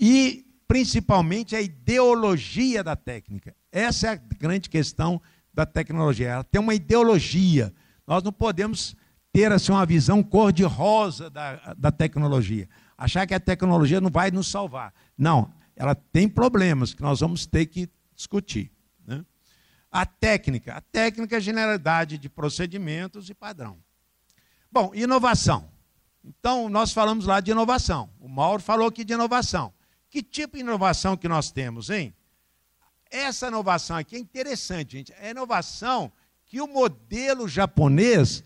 [0.00, 3.54] E principalmente a ideologia da técnica.
[3.70, 5.20] Essa é a grande questão
[5.52, 6.28] da tecnologia.
[6.28, 7.70] Ela tem uma ideologia.
[8.06, 8.96] Nós não podemos
[9.30, 12.66] ter assim, uma visão cor-de-rosa da, da tecnologia.
[12.96, 14.94] Achar que a tecnologia não vai nos salvar.
[15.18, 18.72] Não, ela tem problemas que nós vamos ter que discutir.
[19.06, 19.24] Né?
[19.92, 20.74] A técnica.
[20.74, 23.78] A técnica é a generalidade de procedimentos e padrão.
[24.72, 25.70] Bom, inovação.
[26.24, 28.10] Então, nós falamos lá de inovação.
[28.18, 29.72] O Mauro falou aqui de inovação.
[30.10, 32.14] Que tipo de inovação que nós temos, hein?
[33.10, 35.12] Essa inovação aqui é interessante, gente.
[35.12, 36.10] É a inovação
[36.46, 38.42] que o modelo japonês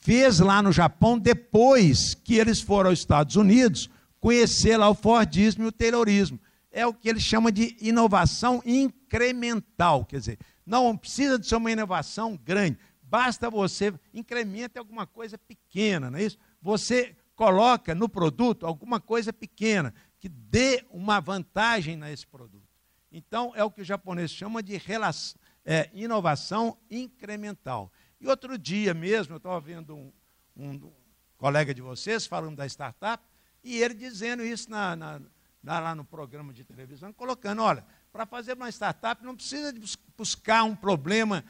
[0.00, 3.88] fez lá no Japão depois que eles foram aos Estados Unidos
[4.20, 6.38] conhecer lá o Fordismo e o Taylorismo
[6.74, 10.04] é o que ele chama de inovação incremental.
[10.04, 16.10] Quer dizer, não precisa de ser uma inovação grande, basta você incremente alguma coisa pequena,
[16.10, 16.36] não é isso?
[16.60, 22.68] Você coloca no produto alguma coisa pequena que dê uma vantagem nesse produto.
[23.12, 27.92] Então, é o que o japonês chama de relação, é, inovação incremental.
[28.20, 30.12] E outro dia mesmo, eu estava vendo um,
[30.56, 30.92] um,
[31.36, 33.22] colega de vocês falando da startup,
[33.62, 35.20] e ele dizendo isso na, na
[35.64, 39.74] lá no programa de televisão, colocando, olha, para fazer uma startup não precisa
[40.16, 41.42] buscar um problema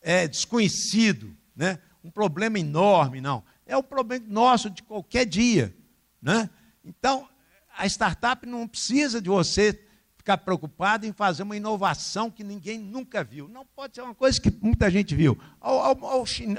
[0.00, 1.78] é, desconhecido, né?
[2.04, 3.42] um problema enorme, não.
[3.66, 5.74] É um problema nosso de qualquer dia.
[6.20, 6.50] Né?
[6.84, 7.28] Então,
[7.76, 9.80] a startup não precisa de você
[10.16, 13.48] ficar preocupado em fazer uma inovação que ninguém nunca viu.
[13.48, 15.38] Não pode ser uma coisa que muita gente viu.
[15.60, 15.98] Ao,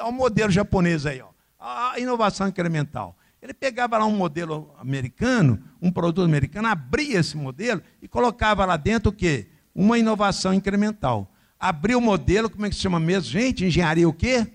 [0.01, 1.29] ao modelo japonês aí, ó,
[1.59, 3.17] a inovação incremental.
[3.43, 8.77] Ele pegava lá um modelo americano, um produto americano, abria esse modelo e colocava lá
[8.77, 9.47] dentro o quê?
[9.75, 11.29] Uma inovação incremental.
[11.59, 13.29] Abria o modelo, como é que se chama mesmo?
[13.29, 14.47] Gente, engenharia o quê?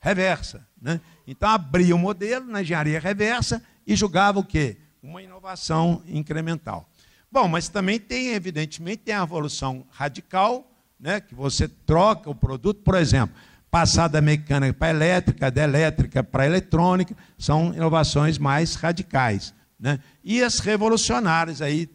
[0.00, 0.66] Reversa.
[0.82, 1.00] Né?
[1.28, 4.78] Então abria o modelo na engenharia reversa e julgava o quê?
[5.00, 6.90] Uma inovação incremental.
[7.30, 10.68] Bom, mas também tem, evidentemente, tem a evolução radical,
[10.98, 13.36] né, que você troca o produto, por exemplo,
[13.76, 19.52] passar da mecânica para a elétrica, da elétrica para a eletrônica, são inovações mais radicais.
[19.78, 20.00] Né?
[20.24, 21.86] E as revolucionárias aí,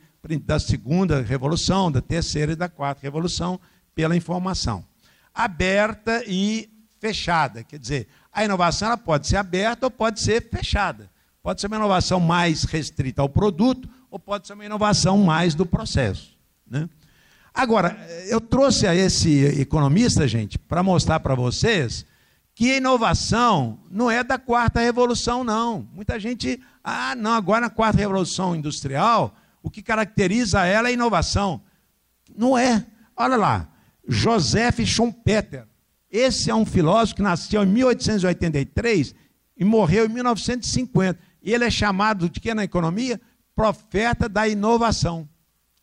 [0.45, 3.59] da segunda revolução, da terceira e da quarta revolução,
[3.95, 4.85] pela informação.
[5.33, 11.09] Aberta e fechada, quer dizer, a inovação ela pode ser aberta ou pode ser fechada.
[11.41, 15.65] Pode ser uma inovação mais restrita ao produto, ou pode ser uma inovação mais do
[15.65, 16.37] processo.
[16.69, 16.87] Né?
[17.53, 17.97] Agora,
[18.27, 22.05] eu trouxe a esse economista, gente, para mostrar para vocês
[22.55, 25.87] que inovação não é da quarta revolução, não.
[25.93, 31.61] Muita gente, ah, não, agora na quarta revolução industrial, o que caracteriza ela é inovação.
[32.35, 32.85] Não é.
[33.15, 33.69] Olha lá,
[34.07, 35.67] Joseph Schumpeter.
[36.09, 39.15] Esse é um filósofo que nasceu em 1883
[39.57, 41.19] e morreu em 1950.
[41.41, 43.19] E ele é chamado de que na economia?
[43.55, 45.27] Profeta da inovação.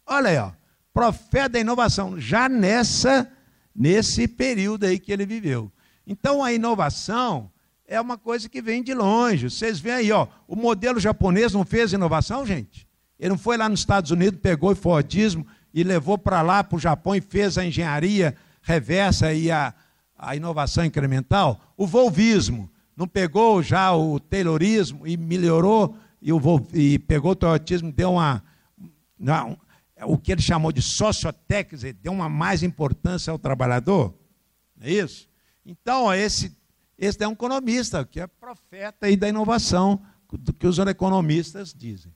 [0.07, 0.51] Olha aí, ó,
[0.98, 3.30] profeta da inovação, já nessa
[3.72, 5.70] nesse período aí que ele viveu.
[6.04, 7.48] Então a inovação
[7.86, 9.48] é uma coisa que vem de longe.
[9.48, 12.84] Vocês veem aí, ó, o modelo japonês não fez inovação, gente?
[13.16, 16.74] Ele não foi lá nos Estados Unidos, pegou o Fordismo e levou para lá, para
[16.74, 19.72] o Japão, e fez a engenharia reversa e a,
[20.18, 21.60] a inovação incremental.
[21.76, 26.40] O volvismo não pegou já o Taylorismo e melhorou, e, o,
[26.74, 28.42] e pegou o Toyotismo, deu uma,
[29.16, 29.56] uma,
[30.04, 34.14] o que ele chamou de sociotécnica, deu uma mais importância ao trabalhador.
[34.76, 35.28] Não é isso?
[35.64, 36.56] Então, esse,
[36.96, 40.00] esse é um economista, que é profeta aí da inovação,
[40.30, 42.14] do que os economistas dizem.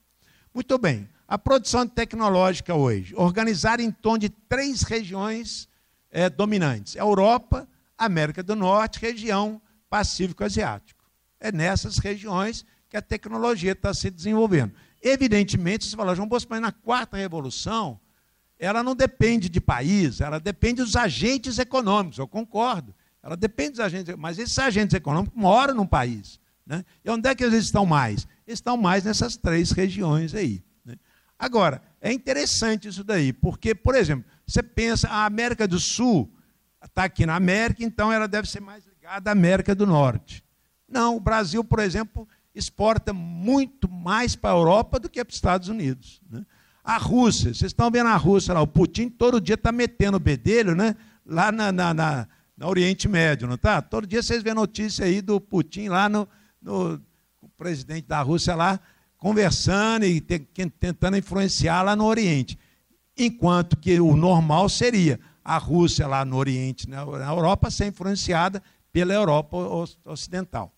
[0.54, 1.08] Muito bem.
[1.26, 5.68] A produção tecnológica hoje, organizada em torno de três regiões
[6.10, 11.02] é, dominantes: Europa, América do Norte, região Pacífico Asiático.
[11.40, 14.72] É nessas regiões que a tecnologia está se desenvolvendo.
[15.02, 17.98] Evidentemente, você fala, João Bosco, mas na quarta revolução,
[18.58, 22.94] ela não depende de país, ela depende dos agentes econômicos, eu concordo.
[23.20, 26.40] Ela depende dos agentes, mas esses agentes econômicos moram num país.
[26.64, 26.84] Né?
[27.04, 28.26] E onde é que eles estão mais?
[28.46, 30.62] Eles estão mais nessas três regiões aí.
[30.84, 30.96] Né?
[31.38, 36.32] Agora, é interessante isso daí, porque, por exemplo, você pensa, a América do Sul
[36.84, 38.84] está aqui na América, então ela deve ser mais
[39.22, 40.44] da América do Norte.
[40.88, 45.36] Não, o Brasil, por exemplo, exporta muito mais para a Europa do que para os
[45.36, 46.20] Estados Unidos.
[46.30, 46.44] Né?
[46.84, 50.20] A Rússia, vocês estão vendo a Rússia lá, o Putin todo dia está metendo o
[50.20, 50.96] bedelho né?
[51.24, 53.80] lá na, na, na, na, Oriente Médio, não está?
[53.80, 56.28] Todo dia vocês vêem notícia aí do Putin lá no,
[56.60, 57.00] no
[57.40, 58.78] o presidente da Rússia lá,
[59.16, 62.58] conversando e te, tentando influenciar lá no Oriente.
[63.16, 68.62] Enquanto que o normal seria a Rússia lá no Oriente, na Europa, ser influenciada
[68.92, 69.56] pela Europa
[70.04, 70.72] Ocidental.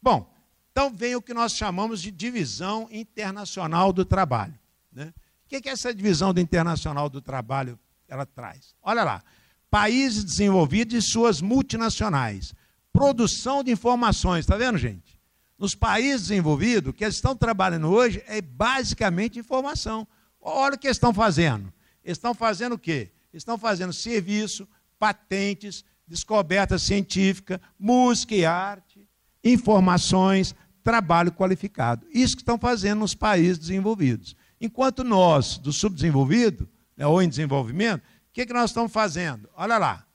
[0.00, 0.30] Bom,
[0.76, 4.52] então vem o que nós chamamos de divisão internacional do trabalho.
[4.92, 5.06] Né?
[5.46, 8.74] O que, que essa divisão do internacional do trabalho ela traz?
[8.82, 9.24] Olha lá,
[9.70, 12.52] países desenvolvidos e suas multinacionais,
[12.92, 15.18] produção de informações, está vendo, gente?
[15.58, 20.06] Nos países desenvolvidos, o que eles estão trabalhando hoje é basicamente informação.
[20.38, 21.72] Olha o que eles estão fazendo.
[22.04, 23.10] Eles estão fazendo o quê?
[23.32, 29.08] Estão fazendo serviço, patentes, descoberta científica, música e arte,
[29.42, 30.54] informações,
[30.86, 32.06] trabalho qualificado.
[32.14, 34.36] Isso que estão fazendo nos países desenvolvidos.
[34.60, 39.48] Enquanto nós, do subdesenvolvido, né, ou em desenvolvimento, o que, que nós estamos fazendo?
[39.56, 40.06] Olha lá,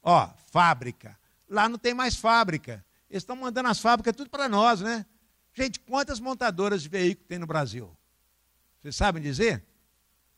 [0.00, 1.18] ó, fábrica.
[1.48, 2.84] Lá não tem mais fábrica.
[3.10, 5.04] Eles estão mandando as fábricas tudo para nós, né?
[5.52, 7.90] Gente, quantas montadoras de veículo tem no Brasil?
[8.80, 9.64] Vocês sabem dizer?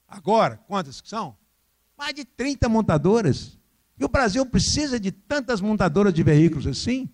[0.08, 1.36] Agora, quantas que são?
[1.98, 3.58] Mais de 30 montadoras.
[3.98, 7.10] E o Brasil precisa de tantas montadoras de veículos assim?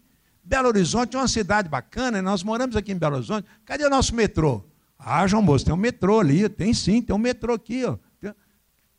[0.49, 3.47] Belo Horizonte é uma cidade bacana, nós moramos aqui em Belo Horizonte.
[3.67, 4.65] Cadê o nosso metrô?
[4.99, 7.83] Ah, João Moço, tem um metrô ali, tem sim, tem um metrô aqui.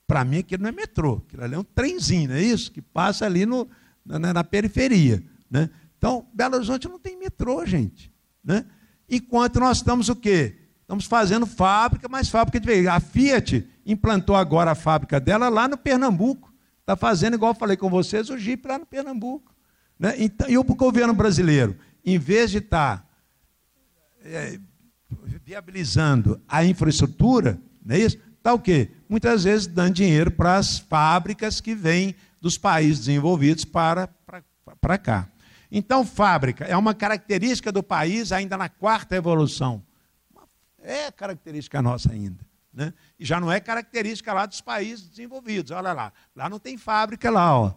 [0.05, 2.71] Para mim, aquilo não é metrô, aquilo ali é um trenzinho, não é isso?
[2.71, 3.67] Que passa ali no,
[4.05, 5.23] na, na periferia.
[5.49, 5.71] Né?
[5.97, 8.13] Então, Belo Horizonte não tem metrô, gente.
[8.43, 8.63] Né?
[9.09, 10.55] Enquanto nós estamos o quê?
[10.81, 12.95] Estamos fazendo fábrica, mas fábrica de veículos.
[12.95, 16.53] A Fiat implantou agora a fábrica dela lá no Pernambuco.
[16.81, 19.51] Está fazendo, igual eu falei com vocês, o Jeep lá no Pernambuco.
[19.99, 20.15] Né?
[20.17, 23.05] Então, e o governo brasileiro, em vez de estar tá,
[24.23, 24.57] é,
[25.43, 28.17] viabilizando a infraestrutura, não é isso?
[28.37, 28.89] Está o quê?
[29.09, 34.43] Muitas vezes dando dinheiro para as fábricas que vêm dos países desenvolvidos para, para,
[34.79, 35.29] para cá.
[35.69, 39.83] Então, fábrica é uma característica do país ainda na quarta evolução.
[40.81, 42.47] É característica nossa ainda.
[42.73, 42.93] Né?
[43.19, 45.71] E já não é característica lá dos países desenvolvidos.
[45.71, 47.59] Olha lá, lá não tem fábrica lá.
[47.59, 47.73] Ó.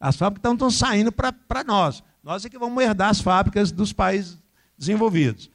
[0.00, 2.02] As fábricas estão saindo para nós.
[2.22, 4.38] Nós é que vamos herdar as fábricas dos países
[4.76, 5.50] desenvolvidos.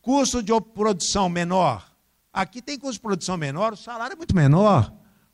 [0.00, 1.86] Custo de produção menor.
[2.32, 4.92] Aqui tem custo de produção menor, o salário é muito menor.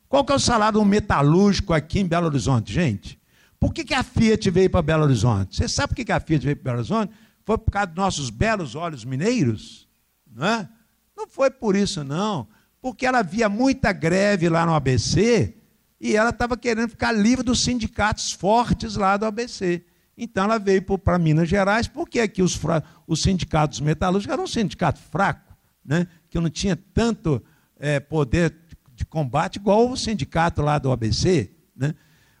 [0.09, 3.19] Qual que é o salário do metalúrgico aqui em Belo Horizonte, gente?
[3.59, 5.55] Por que, que a Fiat veio para Belo Horizonte?
[5.55, 7.13] Você sabe por que, que a Fiat veio para Belo Horizonte?
[7.45, 9.87] Foi por causa dos nossos belos olhos mineiros?
[10.29, 10.69] Não é?
[11.15, 12.47] Não foi por isso, não
[12.83, 15.55] porque ela via muita greve lá no ABC
[16.03, 19.85] e ela estava querendo ficar livre dos sindicatos fortes lá do ABC.
[20.17, 22.59] Então ela veio para Minas Gerais, porque aqui os,
[23.07, 26.05] os sindicatos metalúrgicos eram um sindicato fraco, né?
[26.29, 27.41] que não tinha tanto
[27.79, 28.53] é, poder
[28.93, 31.51] de combate igual o sindicato lá do ABC.
[31.73, 31.95] Né?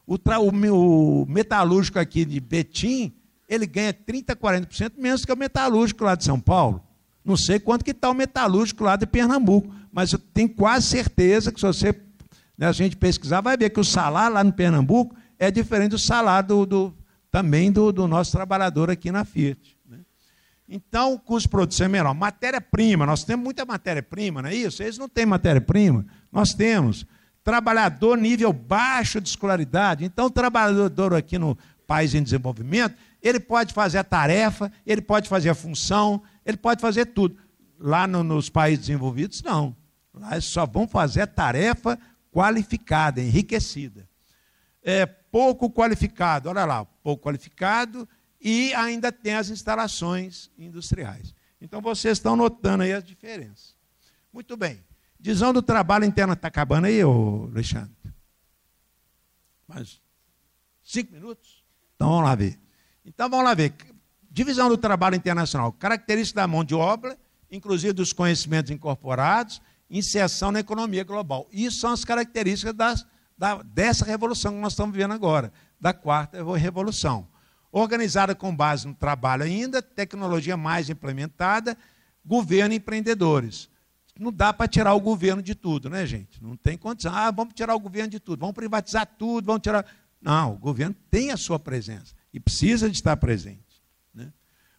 [0.05, 3.13] O, o, o metalúrgico aqui de Betim,
[3.47, 6.83] ele ganha 30%, 40% menos que o metalúrgico lá de São Paulo.
[7.23, 11.49] Não sei quanto que está o metalúrgico lá de Pernambuco, mas eu tenho quase certeza
[11.49, 11.93] que se você
[12.57, 15.99] né, a gente pesquisar, vai ver que o salário lá no Pernambuco é diferente do
[15.99, 16.97] salário do, do
[17.31, 19.75] também do, do, nosso trabalhador aqui na Fiat.
[19.89, 19.99] Né?
[20.69, 22.13] Então, o custo de produção é menor.
[22.13, 24.83] Matéria-prima, nós temos muita matéria-prima, não é isso?
[24.83, 27.07] Eles não têm matéria-prima, nós temos.
[27.43, 30.05] Trabalhador nível baixo de escolaridade.
[30.05, 31.57] Então, o trabalhador aqui no
[31.87, 36.79] país em desenvolvimento, ele pode fazer a tarefa, ele pode fazer a função, ele pode
[36.81, 37.35] fazer tudo.
[37.79, 39.75] Lá no, nos países desenvolvidos, não.
[40.13, 41.97] Lá eles só vão fazer a tarefa
[42.33, 44.09] qualificada, enriquecida.
[44.81, 48.09] É pouco qualificado, olha lá, pouco qualificado
[48.41, 51.33] e ainda tem as instalações industriais.
[51.61, 53.77] Então vocês estão notando aí as diferenças.
[54.33, 54.83] Muito bem.
[55.17, 57.95] Divisão do trabalho interno está acabando aí, ô Alexandre?
[59.65, 60.01] Mais
[60.83, 61.63] cinco minutos?
[61.95, 62.59] Então vamos lá ver.
[63.05, 63.73] Então vamos lá ver.
[64.29, 65.71] Divisão do trabalho internacional.
[65.71, 67.17] Característica da mão de obra,
[67.49, 69.61] inclusive dos conhecimentos incorporados,
[69.93, 71.47] inserção na economia global.
[71.51, 73.05] Isso são as características das,
[73.37, 77.27] da, dessa revolução que nós estamos vivendo agora, da quarta revolução.
[77.71, 81.77] Organizada com base no trabalho ainda, tecnologia mais implementada,
[82.25, 83.69] governo e empreendedores.
[84.19, 86.41] Não dá para tirar o governo de tudo, né, gente?
[86.41, 87.13] Não tem condição.
[87.13, 89.85] Ah, vamos tirar o governo de tudo, vamos privatizar tudo, vamos tirar.
[90.21, 93.83] Não, o governo tem a sua presença e precisa de estar presente.
[94.13, 94.31] Né?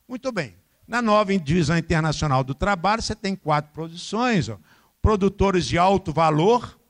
[0.09, 0.57] Muito bem.
[0.87, 4.49] Na nova divisão internacional do trabalho, você tem quatro posições.
[4.49, 4.59] Ó
[5.05, 6.81] produtores de alto valor,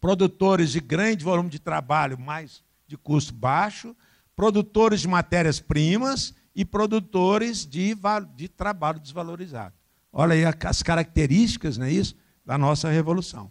[0.00, 3.96] produtores de grande volume de trabalho, mas de custo baixo,
[4.36, 7.92] produtores de matérias-primas e produtores de,
[8.36, 9.74] de trabalho desvalorizado.
[10.12, 12.14] Olha aí as características, não é isso,
[12.46, 13.50] da nossa revolução.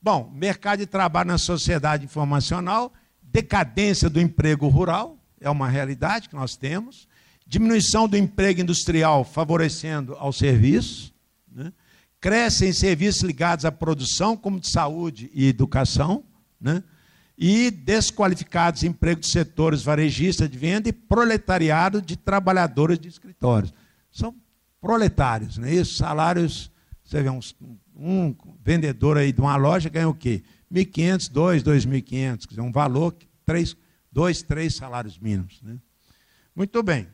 [0.00, 6.36] Bom, mercado de trabalho na sociedade informacional, decadência do emprego rural, é uma realidade que
[6.36, 7.08] nós temos,
[7.44, 11.13] diminuição do emprego industrial favorecendo ao serviço?
[12.24, 16.24] Crescem serviços ligados à produção, como de saúde e educação,
[16.58, 16.82] né?
[17.36, 23.74] e desqualificados empregos de setores varejistas de venda e proletariado de trabalhadores de escritórios.
[24.10, 24.34] São
[24.80, 25.98] proletários, não é isso?
[25.98, 26.70] Salários,
[27.04, 27.40] você vê, um,
[27.94, 28.34] um
[28.64, 30.42] vendedor aí de uma loja ganha o quê?
[30.72, 33.14] 1.500, 2, 2.500, quer dizer, um valor,
[33.44, 33.76] três,
[34.10, 35.60] dois, três salários mínimos.
[35.60, 35.76] Né?
[36.56, 37.06] Muito bem.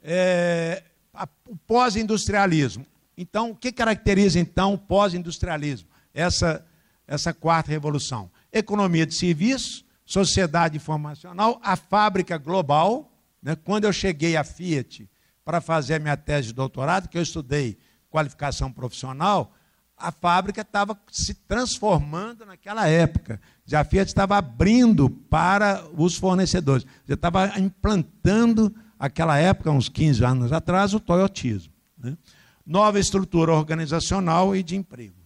[0.00, 2.86] É, a, o pós-industrialismo.
[3.16, 5.88] Então, o que caracteriza então o pós-industrialismo?
[6.14, 6.64] Essa,
[7.06, 8.30] essa quarta revolução.
[8.52, 13.12] Economia de serviços, sociedade informacional, a fábrica global.
[13.42, 13.56] Né?
[13.56, 15.08] Quando eu cheguei à Fiat
[15.44, 17.78] para fazer a minha tese de doutorado, que eu estudei
[18.10, 19.54] qualificação profissional,
[19.96, 23.40] a fábrica estava se transformando naquela época.
[23.64, 26.86] Já a Fiat estava abrindo para os fornecedores.
[27.06, 31.72] Já estava implantando, aquela época, uns 15 anos atrás, o toyotismo.
[31.96, 32.16] Né?
[32.64, 35.16] Nova estrutura organizacional e de emprego.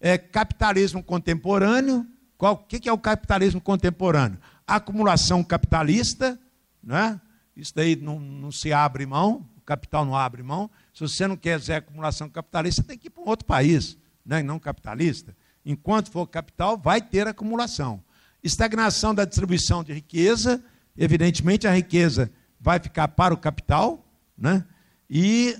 [0.00, 2.06] É, capitalismo contemporâneo.
[2.38, 4.38] O que, que é o capitalismo contemporâneo?
[4.66, 6.38] Acumulação capitalista,
[6.82, 7.20] né?
[7.56, 10.70] isso daí não, não se abre mão, o capital não abre mão.
[10.94, 14.42] Se você não quiser acumulação capitalista, tem que ir para um outro país, né?
[14.42, 15.36] não capitalista.
[15.66, 18.02] Enquanto for capital, vai ter acumulação.
[18.42, 20.62] Estagnação da distribuição de riqueza,
[20.96, 22.30] evidentemente a riqueza
[22.60, 24.06] vai ficar para o capital,
[24.36, 24.64] né?
[25.10, 25.56] e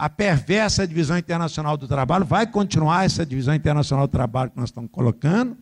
[0.00, 4.70] a perversa divisão internacional do trabalho, vai continuar essa divisão internacional do trabalho que nós
[4.70, 5.58] estamos colocando.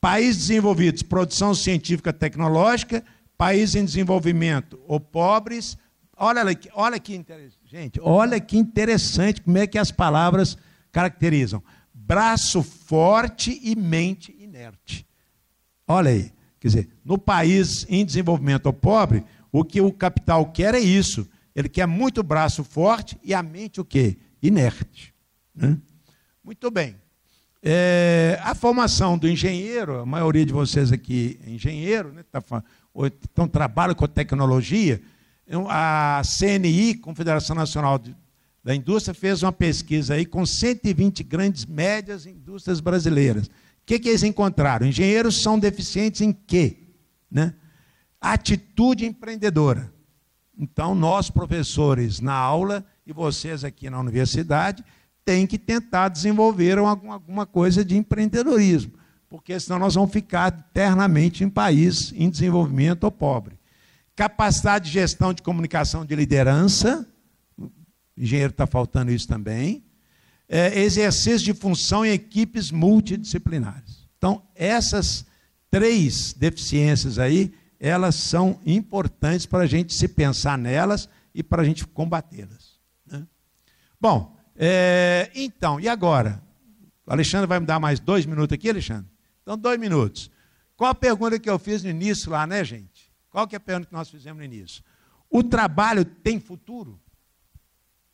[0.00, 3.04] Países desenvolvidos, produção científica tecnológica,
[3.36, 5.78] países em desenvolvimento ou pobres.
[6.16, 6.42] Olha,
[6.74, 10.58] olha que interessante, gente, olha que interessante como é que as palavras
[10.90, 11.62] caracterizam.
[11.94, 15.06] Braço forte e mente inerte.
[15.86, 20.74] Olha aí, quer dizer, no país em desenvolvimento ou pobre, o que o capital quer
[20.74, 21.28] é isso
[21.58, 24.16] ele quer muito braço forte e a mente o quê?
[24.40, 25.12] Inerte.
[25.52, 25.76] Né?
[26.44, 26.94] Muito bem.
[27.60, 32.40] É, a formação do engenheiro, a maioria de vocês aqui é engenheiro, né, tá,
[33.28, 35.02] então trabalha com tecnologia.
[35.68, 38.14] A CNI, Confederação Nacional de,
[38.62, 43.48] da Indústria, fez uma pesquisa aí com 120 grandes médias indústrias brasileiras.
[43.48, 43.50] O
[43.84, 44.86] que, que eles encontraram?
[44.86, 46.76] Engenheiros são deficientes em quê?
[47.28, 47.52] Né?
[48.20, 49.97] Atitude empreendedora.
[50.58, 54.84] Então, nós, professores, na aula, e vocês aqui na universidade,
[55.24, 58.92] têm que tentar desenvolver alguma, coisa de empreendedorismo,
[59.28, 63.56] porque senão nós vamos ficar eternamente em país em desenvolvimento ou pobre.
[64.16, 67.06] capacidade de gestão de comunicação de liderança,
[68.16, 69.84] engenheiro está faltando isso também,
[70.48, 74.08] é, exercício de função em equipes multidisciplinares.
[74.16, 75.24] Então, essas
[75.70, 81.64] três deficiências aí, elas são importantes para a gente se pensar nelas e para a
[81.64, 82.78] gente combatê-las.
[83.06, 83.26] Né?
[84.00, 86.42] Bom, é, então, e agora?
[87.06, 89.10] O Alexandre vai me dar mais dois minutos aqui, Alexandre?
[89.42, 90.30] Então, dois minutos.
[90.76, 93.10] Qual a pergunta que eu fiz no início lá, né, gente?
[93.30, 94.82] Qual que é a pergunta que nós fizemos no início?
[95.30, 97.00] O trabalho tem futuro?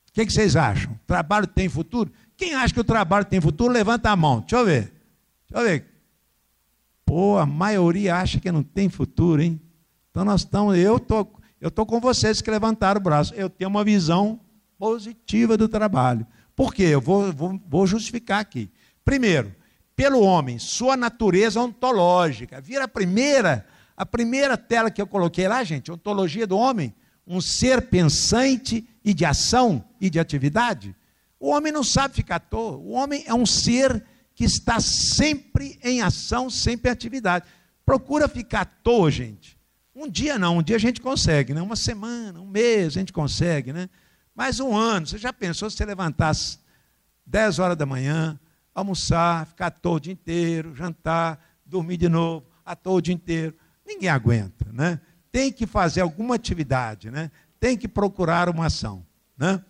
[0.09, 0.93] O que, que vocês acham?
[0.93, 2.12] O trabalho tem futuro?
[2.36, 4.41] Quem acha que o trabalho tem futuro, levanta a mão.
[4.41, 4.93] Deixa eu ver.
[5.49, 5.94] Deixa eu ver.
[7.15, 9.61] Pô, a maioria acha que não tem futuro, hein?
[10.11, 11.24] Então nós estamos, eu tô,
[11.61, 13.32] eu tô com vocês que levantaram o braço.
[13.35, 14.41] Eu tenho uma visão
[14.77, 16.27] positiva do trabalho.
[16.57, 16.82] Por quê?
[16.82, 18.69] Eu vou, vou, vou justificar aqui.
[19.05, 19.55] Primeiro,
[19.95, 22.61] pelo homem, sua natureza ontológica.
[22.61, 23.65] Vira a primeira,
[23.97, 26.93] a primeira tela que eu coloquei lá, gente, ontologia do homem,
[27.24, 30.97] um ser pensante e de ação e de atividade.
[31.39, 32.77] O homem não sabe ficar à toa.
[32.77, 34.05] O homem é um ser
[34.35, 37.47] que está sempre em ação, sempre em atividade.
[37.86, 39.59] Procura ficar à toa, gente.
[39.94, 41.62] Um dia não, um dia a gente consegue, né?
[41.62, 43.89] Uma semana, um mês a gente consegue, né?
[44.35, 46.59] Mas um ano, você já pensou se você levantasse
[47.24, 48.39] 10 horas da manhã,
[48.74, 53.15] almoçar, ficar à toa o dia inteiro, jantar, dormir de novo, à toa o dia
[53.15, 53.55] inteiro?
[53.86, 55.01] Ninguém aguenta, né?
[55.31, 57.31] Tem que fazer alguma atividade, né?
[57.61, 59.06] Tem que procurar uma ação,
[59.39, 59.62] né?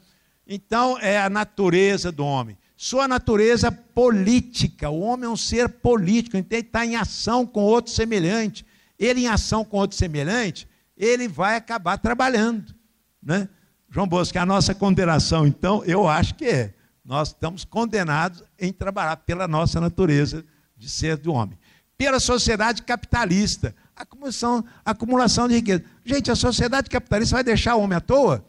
[0.46, 2.56] Então, é a natureza do homem.
[2.84, 4.90] Sua natureza política.
[4.90, 8.62] O homem é um ser político, então ele está em ação com outro semelhante.
[8.98, 12.74] Ele em ação com outro semelhante, ele vai acabar trabalhando.
[13.22, 13.48] Né?
[13.88, 16.74] João Bosco, a nossa condenação, então, eu acho que é.
[17.02, 20.44] Nós estamos condenados em trabalhar pela nossa natureza
[20.76, 21.58] de ser do homem.
[21.96, 25.84] Pela sociedade capitalista, acumulação, acumulação de riqueza.
[26.04, 28.44] Gente, a sociedade capitalista vai deixar o homem à toa?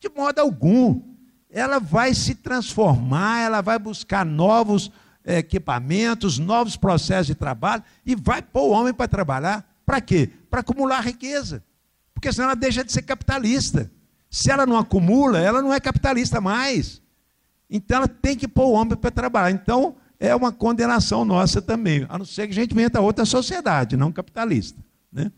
[0.00, 1.13] De modo algum
[1.54, 4.90] ela vai se transformar, ela vai buscar novos
[5.24, 9.64] eh, equipamentos, novos processos de trabalho e vai pôr o homem para trabalhar.
[9.86, 10.28] Para quê?
[10.50, 11.62] Para acumular riqueza.
[12.12, 13.88] Porque senão ela deixa de ser capitalista.
[14.28, 17.00] Se ela não acumula, ela não é capitalista mais.
[17.70, 19.52] Então ela tem que pôr o homem para trabalhar.
[19.52, 23.96] Então é uma condenação nossa também, a não ser que a gente inventa outra sociedade,
[23.96, 24.80] não capitalista.
[25.12, 25.30] Né?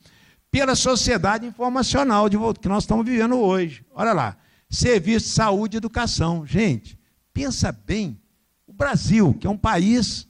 [0.50, 3.84] Pela sociedade informacional de, que nós estamos vivendo hoje.
[3.94, 4.36] Olha lá
[4.68, 6.46] serviço de saúde e educação.
[6.46, 6.98] Gente,
[7.32, 8.20] pensa bem,
[8.66, 10.26] o Brasil, que é um país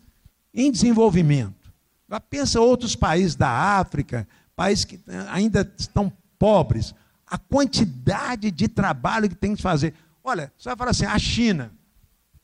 [0.52, 1.72] em desenvolvimento,
[2.28, 5.00] pensa outros países da África, países que
[5.30, 6.94] ainda estão pobres,
[7.26, 9.94] a quantidade de trabalho que tem que fazer.
[10.22, 11.72] Olha, você vai falar assim, a China,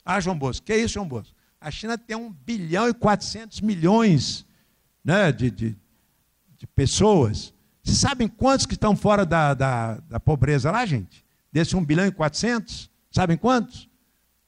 [0.05, 1.35] ah, João Bosco, que é isso, João Bosco?
[1.61, 4.45] A China tem 1 bilhão e 400 milhões
[5.05, 5.77] né, de, de,
[6.59, 7.55] de pessoas.
[7.83, 11.25] Vocês sabem quantos que estão fora da, da, da pobreza lá, gente?
[11.53, 13.89] Desse 1 bilhão e 400, sabem quantos?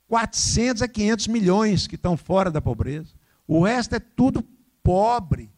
[0.08, 3.12] 400 a 500 milhões que estão fora da pobreza.
[3.46, 4.44] O resto é tudo
[4.82, 5.50] pobre.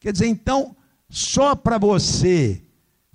[0.00, 0.76] Quer dizer, então,
[1.08, 2.62] só para você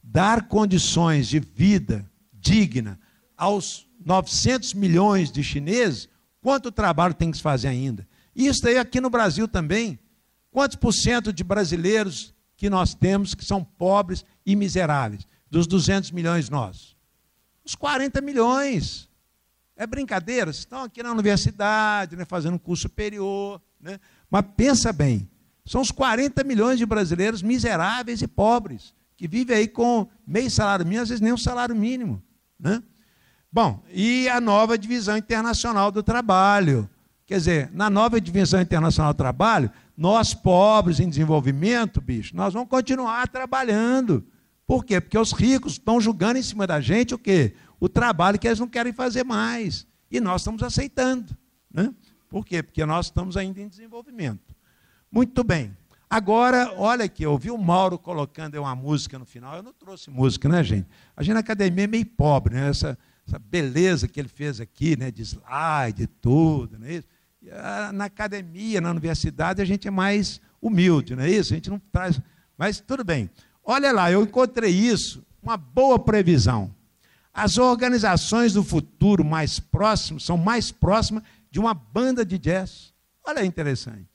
[0.03, 2.99] dar condições de vida digna
[3.36, 6.10] aos 900 milhões de chineses,
[6.41, 8.07] quanto trabalho tem que se fazer ainda?
[8.36, 9.99] Isso aí aqui no Brasil também.
[10.52, 15.28] Quantos por cento de brasileiros que nós temos que são pobres e miseráveis?
[15.49, 16.95] Dos 200 milhões nós.
[17.70, 19.08] Os 40 milhões.
[19.78, 20.52] É brincadeira?
[20.52, 23.62] Vocês estão aqui na universidade, né, fazendo curso superior.
[23.80, 24.00] Né?
[24.28, 25.30] Mas pensa bem,
[25.64, 30.84] são os 40 milhões de brasileiros miseráveis e pobres, que vivem aí com meio salário
[30.84, 32.24] mínimo, às vezes nem um salário mínimo.
[32.60, 32.82] Né?
[33.52, 36.90] Bom, e a nova divisão internacional do trabalho.
[37.28, 42.68] Quer dizer, na nova divisão internacional do trabalho, nós pobres em desenvolvimento, bicho, nós vamos
[42.68, 44.26] continuar trabalhando.
[44.70, 45.02] Por quê?
[45.02, 47.56] Porque os ricos estão julgando em cima da gente o quê?
[47.80, 49.88] O trabalho que eles não querem fazer mais.
[50.12, 51.36] E nós estamos aceitando.
[51.74, 51.91] Né?
[52.30, 52.62] Por quê?
[52.62, 54.56] Porque nós estamos ainda em desenvolvimento.
[55.12, 55.76] Muito bem.
[56.08, 59.56] Agora, olha aqui, eu o Mauro colocando uma música no final.
[59.56, 60.88] Eu não trouxe música, né, gente?
[61.18, 62.70] A gente na academia é meio pobre, né?
[62.70, 62.96] Essa,
[63.28, 65.10] essa beleza que ele fez aqui, né?
[65.10, 67.08] De slide, tudo, não é isso?
[67.91, 71.54] Na academia, na universidade, a gente é mais humilde, não é isso?
[71.54, 72.22] A gente não traz.
[72.56, 73.32] Mas tudo bem.
[73.72, 76.74] Olha lá, eu encontrei isso, uma boa previsão.
[77.32, 81.22] As organizações do futuro mais próximas são mais próximas
[81.52, 82.91] de uma banda de jazz.
[83.24, 84.10] Olha, interessante.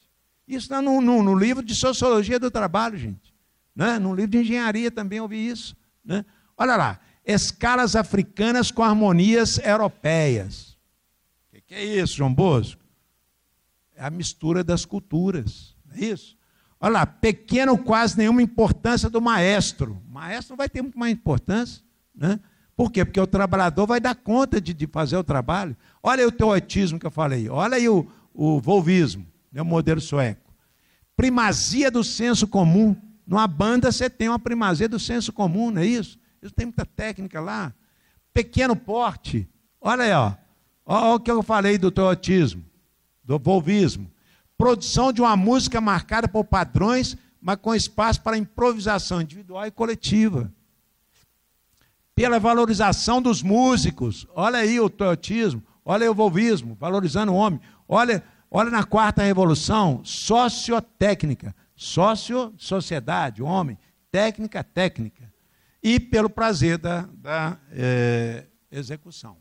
[0.48, 3.32] Isso está no, no, no, livro de Sociologia do Trabalho, gente.
[3.76, 3.96] Né?
[4.00, 5.76] No livro de Engenharia também ouvi isso.
[6.04, 6.24] Né?
[6.56, 10.76] Olha lá, escalas africanas com harmonias europeias.
[11.46, 12.82] O que, que, é isso, João Bosco?
[13.94, 15.76] É a mistura das culturas.
[15.86, 16.36] Não é isso?
[16.84, 19.98] Olha lá, pequeno quase nenhuma importância do maestro.
[20.06, 21.82] O maestro vai ter muito mais importância.
[22.14, 22.38] Né?
[22.76, 23.06] Por quê?
[23.06, 25.74] Porque o trabalhador vai dar conta de, de fazer o trabalho.
[26.02, 27.48] Olha aí o teotismo que eu falei.
[27.48, 30.52] Olha aí o, o volvismo, né, o modelo sueco.
[31.16, 32.94] Primazia do senso comum.
[33.26, 36.18] Numa banda você tem uma primazia do senso comum, não é isso?
[36.42, 37.72] Isso tem muita técnica lá.
[38.34, 39.48] Pequeno porte.
[39.80, 40.34] Olha aí, ó.
[40.84, 42.62] Olha o que eu falei do teotismo,
[43.24, 44.12] do volvismo.
[44.64, 50.50] Produção de uma música marcada por padrões, mas com espaço para improvisação individual e coletiva.
[52.14, 54.26] Pela valorização dos músicos.
[54.34, 57.60] Olha aí o teotismo, olha aí o volvismo, valorizando o homem.
[57.86, 61.54] Olha, olha na quarta revolução, sociotécnica.
[61.76, 63.78] Sócio, sociedade, homem.
[64.10, 65.30] Técnica, técnica.
[65.82, 69.36] E pelo prazer da, da é, execução.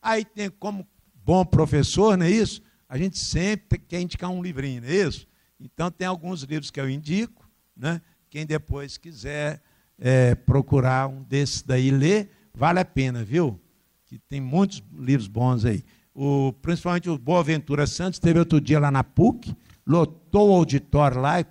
[0.00, 2.62] Aí tem como bom professor, não é isso?
[2.92, 5.26] A gente sempre quer indicar um livrinho, não é isso?
[5.58, 8.02] Então tem alguns livros que eu indico, né?
[8.28, 9.62] Quem depois quiser
[9.98, 13.58] é, procurar um desses daí ler, vale a pena, viu?
[14.04, 15.82] Que tem muitos livros bons aí.
[16.14, 19.56] O, principalmente o Boaventura Santos, teve outro dia lá na PUC,
[19.86, 21.42] lotou o auditório lá,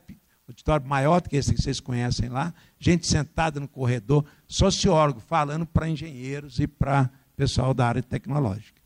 [0.48, 5.66] auditório maior do que esse que vocês conhecem lá, gente sentada no corredor, sociólogo falando
[5.66, 8.81] para engenheiros e para pessoal da área tecnológica.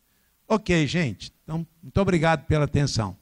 [0.48, 1.34] Ok, gente.
[1.44, 3.18] Então, muito obrigado pela atenção.